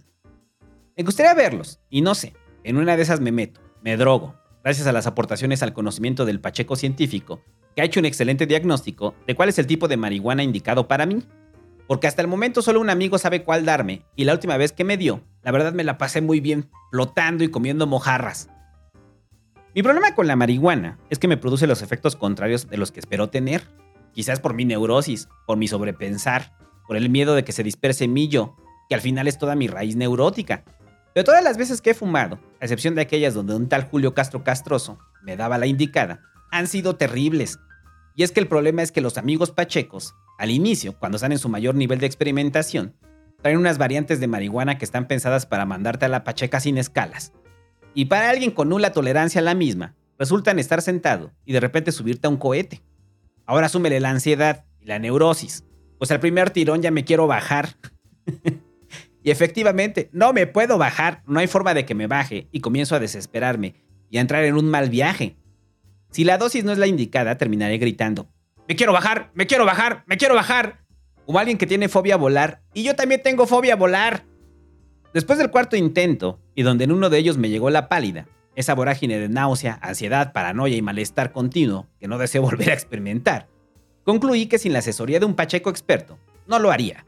Me 0.96 1.02
gustaría 1.02 1.34
verlos, 1.34 1.80
y 1.88 2.02
no 2.02 2.14
sé, 2.14 2.34
en 2.62 2.76
una 2.76 2.96
de 2.96 3.02
esas 3.02 3.20
me 3.20 3.32
meto, 3.32 3.60
me 3.82 3.96
drogo, 3.96 4.36
gracias 4.62 4.86
a 4.86 4.92
las 4.92 5.06
aportaciones 5.06 5.62
al 5.62 5.72
conocimiento 5.72 6.26
del 6.26 6.40
Pacheco 6.40 6.76
científico, 6.76 7.42
que 7.74 7.80
ha 7.80 7.86
hecho 7.86 7.98
un 7.98 8.06
excelente 8.06 8.46
diagnóstico 8.46 9.14
de 9.26 9.34
cuál 9.34 9.48
es 9.48 9.58
el 9.58 9.66
tipo 9.66 9.88
de 9.88 9.96
marihuana 9.96 10.42
indicado 10.42 10.86
para 10.86 11.06
mí. 11.06 11.24
Porque 11.88 12.06
hasta 12.06 12.22
el 12.22 12.28
momento 12.28 12.62
solo 12.62 12.80
un 12.80 12.90
amigo 12.90 13.18
sabe 13.18 13.42
cuál 13.42 13.64
darme, 13.64 14.02
y 14.14 14.24
la 14.24 14.34
última 14.34 14.56
vez 14.56 14.72
que 14.72 14.84
me 14.84 14.96
dio, 14.96 15.24
la 15.42 15.50
verdad 15.50 15.72
me 15.72 15.82
la 15.82 15.98
pasé 15.98 16.20
muy 16.20 16.40
bien, 16.40 16.68
flotando 16.90 17.42
y 17.42 17.48
comiendo 17.48 17.86
mojarras. 17.86 18.48
Mi 19.74 19.82
problema 19.82 20.14
con 20.14 20.26
la 20.26 20.36
marihuana 20.36 20.98
es 21.08 21.18
que 21.18 21.26
me 21.26 21.36
produce 21.36 21.66
los 21.66 21.80
efectos 21.80 22.16
contrarios 22.16 22.68
de 22.68 22.76
los 22.76 22.92
que 22.92 23.00
espero 23.00 23.30
tener. 23.30 23.62
Quizás 24.12 24.40
por 24.40 24.54
mi 24.54 24.64
neurosis, 24.64 25.28
por 25.46 25.56
mi 25.56 25.68
sobrepensar, 25.68 26.52
por 26.86 26.96
el 26.96 27.08
miedo 27.10 27.34
de 27.34 27.44
que 27.44 27.52
se 27.52 27.62
disperse 27.62 28.08
mi 28.08 28.28
yo, 28.28 28.56
que 28.88 28.94
al 28.94 29.00
final 29.00 29.28
es 29.28 29.38
toda 29.38 29.54
mi 29.54 29.68
raíz 29.68 29.96
neurótica. 29.96 30.64
Pero 31.14 31.24
todas 31.24 31.42
las 31.42 31.56
veces 31.56 31.80
que 31.80 31.90
he 31.90 31.94
fumado, 31.94 32.40
a 32.60 32.64
excepción 32.64 32.94
de 32.94 33.02
aquellas 33.02 33.34
donde 33.34 33.54
un 33.54 33.68
tal 33.68 33.84
Julio 33.84 34.14
Castro 34.14 34.44
Castroso 34.44 34.98
me 35.22 35.36
daba 35.36 35.58
la 35.58 35.66
indicada, 35.66 36.20
han 36.50 36.66
sido 36.66 36.96
terribles. 36.96 37.58
Y 38.16 38.22
es 38.22 38.32
que 38.32 38.40
el 38.40 38.48
problema 38.48 38.82
es 38.82 38.92
que 38.92 39.00
los 39.00 39.18
amigos 39.18 39.50
pachecos, 39.50 40.14
al 40.38 40.50
inicio, 40.50 40.98
cuando 40.98 41.16
están 41.16 41.32
en 41.32 41.38
su 41.38 41.48
mayor 41.48 41.74
nivel 41.74 42.00
de 42.00 42.06
experimentación, 42.06 42.94
traen 43.42 43.58
unas 43.58 43.78
variantes 43.78 44.20
de 44.20 44.26
marihuana 44.26 44.78
que 44.78 44.84
están 44.84 45.06
pensadas 45.06 45.46
para 45.46 45.66
mandarte 45.66 46.06
a 46.06 46.08
la 46.08 46.24
pacheca 46.24 46.60
sin 46.60 46.78
escalas. 46.78 47.32
Y 47.94 48.06
para 48.06 48.30
alguien 48.30 48.50
con 48.50 48.68
nula 48.68 48.92
tolerancia 48.92 49.40
a 49.40 49.44
la 49.44 49.54
misma, 49.54 49.94
resultan 50.18 50.58
estar 50.58 50.82
sentado 50.82 51.32
y 51.44 51.52
de 51.52 51.60
repente 51.60 51.92
subirte 51.92 52.26
a 52.26 52.30
un 52.30 52.36
cohete. 52.36 52.82
Ahora 53.50 53.68
súmele 53.68 53.98
la 53.98 54.10
ansiedad 54.10 54.64
y 54.80 54.86
la 54.86 55.00
neurosis. 55.00 55.64
Pues 55.98 56.12
al 56.12 56.20
primer 56.20 56.50
tirón 56.50 56.82
ya 56.82 56.92
me 56.92 57.04
quiero 57.04 57.26
bajar. 57.26 57.70
y 59.24 59.32
efectivamente, 59.32 60.08
no 60.12 60.32
me 60.32 60.46
puedo 60.46 60.78
bajar, 60.78 61.24
no 61.26 61.40
hay 61.40 61.48
forma 61.48 61.74
de 61.74 61.84
que 61.84 61.96
me 61.96 62.06
baje 62.06 62.46
y 62.52 62.60
comienzo 62.60 62.94
a 62.94 63.00
desesperarme 63.00 63.74
y 64.08 64.18
a 64.18 64.20
entrar 64.20 64.44
en 64.44 64.54
un 64.54 64.70
mal 64.70 64.88
viaje. 64.88 65.34
Si 66.12 66.22
la 66.22 66.38
dosis 66.38 66.62
no 66.62 66.70
es 66.70 66.78
la 66.78 66.86
indicada, 66.86 67.38
terminaré 67.38 67.78
gritando, 67.78 68.28
me 68.68 68.76
quiero 68.76 68.92
bajar, 68.92 69.32
me 69.34 69.48
quiero 69.48 69.64
bajar, 69.64 70.04
me 70.06 70.16
quiero 70.16 70.36
bajar. 70.36 70.84
Como 71.26 71.40
alguien 71.40 71.58
que 71.58 71.66
tiene 71.66 71.88
fobia 71.88 72.14
a 72.14 72.18
volar. 72.18 72.62
Y 72.72 72.84
yo 72.84 72.94
también 72.94 73.20
tengo 73.20 73.48
fobia 73.48 73.72
a 73.72 73.76
volar. 73.76 74.26
Después 75.12 75.40
del 75.40 75.50
cuarto 75.50 75.74
intento, 75.74 76.38
y 76.54 76.62
donde 76.62 76.84
en 76.84 76.92
uno 76.92 77.10
de 77.10 77.18
ellos 77.18 77.36
me 77.36 77.48
llegó 77.48 77.68
la 77.70 77.88
pálida, 77.88 78.28
esa 78.54 78.74
vorágine 78.74 79.18
de 79.18 79.28
náusea, 79.28 79.78
ansiedad, 79.82 80.32
paranoia 80.32 80.76
y 80.76 80.82
malestar 80.82 81.32
continuo 81.32 81.86
que 81.98 82.08
no 82.08 82.18
deseo 82.18 82.42
volver 82.50 82.70
a 82.70 82.74
experimentar, 82.74 83.48
concluí 84.04 84.46
que 84.46 84.58
sin 84.58 84.72
la 84.72 84.80
asesoría 84.80 85.20
de 85.20 85.26
un 85.26 85.34
Pacheco 85.34 85.70
experto, 85.70 86.18
no 86.46 86.58
lo 86.58 86.70
haría. 86.70 87.04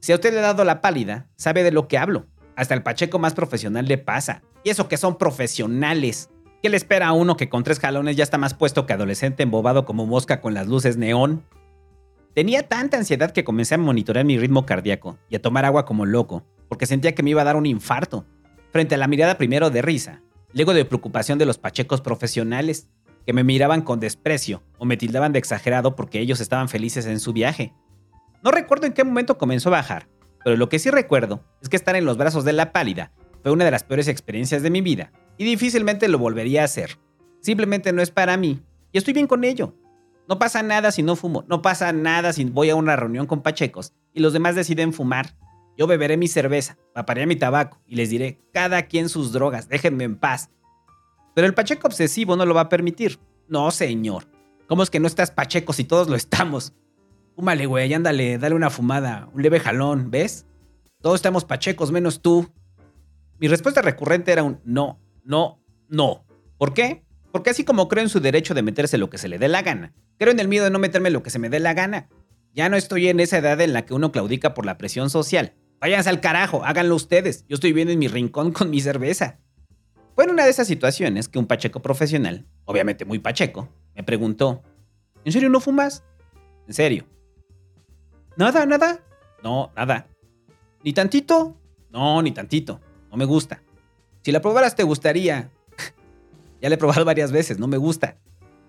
Si 0.00 0.12
a 0.12 0.14
usted 0.14 0.32
le 0.32 0.38
ha 0.38 0.42
dado 0.42 0.64
la 0.64 0.80
pálida, 0.80 1.26
sabe 1.36 1.62
de 1.62 1.72
lo 1.72 1.88
que 1.88 1.98
hablo. 1.98 2.26
Hasta 2.54 2.74
el 2.74 2.82
Pacheco 2.82 3.18
más 3.18 3.34
profesional 3.34 3.86
le 3.86 3.98
pasa. 3.98 4.42
Y 4.62 4.70
eso 4.70 4.88
que 4.88 4.96
son 4.96 5.18
profesionales. 5.18 6.30
¿Qué 6.62 6.68
le 6.68 6.76
espera 6.76 7.08
a 7.08 7.12
uno 7.12 7.36
que 7.36 7.48
con 7.48 7.64
tres 7.64 7.78
jalones 7.78 8.16
ya 8.16 8.24
está 8.24 8.38
más 8.38 8.54
puesto 8.54 8.86
que 8.86 8.92
adolescente 8.92 9.42
embobado 9.42 9.84
como 9.84 10.06
mosca 10.06 10.40
con 10.40 10.54
las 10.54 10.66
luces 10.66 10.96
neón? 10.96 11.44
Tenía 12.34 12.68
tanta 12.68 12.96
ansiedad 12.96 13.32
que 13.32 13.44
comencé 13.44 13.74
a 13.74 13.78
monitorear 13.78 14.24
mi 14.24 14.38
ritmo 14.38 14.66
cardíaco 14.66 15.18
y 15.28 15.36
a 15.36 15.42
tomar 15.42 15.64
agua 15.64 15.84
como 15.84 16.06
loco, 16.06 16.44
porque 16.68 16.86
sentía 16.86 17.14
que 17.14 17.22
me 17.22 17.30
iba 17.30 17.42
a 17.42 17.44
dar 17.44 17.56
un 17.56 17.66
infarto, 17.66 18.26
frente 18.70 18.94
a 18.94 18.98
la 18.98 19.08
mirada 19.08 19.38
primero 19.38 19.70
de 19.70 19.82
risa, 19.82 20.22
luego 20.52 20.74
de 20.74 20.84
preocupación 20.84 21.38
de 21.38 21.46
los 21.46 21.58
pachecos 21.58 22.00
profesionales, 22.00 22.88
que 23.26 23.32
me 23.32 23.44
miraban 23.44 23.82
con 23.82 24.00
desprecio 24.00 24.62
o 24.78 24.86
me 24.86 24.96
tildaban 24.96 25.32
de 25.32 25.38
exagerado 25.38 25.94
porque 25.94 26.20
ellos 26.20 26.40
estaban 26.40 26.68
felices 26.68 27.04
en 27.04 27.20
su 27.20 27.32
viaje. 27.34 27.74
No 28.42 28.50
recuerdo 28.50 28.86
en 28.86 28.94
qué 28.94 29.04
momento 29.04 29.36
comenzó 29.36 29.68
a 29.68 29.72
bajar, 29.72 30.08
pero 30.44 30.56
lo 30.56 30.68
que 30.68 30.78
sí 30.78 30.90
recuerdo 30.90 31.44
es 31.60 31.68
que 31.68 31.76
estar 31.76 31.94
en 31.96 32.04
los 32.06 32.16
brazos 32.16 32.44
de 32.44 32.54
la 32.54 32.72
pálida 32.72 33.12
fue 33.42 33.52
una 33.52 33.66
de 33.66 33.70
las 33.70 33.84
peores 33.84 34.08
experiencias 34.08 34.62
de 34.62 34.70
mi 34.70 34.80
vida 34.80 35.12
y 35.36 35.44
difícilmente 35.44 36.08
lo 36.08 36.18
volvería 36.18 36.62
a 36.62 36.64
hacer. 36.64 36.98
Simplemente 37.40 37.92
no 37.92 38.00
es 38.00 38.10
para 38.10 38.36
mí 38.36 38.62
y 38.92 38.98
estoy 38.98 39.12
bien 39.12 39.26
con 39.26 39.44
ello. 39.44 39.74
No 40.28 40.38
pasa 40.38 40.62
nada 40.62 40.90
si 40.90 41.02
no 41.02 41.16
fumo, 41.16 41.44
no 41.48 41.62
pasa 41.62 41.92
nada 41.92 42.32
si 42.32 42.44
voy 42.44 42.70
a 42.70 42.76
una 42.76 42.96
reunión 42.96 43.26
con 43.26 43.42
pachecos 43.42 43.92
y 44.14 44.20
los 44.20 44.32
demás 44.32 44.54
deciden 44.54 44.92
fumar. 44.92 45.36
Yo 45.78 45.86
beberé 45.86 46.16
mi 46.16 46.26
cerveza, 46.26 46.76
paparé 46.92 47.24
mi 47.26 47.36
tabaco 47.36 47.80
y 47.86 47.94
les 47.94 48.10
diré, 48.10 48.40
cada 48.52 48.82
quien 48.82 49.08
sus 49.08 49.32
drogas, 49.32 49.68
déjenme 49.68 50.02
en 50.02 50.16
paz. 50.16 50.50
Pero 51.36 51.46
el 51.46 51.54
pacheco 51.54 51.86
obsesivo 51.86 52.34
no 52.34 52.44
lo 52.44 52.52
va 52.52 52.62
a 52.62 52.68
permitir. 52.68 53.20
No, 53.46 53.70
señor. 53.70 54.24
¿Cómo 54.66 54.82
es 54.82 54.90
que 54.90 54.98
no 54.98 55.06
estás 55.06 55.30
pacheco 55.30 55.72
si 55.72 55.84
todos 55.84 56.08
lo 56.08 56.16
estamos? 56.16 56.74
Fúmale, 57.36 57.66
güey, 57.66 57.94
ándale, 57.94 58.38
dale 58.38 58.56
una 58.56 58.70
fumada, 58.70 59.28
un 59.32 59.40
leve 59.40 59.60
jalón, 59.60 60.10
¿ves? 60.10 60.46
Todos 61.00 61.14
estamos 61.14 61.44
pachecos, 61.44 61.92
menos 61.92 62.22
tú. 62.22 62.52
Mi 63.38 63.46
respuesta 63.46 63.80
recurrente 63.80 64.32
era 64.32 64.42
un 64.42 64.60
no, 64.64 64.98
no, 65.22 65.62
no. 65.88 66.26
¿Por 66.58 66.74
qué? 66.74 67.04
Porque 67.30 67.50
así 67.50 67.64
como 67.64 67.86
creo 67.86 68.02
en 68.02 68.10
su 68.10 68.18
derecho 68.18 68.52
de 68.52 68.62
meterse 68.62 68.98
lo 68.98 69.10
que 69.10 69.18
se 69.18 69.28
le 69.28 69.38
dé 69.38 69.46
la 69.46 69.62
gana, 69.62 69.94
creo 70.18 70.32
en 70.32 70.40
el 70.40 70.48
miedo 70.48 70.64
de 70.64 70.70
no 70.70 70.80
meterme 70.80 71.10
lo 71.10 71.22
que 71.22 71.30
se 71.30 71.38
me 71.38 71.50
dé 71.50 71.60
la 71.60 71.74
gana. 71.74 72.08
Ya 72.52 72.68
no 72.68 72.76
estoy 72.76 73.06
en 73.06 73.20
esa 73.20 73.38
edad 73.38 73.60
en 73.60 73.72
la 73.72 73.86
que 73.86 73.94
uno 73.94 74.10
claudica 74.10 74.54
por 74.54 74.66
la 74.66 74.76
presión 74.76 75.08
social. 75.08 75.54
Váyanse 75.80 76.10
al 76.10 76.20
carajo, 76.20 76.64
háganlo 76.64 76.94
ustedes. 76.94 77.44
Yo 77.48 77.54
estoy 77.54 77.72
bien 77.72 77.88
en 77.88 77.98
mi 77.98 78.08
rincón 78.08 78.52
con 78.52 78.70
mi 78.70 78.80
cerveza. 78.80 79.38
Fue 80.14 80.24
en 80.24 80.30
una 80.30 80.44
de 80.44 80.50
esas 80.50 80.66
situaciones 80.66 81.28
que 81.28 81.38
un 81.38 81.46
pacheco 81.46 81.80
profesional, 81.80 82.46
obviamente 82.64 83.04
muy 83.04 83.20
pacheco, 83.20 83.68
me 83.94 84.02
preguntó, 84.02 84.62
¿En 85.24 85.32
serio 85.32 85.48
no 85.48 85.60
fumas? 85.60 86.04
¿En 86.66 86.74
serio? 86.74 87.04
¿Nada, 88.36 88.64
nada? 88.66 89.00
No, 89.42 89.70
nada. 89.76 90.06
¿Ni 90.82 90.92
tantito? 90.92 91.56
No, 91.90 92.22
ni 92.22 92.32
tantito. 92.32 92.80
No 93.10 93.16
me 93.16 93.24
gusta. 93.24 93.62
Si 94.22 94.32
la 94.32 94.40
probaras 94.40 94.74
te 94.74 94.84
gustaría. 94.84 95.50
ya 96.60 96.68
la 96.68 96.76
he 96.76 96.78
probado 96.78 97.04
varias 97.04 97.32
veces, 97.32 97.58
no 97.58 97.66
me 97.66 97.76
gusta. 97.76 98.16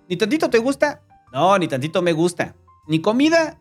¿Ni 0.07 0.17
tantito 0.17 0.49
te 0.49 0.57
gusta? 0.57 1.01
No, 1.31 1.57
ni 1.57 1.67
tantito 1.67 2.01
me 2.01 2.13
gusta. 2.13 2.55
¿Ni 2.87 2.99
comida? 2.99 3.59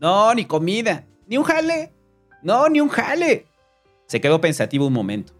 No, 0.00 0.34
ni 0.34 0.44
comida. 0.44 1.06
¿Ni 1.26 1.38
un 1.38 1.44
jale? 1.44 1.92
No, 2.42 2.68
ni 2.68 2.80
un 2.80 2.88
jale. 2.88 3.46
Se 4.06 4.20
quedó 4.20 4.40
pensativo 4.40 4.86
un 4.86 4.92
momento. 4.92 5.34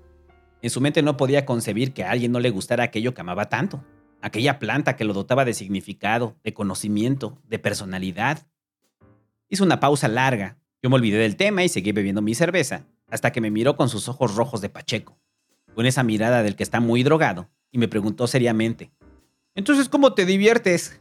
En 0.60 0.70
su 0.70 0.80
mente 0.80 1.02
no 1.02 1.16
podía 1.16 1.46
concebir 1.46 1.92
que 1.92 2.04
a 2.04 2.10
alguien 2.10 2.32
no 2.32 2.40
le 2.40 2.50
gustara 2.50 2.84
aquello 2.84 3.14
que 3.14 3.20
amaba 3.20 3.48
tanto, 3.48 3.84
aquella 4.20 4.58
planta 4.58 4.96
que 4.96 5.04
lo 5.04 5.14
dotaba 5.14 5.44
de 5.44 5.54
significado, 5.54 6.36
de 6.42 6.52
conocimiento, 6.52 7.38
de 7.48 7.58
personalidad. 7.58 8.46
Hizo 9.48 9.64
una 9.64 9.80
pausa 9.80 10.08
larga. 10.08 10.58
Yo 10.82 10.90
me 10.90 10.96
olvidé 10.96 11.18
del 11.18 11.36
tema 11.36 11.64
y 11.64 11.68
seguí 11.68 11.92
bebiendo 11.92 12.22
mi 12.22 12.34
cerveza, 12.34 12.84
hasta 13.08 13.32
que 13.32 13.40
me 13.40 13.50
miró 13.50 13.76
con 13.76 13.88
sus 13.88 14.08
ojos 14.08 14.34
rojos 14.34 14.60
de 14.60 14.68
Pacheco, 14.68 15.18
con 15.74 15.86
esa 15.86 16.02
mirada 16.02 16.42
del 16.42 16.56
que 16.56 16.62
está 16.62 16.80
muy 16.80 17.02
drogado, 17.02 17.48
y 17.70 17.78
me 17.78 17.88
preguntó 17.88 18.26
seriamente, 18.26 18.90
Entonces, 19.54 19.88
¿cómo 19.88 20.14
te 20.14 20.24
diviertes? 20.24 21.00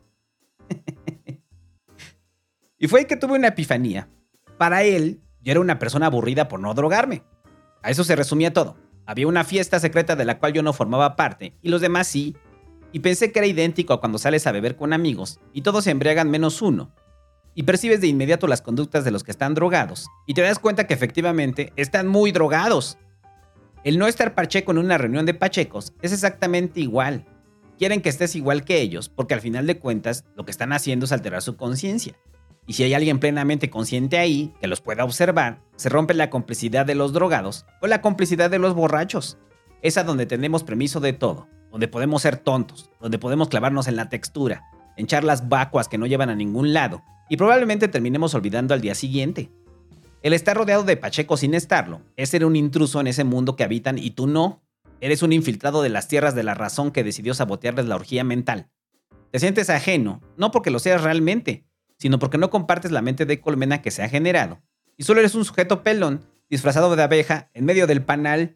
y 2.77 2.87
fue 2.87 3.01
ahí 3.01 3.05
que 3.05 3.17
tuve 3.17 3.33
una 3.33 3.49
epifanía. 3.49 4.09
Para 4.57 4.83
él, 4.83 5.21
yo 5.41 5.51
era 5.51 5.59
una 5.59 5.79
persona 5.79 6.07
aburrida 6.07 6.47
por 6.47 6.59
no 6.59 6.73
drogarme. 6.73 7.23
A 7.81 7.89
eso 7.89 8.03
se 8.03 8.15
resumía 8.15 8.53
todo. 8.53 8.75
Había 9.05 9.27
una 9.27 9.43
fiesta 9.43 9.79
secreta 9.79 10.15
de 10.15 10.25
la 10.25 10.39
cual 10.39 10.53
yo 10.53 10.63
no 10.63 10.73
formaba 10.73 11.15
parte 11.15 11.53
y 11.61 11.69
los 11.69 11.81
demás 11.81 12.07
sí. 12.07 12.35
Y 12.91 12.99
pensé 12.99 13.31
que 13.31 13.39
era 13.39 13.47
idéntico 13.47 13.93
a 13.93 13.99
cuando 13.99 14.17
sales 14.17 14.47
a 14.47 14.51
beber 14.51 14.75
con 14.75 14.93
amigos 14.93 15.39
y 15.53 15.61
todos 15.61 15.85
se 15.85 15.91
embriagan 15.91 16.29
menos 16.29 16.61
uno. 16.61 16.91
Y 17.53 17.63
percibes 17.63 18.01
de 18.01 18.07
inmediato 18.07 18.47
las 18.47 18.61
conductas 18.61 19.05
de 19.05 19.11
los 19.11 19.23
que 19.23 19.31
están 19.31 19.53
drogados 19.53 20.07
y 20.25 20.33
te 20.33 20.41
das 20.41 20.59
cuenta 20.59 20.85
que 20.85 20.93
efectivamente 20.93 21.73
están 21.75 22.07
muy 22.07 22.31
drogados. 22.31 22.97
El 23.83 23.97
no 23.97 24.07
estar 24.07 24.35
pacheco 24.35 24.71
en 24.71 24.79
una 24.79 24.97
reunión 24.97 25.25
de 25.25 25.33
pachecos 25.33 25.93
es 26.01 26.11
exactamente 26.11 26.81
igual. 26.81 27.25
Quieren 27.77 28.01
que 28.01 28.09
estés 28.09 28.35
igual 28.35 28.65
que 28.65 28.81
ellos 28.81 29.07
porque 29.07 29.33
al 29.33 29.41
final 29.41 29.67
de 29.67 29.79
cuentas 29.79 30.25
lo 30.35 30.43
que 30.43 30.51
están 30.51 30.73
haciendo 30.73 31.05
es 31.05 31.11
alterar 31.11 31.41
su 31.41 31.55
conciencia. 31.55 32.15
Y 32.67 32.73
si 32.73 32.83
hay 32.83 32.93
alguien 32.93 33.19
plenamente 33.19 33.69
consciente 33.69 34.19
ahí, 34.19 34.53
que 34.59 34.67
los 34.67 34.81
pueda 34.81 35.05
observar, 35.05 35.61
se 35.77 35.89
rompe 35.89 36.13
la 36.13 36.29
complicidad 36.29 36.85
de 36.85 36.95
los 36.95 37.13
drogados 37.13 37.65
o 37.81 37.87
la 37.87 38.01
complicidad 38.01 38.51
de 38.51 38.59
los 38.59 38.75
borrachos. 38.75 39.37
Es 39.81 39.97
a 39.97 40.03
donde 40.03 40.25
tenemos 40.25 40.63
permiso 40.63 40.99
de 40.99 41.13
todo. 41.13 41.47
donde 41.71 41.87
podemos 41.89 42.21
ser 42.21 42.37
tontos, 42.37 42.89
donde 43.01 43.19
podemos 43.19 43.49
clavarnos 43.49 43.87
en 43.87 43.97
la 43.97 44.09
textura, 44.09 44.63
en 44.95 45.05
charlas 45.05 45.49
vacuas 45.49 45.87
que 45.87 45.97
no 45.97 46.05
llevan 46.05 46.29
a 46.29 46.35
ningún 46.35 46.73
lado, 46.73 47.03
y 47.29 47.37
probablemente 47.37 47.87
terminemos 47.87 48.33
olvidando 48.33 48.73
al 48.73 48.81
día 48.81 48.95
siguiente. 48.95 49.51
El 50.23 50.33
estar 50.33 50.57
rodeado 50.57 50.83
de 50.83 50.97
Pacheco 50.97 51.37
sin 51.37 51.53
estarlo 51.53 52.01
es 52.15 52.29
ser 52.29 52.45
un 52.45 52.55
intruso 52.55 52.99
en 52.99 53.07
ese 53.07 53.23
mundo 53.23 53.55
que 53.55 53.63
habitan 53.63 53.97
y 53.97 54.11
tú 54.11 54.27
no. 54.27 54.63
Eres 55.01 55.21
un 55.21 55.33
infiltrado 55.33 55.83
de 55.83 55.89
las 55.89 56.07
tierras 56.07 56.33
de 56.33 56.43
la 56.43 56.55
razón 56.55 56.91
que 56.91 57.03
decidió 57.03 57.33
sabotearles 57.33 57.85
la 57.85 57.95
orgía 57.95 58.23
mental. 58.23 58.69
Te 59.31 59.39
sientes 59.39 59.69
ajeno, 59.69 60.21
no 60.37 60.51
porque 60.51 60.71
lo 60.71 60.79
seas 60.79 61.03
realmente, 61.03 61.66
sino 61.97 62.19
porque 62.19 62.37
no 62.37 62.49
compartes 62.49 62.91
la 62.91 63.01
mente 63.01 63.25
de 63.25 63.41
colmena 63.41 63.81
que 63.81 63.91
se 63.91 64.03
ha 64.03 64.09
generado. 64.09 64.61
Y 64.97 65.03
solo 65.03 65.19
eres 65.19 65.35
un 65.35 65.45
sujeto 65.45 65.83
pelón, 65.83 66.25
disfrazado 66.49 66.95
de 66.95 67.03
abeja, 67.03 67.49
en 67.53 67.65
medio 67.65 67.87
del 67.87 68.03
panal. 68.03 68.55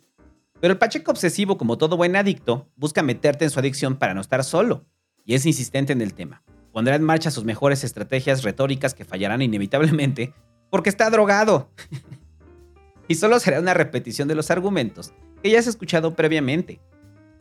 Pero 0.60 0.74
el 0.74 0.80
Pacheco 0.80 1.12
obsesivo, 1.12 1.58
como 1.58 1.78
todo 1.78 1.98
buen 1.98 2.16
adicto, 2.16 2.70
busca 2.76 3.04
meterte 3.04 3.46
en 3.46 3.52
su 3.52 3.60
adicción 3.60 3.96
para 3.96 4.14
no 4.14 4.22
estar 4.22 4.44
solo. 4.44 4.86
Y 5.26 5.36
es 5.36 5.46
insistente 5.46 5.94
en 5.94 6.02
el 6.02 6.14
tema. 6.14 6.44
Pondrá 6.72 6.96
en 6.96 7.04
marcha 7.04 7.32
sus 7.32 7.44
mejores 7.44 7.84
estrategias 7.84 8.44
retóricas 8.44 8.94
que 8.94 9.06
fallarán 9.06 9.42
inevitablemente 9.42 10.34
porque 10.70 10.90
está 10.90 11.10
drogado. 11.10 11.70
y 13.08 13.16
solo 13.16 13.40
será 13.40 13.60
una 13.60 13.74
repetición 13.74 14.28
de 14.28 14.36
los 14.36 14.52
argumentos 14.52 15.14
que 15.44 15.52
ya 15.52 15.60
has 15.60 15.68
escuchado 15.68 16.16
previamente. 16.16 16.80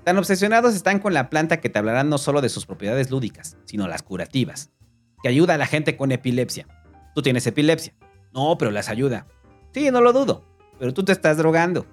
Tan 0.04 0.18
obsesionados 0.18 0.74
están 0.74 0.98
con 0.98 1.14
la 1.14 1.30
planta 1.30 1.60
que 1.60 1.68
te 1.68 1.78
hablarán 1.78 2.08
no 2.08 2.18
solo 2.18 2.40
de 2.40 2.48
sus 2.48 2.66
propiedades 2.66 3.10
lúdicas, 3.10 3.56
sino 3.66 3.86
las 3.86 4.02
curativas, 4.02 4.70
que 5.22 5.28
ayuda 5.28 5.54
a 5.54 5.58
la 5.58 5.66
gente 5.66 5.96
con 5.96 6.12
epilepsia. 6.12 6.66
Tú 7.14 7.22
tienes 7.22 7.46
epilepsia. 7.46 7.94
No, 8.32 8.56
pero 8.58 8.70
las 8.70 8.88
ayuda. 8.88 9.26
Sí, 9.72 9.90
no 9.90 10.00
lo 10.00 10.12
dudo, 10.12 10.44
pero 10.78 10.92
tú 10.94 11.04
te 11.04 11.12
estás 11.12 11.36
drogando. 11.36 11.86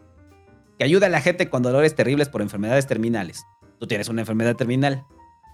Que 0.77 0.83
ayuda 0.83 1.07
a 1.07 1.09
la 1.09 1.21
gente 1.21 1.49
con 1.49 1.63
dolores 1.63 1.95
terribles 1.95 2.29
por 2.29 2.41
enfermedades 2.41 2.87
terminales. 2.87 3.45
Tú 3.79 3.87
tienes 3.87 4.09
una 4.09 4.21
enfermedad 4.21 4.55
terminal. 4.55 5.05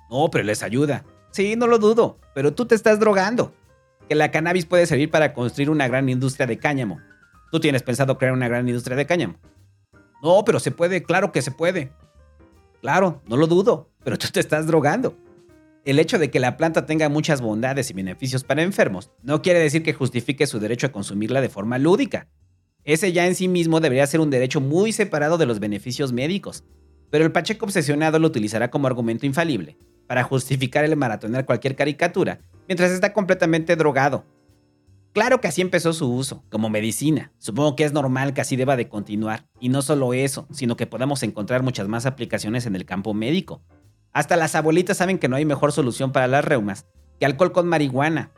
No, 0.10 0.30
pero 0.30 0.44
les 0.44 0.64
ayuda. 0.64 1.06
Sí, 1.32 1.56
no 1.56 1.68
lo 1.68 1.80
dudo, 1.80 2.20
pero 2.36 2.54
tú 2.54 2.66
te 2.66 2.76
estás 2.76 3.00
drogando. 3.00 3.54
Que 4.08 4.16
la 4.16 4.32
cannabis 4.32 4.66
puede 4.66 4.86
servir 4.86 5.10
para 5.10 5.34
construir 5.34 5.70
una 5.70 5.88
gran 5.88 6.10
industria 6.10 6.46
de 6.46 6.58
cáñamo. 6.58 7.00
Tú 7.52 7.60
tienes 7.60 7.84
pensado 7.84 8.18
crear 8.18 8.34
una 8.34 8.48
gran 8.48 8.68
industria 8.68 8.98
de 8.98 9.06
cáñamo. 9.06 9.36
No, 10.22 10.44
pero 10.46 10.60
se 10.60 10.72
puede, 10.72 11.04
claro 11.04 11.32
que 11.32 11.42
se 11.42 11.52
puede. 11.52 11.92
Claro, 12.82 13.22
no 13.28 13.38
lo 13.38 13.48
dudo, 13.48 13.90
pero 14.04 14.18
tú 14.18 14.28
te 14.28 14.40
estás 14.40 14.68
drogando. 14.68 15.18
El 15.86 16.00
hecho 16.00 16.18
de 16.18 16.32
que 16.32 16.40
la 16.40 16.56
planta 16.56 16.86
tenga 16.86 17.10
muchas 17.10 17.42
bondades 17.42 17.90
y 17.90 17.94
beneficios 17.94 18.46
para 18.46 18.64
enfermos 18.64 19.12
no 19.22 19.42
quiere 19.42 19.60
decir 19.60 19.84
que 19.84 19.94
justifique 19.94 20.48
su 20.48 20.60
derecho 20.60 20.88
a 20.88 20.92
consumirla 20.94 21.42
de 21.42 21.50
forma 21.50 21.78
lúdica. 21.78 22.30
Ese 22.86 23.12
ya 23.12 23.28
en 23.28 23.36
sí 23.36 23.50
mismo 23.50 23.82
debería 23.82 24.08
ser 24.08 24.22
un 24.22 24.30
derecho 24.30 24.62
muy 24.62 24.94
separado 24.94 25.38
de 25.38 25.46
los 25.46 25.60
beneficios 25.60 26.14
médicos. 26.14 26.64
Pero 27.10 27.26
el 27.26 27.34
Pacheco 27.34 27.66
obsesionado 27.66 28.18
lo 28.18 28.28
utilizará 28.28 28.72
como 28.72 28.88
argumento 28.88 29.26
infalible 29.26 29.78
para 30.08 30.24
justificar 30.24 30.86
el 30.86 30.96
maratonear 30.96 31.46
cualquier 31.46 31.76
caricatura 31.76 32.40
mientras 32.68 32.92
está 32.92 33.12
completamente 33.12 33.76
drogado. 33.76 34.26
Claro 35.12 35.42
que 35.42 35.48
así 35.48 35.62
empezó 35.62 35.94
su 35.94 36.12
uso, 36.12 36.44
como 36.50 36.70
medicina. 36.70 37.34
Supongo 37.38 37.76
que 37.76 37.84
es 37.84 37.94
normal 37.94 38.34
que 38.34 38.42
así 38.42 38.56
deba 38.56 38.78
de 38.78 38.88
continuar. 38.88 39.48
Y 39.60 39.70
no 39.70 39.82
solo 39.82 40.14
eso, 40.14 40.48
sino 40.52 40.76
que 40.76 40.88
podamos 40.88 41.22
encontrar 41.24 41.62
muchas 41.62 41.88
más 41.88 42.06
aplicaciones 42.06 42.66
en 42.66 42.76
el 42.76 42.86
campo 42.86 43.14
médico. 43.14 43.62
Hasta 44.14 44.38
las 44.38 44.56
abuelitas 44.56 44.98
saben 44.98 45.18
que 45.18 45.28
no 45.28 45.36
hay 45.36 45.46
mejor 45.46 45.72
solución 45.72 46.12
para 46.12 46.28
las 46.28 46.46
reumas 46.46 46.86
que 47.20 47.26
alcohol 47.26 47.52
con 47.52 47.68
marihuana. 47.68 48.32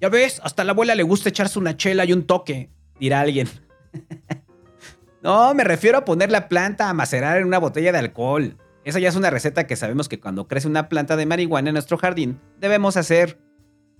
Ya 0.00 0.08
ves, 0.08 0.40
hasta 0.44 0.64
la 0.64 0.72
abuela 0.72 0.94
le 0.94 1.02
gusta 1.02 1.28
echarse 1.28 1.58
una 1.58 1.76
chela 1.76 2.04
y 2.04 2.12
un 2.12 2.24
toque, 2.24 2.70
dirá 3.00 3.20
alguien. 3.20 3.48
no, 5.22 5.52
me 5.54 5.64
refiero 5.64 5.98
a 5.98 6.04
poner 6.04 6.30
la 6.30 6.48
planta 6.48 6.88
a 6.88 6.94
macerar 6.94 7.38
en 7.38 7.46
una 7.46 7.58
botella 7.58 7.90
de 7.90 7.98
alcohol. 7.98 8.56
Esa 8.84 9.00
ya 9.00 9.08
es 9.08 9.16
una 9.16 9.30
receta 9.30 9.66
que 9.66 9.76
sabemos 9.76 10.08
que 10.08 10.20
cuando 10.20 10.46
crece 10.46 10.68
una 10.68 10.88
planta 10.88 11.16
de 11.16 11.26
marihuana 11.26 11.70
en 11.70 11.74
nuestro 11.74 11.98
jardín, 11.98 12.40
debemos 12.58 12.96
hacer. 12.96 13.38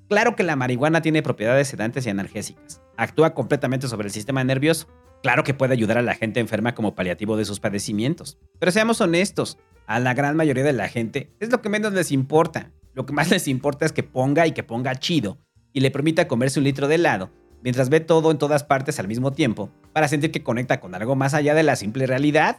Claro 0.08 0.36
que 0.36 0.44
la 0.44 0.56
marihuana 0.56 1.02
tiene 1.02 1.22
propiedades 1.22 1.68
sedantes 1.68 2.06
y 2.06 2.10
analgésicas. 2.10 2.80
Actúa 2.96 3.34
completamente 3.34 3.88
sobre 3.88 4.06
el 4.06 4.12
sistema 4.14 4.42
nervioso. 4.44 4.86
Claro 5.22 5.42
que 5.42 5.52
puede 5.52 5.72
ayudar 5.72 5.98
a 5.98 6.02
la 6.02 6.14
gente 6.14 6.38
enferma 6.38 6.74
como 6.74 6.94
paliativo 6.94 7.36
de 7.36 7.44
sus 7.44 7.60
padecimientos. 7.60 8.38
Pero 8.58 8.72
seamos 8.72 9.00
honestos, 9.00 9.58
a 9.88 9.98
la 9.98 10.12
gran 10.12 10.36
mayoría 10.36 10.62
de 10.62 10.74
la 10.74 10.88
gente 10.88 11.34
es 11.40 11.50
lo 11.50 11.62
que 11.62 11.70
menos 11.70 11.94
les 11.94 12.12
importa. 12.12 12.70
Lo 12.94 13.06
que 13.06 13.14
más 13.14 13.30
les 13.32 13.48
importa 13.48 13.86
es 13.86 13.92
que 13.92 14.04
ponga 14.04 14.46
y 14.46 14.52
que 14.52 14.62
ponga 14.62 14.94
chido 14.94 15.38
y 15.72 15.80
le 15.80 15.90
permita 15.90 16.28
comerse 16.28 16.60
un 16.60 16.64
litro 16.64 16.86
de 16.86 16.96
helado 16.96 17.30
mientras 17.62 17.88
ve 17.88 17.98
todo 17.98 18.30
en 18.30 18.38
todas 18.38 18.62
partes 18.62 19.00
al 19.00 19.08
mismo 19.08 19.32
tiempo 19.32 19.70
para 19.92 20.06
sentir 20.06 20.30
que 20.30 20.44
conecta 20.44 20.78
con 20.78 20.94
algo 20.94 21.16
más 21.16 21.34
allá 21.34 21.54
de 21.54 21.62
la 21.64 21.74
simple 21.74 22.06
realidad. 22.06 22.58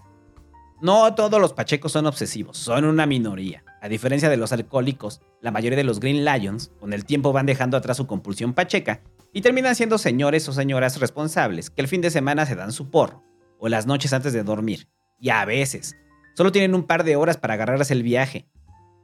No 0.82 1.14
todos 1.14 1.40
los 1.40 1.54
pachecos 1.54 1.92
son 1.92 2.08
obsesivos, 2.08 2.58
son 2.58 2.84
una 2.86 3.06
minoría. 3.06 3.64
A 3.82 3.88
diferencia 3.88 4.30
de 4.30 4.38
los 4.38 4.52
alcohólicos, 4.52 5.22
la 5.42 5.52
mayoría 5.52 5.78
de 5.78 5.84
los 5.84 6.00
Green 6.00 6.26
Lions 6.26 6.72
con 6.80 6.94
el 6.94 7.06
tiempo 7.06 7.32
van 7.32 7.46
dejando 7.46 7.78
atrás 7.78 7.98
su 7.98 8.08
compulsión 8.08 8.54
pacheca 8.54 9.02
y 9.34 9.42
terminan 9.42 9.76
siendo 9.76 9.98
señores 10.00 10.50
o 10.50 10.54
señoras 10.54 11.00
responsables 11.00 11.70
que 11.70 11.82
el 11.82 11.88
fin 11.88 12.02
de 12.02 12.10
semana 12.10 12.46
se 12.46 12.56
dan 12.56 12.72
su 12.72 12.90
porro 12.90 13.24
o 13.60 13.70
las 13.70 13.86
noches 13.86 14.14
antes 14.14 14.34
de 14.34 14.44
dormir. 14.44 14.88
Y 15.20 15.30
a 15.30 15.44
veces, 15.46 15.96
solo 16.40 16.54
tienen 16.54 16.74
un 16.74 16.84
par 16.84 17.04
de 17.04 17.18
horas 17.18 17.36
para 17.36 17.56
agarrarse 17.56 17.94
el 17.94 18.02
viaje. 18.02 18.48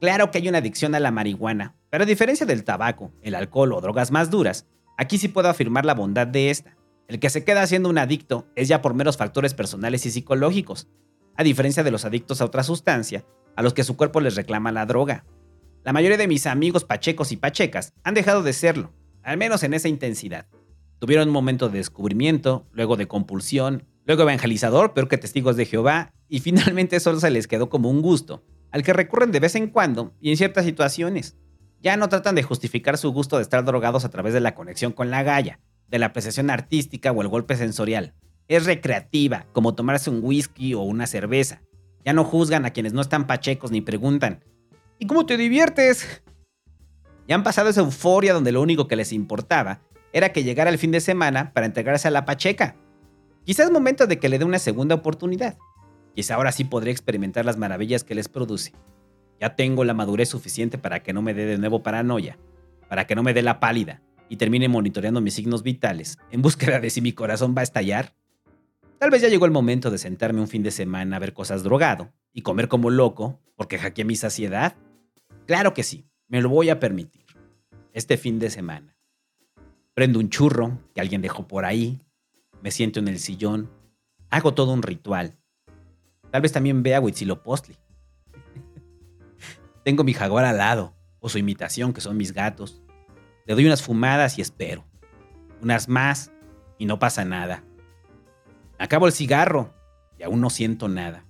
Claro 0.00 0.30
que 0.30 0.38
hay 0.38 0.48
una 0.48 0.56
adicción 0.56 0.94
a 0.94 1.00
la 1.00 1.10
marihuana, 1.10 1.76
pero 1.90 2.04
a 2.04 2.06
diferencia 2.06 2.46
del 2.46 2.64
tabaco, 2.64 3.12
el 3.20 3.34
alcohol 3.34 3.74
o 3.74 3.80
drogas 3.82 4.10
más 4.10 4.30
duras, 4.30 4.66
aquí 4.96 5.18
sí 5.18 5.28
puedo 5.28 5.50
afirmar 5.50 5.84
la 5.84 5.92
bondad 5.92 6.26
de 6.26 6.48
esta. 6.48 6.78
El 7.08 7.20
que 7.20 7.28
se 7.28 7.44
queda 7.44 7.66
siendo 7.66 7.90
un 7.90 7.98
adicto 7.98 8.46
es 8.56 8.68
ya 8.68 8.80
por 8.80 8.94
meros 8.94 9.18
factores 9.18 9.52
personales 9.52 10.06
y 10.06 10.10
psicológicos, 10.12 10.88
a 11.36 11.42
diferencia 11.42 11.82
de 11.82 11.90
los 11.90 12.06
adictos 12.06 12.40
a 12.40 12.46
otra 12.46 12.62
sustancia, 12.62 13.26
a 13.54 13.62
los 13.62 13.74
que 13.74 13.84
su 13.84 13.98
cuerpo 13.98 14.22
les 14.22 14.34
reclama 14.34 14.72
la 14.72 14.86
droga. 14.86 15.26
La 15.84 15.92
mayoría 15.92 16.16
de 16.16 16.28
mis 16.28 16.46
amigos 16.46 16.84
pachecos 16.84 17.32
y 17.32 17.36
pachecas 17.36 17.92
han 18.02 18.14
dejado 18.14 18.42
de 18.44 18.54
serlo, 18.54 18.94
al 19.22 19.36
menos 19.36 19.62
en 19.62 19.74
esa 19.74 19.88
intensidad. 19.88 20.46
Tuvieron 21.00 21.28
un 21.28 21.34
momento 21.34 21.68
de 21.68 21.76
descubrimiento, 21.76 22.66
luego 22.72 22.96
de 22.96 23.08
compulsión, 23.08 23.84
luego 24.06 24.22
evangelizador, 24.22 24.94
peor 24.94 25.08
que 25.08 25.18
testigos 25.18 25.56
de 25.56 25.66
Jehová, 25.66 26.12
y 26.28 26.40
finalmente 26.40 26.98
solo 27.00 27.20
se 27.20 27.30
les 27.30 27.46
quedó 27.46 27.68
como 27.68 27.90
un 27.90 28.00
gusto, 28.00 28.42
al 28.70 28.82
que 28.82 28.92
recurren 28.92 29.32
de 29.32 29.40
vez 29.40 29.54
en 29.54 29.68
cuando 29.68 30.14
y 30.20 30.30
en 30.30 30.36
ciertas 30.36 30.64
situaciones. 30.64 31.36
Ya 31.82 31.96
no 31.96 32.08
tratan 32.08 32.34
de 32.34 32.42
justificar 32.42 32.96
su 32.96 33.12
gusto 33.12 33.36
de 33.36 33.42
estar 33.42 33.64
drogados 33.64 34.04
a 34.04 34.10
través 34.10 34.32
de 34.32 34.40
la 34.40 34.54
conexión 34.54 34.92
con 34.92 35.10
la 35.10 35.22
galla, 35.22 35.60
de 35.88 35.98
la 35.98 36.06
apreciación 36.06 36.48
artística 36.48 37.12
o 37.12 37.20
el 37.20 37.28
golpe 37.28 37.56
sensorial 37.56 38.14
es 38.48 38.66
recreativa, 38.66 39.46
como 39.52 39.74
tomarse 39.74 40.10
un 40.10 40.20
whisky 40.22 40.74
o 40.74 40.80
una 40.80 41.06
cerveza. 41.06 41.62
Ya 42.04 42.12
no 42.12 42.24
juzgan 42.24 42.64
a 42.64 42.70
quienes 42.70 42.92
no 42.92 43.00
están 43.00 43.26
pachecos 43.26 43.70
ni 43.70 43.80
preguntan, 43.80 44.44
¿y 44.98 45.06
cómo 45.06 45.26
te 45.26 45.36
diviertes? 45.36 46.22
Ya 47.26 47.34
han 47.34 47.42
pasado 47.42 47.68
esa 47.68 47.80
euforia 47.80 48.32
donde 48.32 48.52
lo 48.52 48.62
único 48.62 48.86
que 48.86 48.96
les 48.96 49.12
importaba 49.12 49.80
era 50.12 50.32
que 50.32 50.44
llegara 50.44 50.70
el 50.70 50.78
fin 50.78 50.92
de 50.92 51.00
semana 51.00 51.52
para 51.52 51.66
entregarse 51.66 52.06
a 52.06 52.12
la 52.12 52.24
pacheca. 52.24 52.76
Quizás 53.46 53.66
es 53.66 53.72
momento 53.72 54.06
de 54.06 54.18
que 54.18 54.28
le 54.28 54.38
dé 54.38 54.44
una 54.44 54.58
segunda 54.58 54.94
oportunidad. 54.94 55.56
Quizá 56.14 56.34
ahora 56.34 56.52
sí 56.52 56.64
podré 56.64 56.90
experimentar 56.90 57.46
las 57.46 57.56
maravillas 57.56 58.04
que 58.04 58.14
les 58.14 58.28
produce. 58.28 58.74
Ya 59.40 59.56
tengo 59.56 59.84
la 59.84 59.94
madurez 59.94 60.28
suficiente 60.28 60.76
para 60.76 61.02
que 61.02 61.14
no 61.14 61.22
me 61.22 61.32
dé 61.32 61.46
de 61.46 61.56
nuevo 61.56 61.82
paranoia, 61.82 62.38
para 62.90 63.06
que 63.06 63.14
no 63.14 63.22
me 63.22 63.32
dé 63.32 63.40
la 63.40 63.58
pálida 63.58 64.02
y 64.28 64.36
termine 64.36 64.68
monitoreando 64.68 65.22
mis 65.22 65.32
signos 65.32 65.62
vitales 65.62 66.18
en 66.30 66.42
búsqueda 66.42 66.80
de 66.80 66.90
si 66.90 67.00
mi 67.00 67.12
corazón 67.12 67.54
va 67.56 67.60
a 67.60 67.64
estallar 67.64 68.12
Tal 68.98 69.10
vez 69.10 69.20
ya 69.20 69.28
llegó 69.28 69.44
el 69.44 69.50
momento 69.50 69.90
de 69.90 69.98
sentarme 69.98 70.40
un 70.40 70.48
fin 70.48 70.62
de 70.62 70.70
semana 70.70 71.16
a 71.16 71.18
ver 71.18 71.34
cosas 71.34 71.62
drogado 71.62 72.12
y 72.32 72.40
comer 72.40 72.68
como 72.68 72.88
loco 72.88 73.38
porque 73.54 73.78
hackeé 73.78 74.06
mi 74.06 74.16
saciedad. 74.16 74.74
Claro 75.46 75.74
que 75.74 75.82
sí, 75.82 76.06
me 76.28 76.40
lo 76.40 76.48
voy 76.48 76.70
a 76.70 76.80
permitir. 76.80 77.26
Este 77.92 78.16
fin 78.16 78.38
de 78.38 78.48
semana. 78.48 78.96
Prendo 79.92 80.18
un 80.18 80.30
churro 80.30 80.78
que 80.94 81.02
alguien 81.02 81.20
dejó 81.20 81.46
por 81.46 81.66
ahí, 81.66 82.00
me 82.62 82.70
siento 82.70 83.00
en 83.00 83.08
el 83.08 83.18
sillón, 83.18 83.70
hago 84.30 84.54
todo 84.54 84.72
un 84.72 84.82
ritual. 84.82 85.36
Tal 86.30 86.42
vez 86.42 86.52
también 86.52 86.82
vea 86.82 87.00
Huitzilopochtli. 87.00 87.76
Tengo 89.84 90.04
mi 90.04 90.12
jaguar 90.12 90.44
al 90.44 90.58
lado, 90.58 90.94
o 91.20 91.28
su 91.28 91.38
imitación, 91.38 91.92
que 91.92 92.00
son 92.00 92.16
mis 92.16 92.32
gatos. 92.32 92.82
Le 93.46 93.54
doy 93.54 93.66
unas 93.66 93.82
fumadas 93.82 94.38
y 94.38 94.42
espero. 94.42 94.84
Unas 95.62 95.88
más 95.88 96.32
y 96.78 96.86
no 96.86 96.98
pasa 96.98 97.24
nada. 97.24 97.64
Acabo 98.78 99.06
el 99.06 99.12
cigarro 99.12 99.72
y 100.18 100.24
aún 100.24 100.40
no 100.40 100.50
siento 100.50 100.88
nada. 100.88 101.24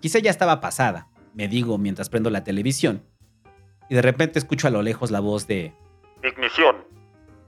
Quizá 0.00 0.18
ya 0.18 0.30
estaba 0.30 0.60
pasada, 0.60 1.08
me 1.34 1.48
digo 1.48 1.78
mientras 1.78 2.08
prendo 2.08 2.30
la 2.30 2.44
televisión, 2.44 3.02
y 3.88 3.94
de 3.94 4.02
repente 4.02 4.38
escucho 4.38 4.66
a 4.66 4.70
lo 4.70 4.82
lejos 4.82 5.10
la 5.10 5.20
voz 5.20 5.46
de... 5.46 5.74
Ignición. 6.22 6.84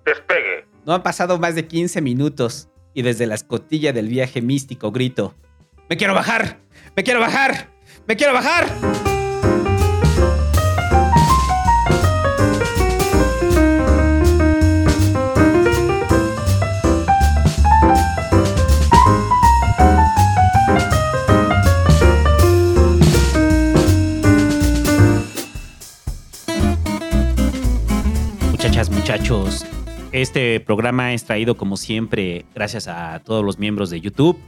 Despegue. 0.04 0.66
No 0.86 0.94
han 0.94 1.02
pasado 1.02 1.38
más 1.38 1.54
de 1.54 1.66
15 1.66 2.00
minutos 2.00 2.70
y 2.94 3.02
desde 3.02 3.26
la 3.26 3.34
escotilla 3.34 3.92
del 3.92 4.08
viaje 4.08 4.42
místico 4.42 4.90
grito, 4.92 5.34
¡Me 5.88 5.96
quiero 5.96 6.14
bajar! 6.14 6.58
¡Me 6.96 7.02
quiero 7.02 7.20
bajar! 7.20 7.70
¡Me 8.06 8.16
quiero 8.16 8.34
bajar! 8.34 8.66
muchachos, 29.08 29.64
este 30.12 30.58
programa 30.60 31.12
es 31.12 31.24
traído 31.24 31.56
como 31.58 31.76
siempre 31.76 32.46
gracias 32.54 32.88
a 32.88 33.20
todos 33.20 33.44
los 33.44 33.58
miembros 33.58 33.90
de 33.90 34.00
YouTube, 34.00 34.38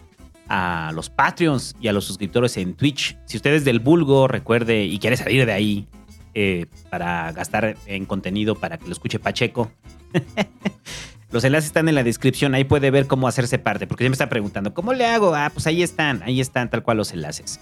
a 0.48 0.90
los 0.94 1.10
Patreons 1.10 1.76
y 1.80 1.88
a 1.88 1.92
los 1.92 2.06
suscriptores 2.06 2.56
en 2.56 2.74
Twitch. 2.74 3.18
Si 3.26 3.36
usted 3.36 3.52
es 3.52 3.64
del 3.66 3.78
vulgo, 3.78 4.26
recuerde 4.26 4.84
y 4.84 4.98
quiere 4.98 5.18
salir 5.18 5.44
de 5.44 5.52
ahí 5.52 5.86
eh, 6.32 6.64
para 6.88 7.30
gastar 7.32 7.76
en 7.84 8.06
contenido 8.06 8.54
para 8.54 8.78
que 8.78 8.86
lo 8.86 8.92
escuche 8.92 9.18
Pacheco. 9.18 9.70
los 11.30 11.44
enlaces 11.44 11.66
están 11.66 11.90
en 11.90 11.94
la 11.94 12.04
descripción, 12.04 12.54
ahí 12.54 12.64
puede 12.64 12.90
ver 12.90 13.06
cómo 13.06 13.28
hacerse 13.28 13.58
parte, 13.58 13.86
porque 13.86 14.08
me 14.08 14.14
está 14.14 14.30
preguntando, 14.30 14.72
¿cómo 14.72 14.94
le 14.94 15.04
hago? 15.04 15.34
Ah, 15.34 15.50
pues 15.52 15.66
ahí 15.66 15.82
están, 15.82 16.22
ahí 16.22 16.40
están 16.40 16.70
tal 16.70 16.82
cual 16.82 16.96
los 16.96 17.12
enlaces. 17.12 17.60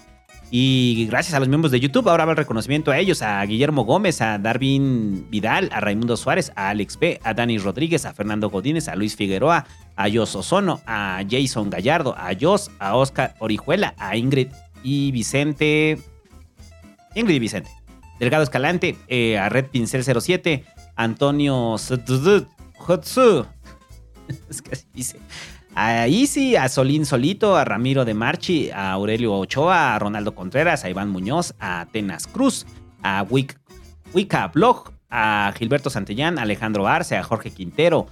Y 0.51 1.05
gracias 1.05 1.35
a 1.35 1.39
los 1.39 1.47
miembros 1.47 1.71
de 1.71 1.79
YouTube, 1.79 2.09
ahora 2.09 2.25
va 2.25 2.31
el 2.31 2.37
reconocimiento 2.37 2.89
a 2.89 2.97
ellos, 2.97 3.21
a 3.21 3.45
Guillermo 3.45 3.85
Gómez, 3.85 4.19
a 4.21 4.39
Darwin 4.39 5.27
Vidal, 5.29 5.69
a 5.71 5.79
Raimundo 5.79 6.17
Suárez, 6.17 6.51
a 6.55 6.69
Alex 6.69 6.97
B, 6.97 7.19
a 7.23 7.35
Dani 7.35 7.59
Rodríguez, 7.59 8.05
a 8.05 8.13
Fernando 8.13 8.49
Godínez, 8.49 8.87
a 8.87 8.95
Luis 8.95 9.15
Figueroa, 9.15 9.67
a 9.95 10.09
Jos 10.09 10.35
Osono, 10.35 10.81
a 10.87 11.21
Jason 11.29 11.69
Gallardo, 11.69 12.15
a 12.17 12.31
Jos, 12.39 12.71
a 12.79 12.95
Oscar 12.95 13.35
Orijuela, 13.37 13.93
a 13.99 14.17
Ingrid 14.17 14.47
y 14.81 15.11
Vicente. 15.11 15.99
Ingrid 17.13 17.35
y 17.35 17.39
Vicente. 17.39 17.69
Delgado 18.19 18.43
Escalante, 18.43 18.97
eh, 19.07 19.37
a 19.37 19.49
Red 19.49 19.67
Pincel 19.67 20.03
07, 20.03 20.65
Antonio 20.95 21.75
Hotsu. 21.75 23.45
es 24.49 24.61
que 24.63 24.71
así 24.71 24.87
dice 24.93 25.19
a 25.81 26.09
Isi, 26.09 26.57
a 26.57 26.67
Solín 26.67 27.05
Solito, 27.05 27.55
a 27.55 27.63
Ramiro 27.63 28.03
de 28.03 28.13
Marchi, 28.13 28.69
a 28.69 28.91
Aurelio 28.91 29.33
Ochoa, 29.35 29.95
a 29.95 29.99
Ronaldo 29.99 30.35
Contreras, 30.35 30.83
a 30.83 30.89
Iván 30.89 31.09
Muñoz, 31.09 31.53
a 31.57 31.79
Atenas 31.79 32.27
Cruz, 32.27 32.65
a 33.01 33.25
Wicca 34.13 34.47
Blog, 34.49 34.89
a 35.09 35.53
Gilberto 35.57 35.89
Santillán, 35.89 36.37
a 36.37 36.41
Alejandro 36.41 36.85
Arce, 36.85 37.15
a 37.15 37.23
Jorge 37.23 37.51
Quintero, 37.51 38.07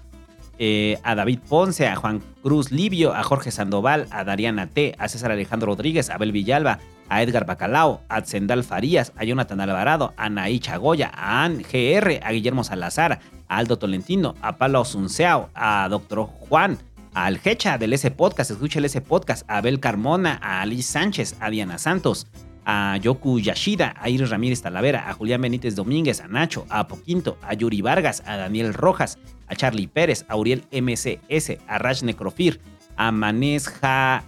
eh, 0.59 0.97
a 1.03 1.13
David 1.13 1.39
Ponce, 1.39 1.89
a 1.89 1.97
Juan 1.97 2.23
Cruz 2.41 2.71
Livio, 2.71 3.13
a 3.13 3.21
Jorge 3.23 3.51
Sandoval, 3.51 4.07
a 4.11 4.23
Dariana 4.23 4.67
T, 4.67 4.95
a 4.97 5.09
César 5.09 5.33
Alejandro 5.33 5.67
Rodríguez, 5.67 6.09
a 6.09 6.15
Abel 6.15 6.31
Villalba, 6.31 6.79
a 7.09 7.21
Edgar 7.21 7.45
Bacalao, 7.45 7.99
a 8.07 8.21
Zendal 8.21 8.63
Farías, 8.63 9.11
a 9.17 9.25
Jonathan 9.25 9.59
Alvarado, 9.59 10.13
a 10.15 10.29
Naí 10.29 10.61
Chagoya, 10.61 11.11
a 11.13 11.43
Ann 11.43 11.57
GR, 11.63 12.19
a 12.23 12.31
Guillermo 12.31 12.63
Salazar, 12.63 13.19
a 13.49 13.57
Aldo 13.57 13.77
Tolentino, 13.77 14.35
a 14.41 14.57
Palo 14.57 14.85
Sunceao, 14.85 15.49
a 15.53 15.89
Doctor 15.89 16.21
Juan, 16.21 16.77
al 17.17 17.41
Hecha 17.43 17.79
del 17.79 17.93
S 17.93 18.11
Podcast, 18.11 18.51
escucha 18.51 18.77
el 18.77 18.85
S 18.85 19.01
Podcast, 19.01 19.43
a 19.49 19.57
Abel 19.57 19.79
Carmona, 19.79 20.39
a 20.39 20.61
Alice 20.61 20.91
Sánchez, 20.91 21.35
a 21.39 21.49
Diana 21.49 21.79
Santos, 21.79 22.27
a 22.63 22.95
Yoku 22.97 23.39
Yashida, 23.39 23.95
a 23.99 24.07
Iris 24.07 24.29
Ramírez 24.29 24.61
Talavera, 24.61 25.09
a 25.09 25.13
Julián 25.13 25.41
Benítez 25.41 25.75
Domínguez, 25.75 26.21
a 26.21 26.27
Nacho, 26.27 26.67
a 26.69 26.87
Poquinto, 26.87 27.39
a 27.41 27.55
Yuri 27.55 27.81
Vargas, 27.81 28.21
a 28.27 28.37
Daniel 28.37 28.71
Rojas, 28.75 29.17
a 29.47 29.55
Charlie 29.55 29.87
Pérez, 29.87 30.25
a 30.29 30.35
Uriel 30.35 30.65
MCS, 30.71 31.57
a 31.67 31.79
Raj 31.79 32.03
Necrofir, 32.03 32.61
a 32.97 33.11
Manés 33.11 33.65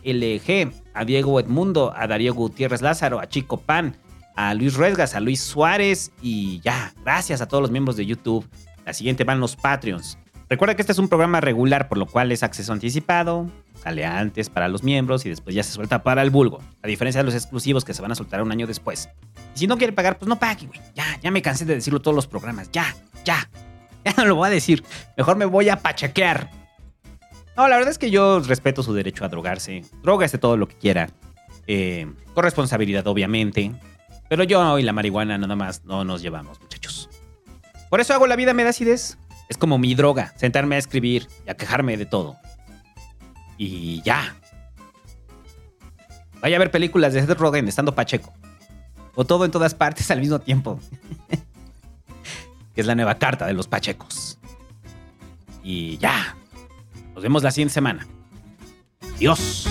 LG, 0.04 0.72
a 0.96 1.06
Diego 1.06 1.40
Edmundo, 1.40 1.94
a 1.96 2.08
Darío 2.08 2.34
Gutiérrez 2.34 2.82
Lázaro, 2.82 3.20
a 3.20 3.30
Chico 3.30 3.58
Pan, 3.58 3.98
a 4.36 4.56
Luis 4.56 4.74
Ruesgas, 4.74 5.14
a 5.14 5.20
Luis 5.20 5.42
Suárez 5.42 6.12
y 6.24 6.60
ya, 6.62 6.92
gracias 7.04 7.42
a 7.42 7.48
todos 7.48 7.62
los 7.62 7.70
miembros 7.70 7.98
de 7.98 8.08
YouTube. 8.08 8.50
La 8.84 8.94
siguiente 8.94 9.26
van 9.26 9.40
los 9.40 9.56
Patreons. 9.56 10.18
Recuerda 10.50 10.76
que 10.76 10.82
este 10.82 10.94
es 10.94 10.98
un 10.98 11.08
programa 11.10 11.42
regular, 11.42 11.88
por 11.88 12.00
lo 12.00 12.08
cual 12.08 12.32
es 12.32 12.42
acceso 12.42 12.74
anticipado, 12.74 13.48
sale 13.84 14.04
antes 14.04 14.50
para 14.50 14.68
los 14.68 14.82
miembros 14.84 15.24
y 15.28 15.30
después 15.30 15.56
ya 15.56 15.62
se 15.62 15.72
suelta 15.72 16.02
para 16.02 16.24
el 16.24 16.32
vulgo, 16.32 16.60
a 16.82 16.88
diferencia 16.88 17.22
de 17.22 17.26
los 17.26 17.36
exclusivos 17.36 17.86
que 17.86 17.94
se 17.94 18.02
van 18.02 18.12
a 18.12 18.16
soltar 18.16 18.42
un 18.42 18.52
año 18.52 18.66
después. 18.66 19.10
Y 19.56 19.60
si 19.60 19.68
no 19.68 19.78
quiere 19.78 19.94
pagar, 19.94 20.18
pues 20.18 20.28
no 20.28 20.40
pague, 20.40 20.66
güey. 20.66 20.82
Ya, 20.96 21.06
ya 21.22 21.30
me 21.30 21.44
cansé 21.44 21.66
de 21.66 21.76
decirlo 21.76 22.02
todos 22.02 22.16
los 22.16 22.26
programas. 22.26 22.72
Ya, 22.72 22.96
ya. 23.24 23.50
Ya 24.06 24.14
no 24.14 24.26
lo 24.26 24.36
voy 24.36 24.48
a 24.48 24.50
decir. 24.50 24.82
Mejor 25.18 25.36
me 25.36 25.44
voy 25.44 25.68
a 25.68 25.76
pachequear. 25.76 26.50
No, 27.58 27.68
la 27.68 27.76
verdad 27.76 27.92
es 27.92 27.98
que 27.98 28.10
yo 28.10 28.40
respeto 28.40 28.82
su 28.82 28.94
derecho 28.94 29.26
a 29.26 29.28
drogarse. 29.28 29.84
Drogase 30.02 30.38
todo 30.38 30.56
lo 30.56 30.70
que 30.70 30.78
quiera. 30.78 31.10
Eh, 31.68 32.10
con 32.34 32.46
responsabilidad, 32.46 33.06
obviamente. 33.08 33.74
Pero 34.30 34.46
yo 34.46 34.80
y 34.80 34.84
la 34.84 34.94
marihuana 34.94 35.38
nada 35.38 35.58
más 35.58 35.84
no 35.84 36.06
nos 36.06 36.22
llevamos, 36.22 36.62
muchachos. 36.62 37.10
Por 37.90 38.00
eso 38.00 38.14
hago 38.14 38.26
la 38.26 38.38
vida 38.38 38.54
me 38.54 38.64
da. 38.64 38.72
Es 39.50 39.58
como 39.58 39.78
mi 39.78 39.96
droga, 39.96 40.34
sentarme 40.38 40.76
a 40.76 40.80
escribir 40.80 41.28
y 41.46 41.50
a 41.50 41.56
quejarme 41.56 41.98
de 41.98 42.06
todo. 42.06 42.38
Y 43.58 44.02
ya. 44.04 44.36
Vaya 46.40 46.56
a 46.56 46.60
ver 46.60 46.72
películas 46.72 47.14
de 47.14 47.22
Seth 47.22 47.38
Rogen 47.38 47.68
estando 47.68 47.94
Pacheco. 47.94 48.32
O 49.16 49.26
todo 49.26 49.44
en 49.44 49.52
todas 49.52 49.74
partes 49.74 50.10
al 50.12 50.22
mismo 50.22 50.40
tiempo. 50.40 50.80
que 52.74 52.82
es 52.82 52.88
la 52.88 52.96
nueva 52.96 53.16
carta 53.16 53.46
de 53.46 53.54
los 53.54 53.68
Pachecos. 53.68 54.38
Y 55.64 55.98
ya. 55.98 56.38
Nos 57.14 57.24
vemos 57.24 57.44
la 57.44 57.52
siguiente 57.52 57.74
semana. 57.74 58.08
Dios. 59.18 59.68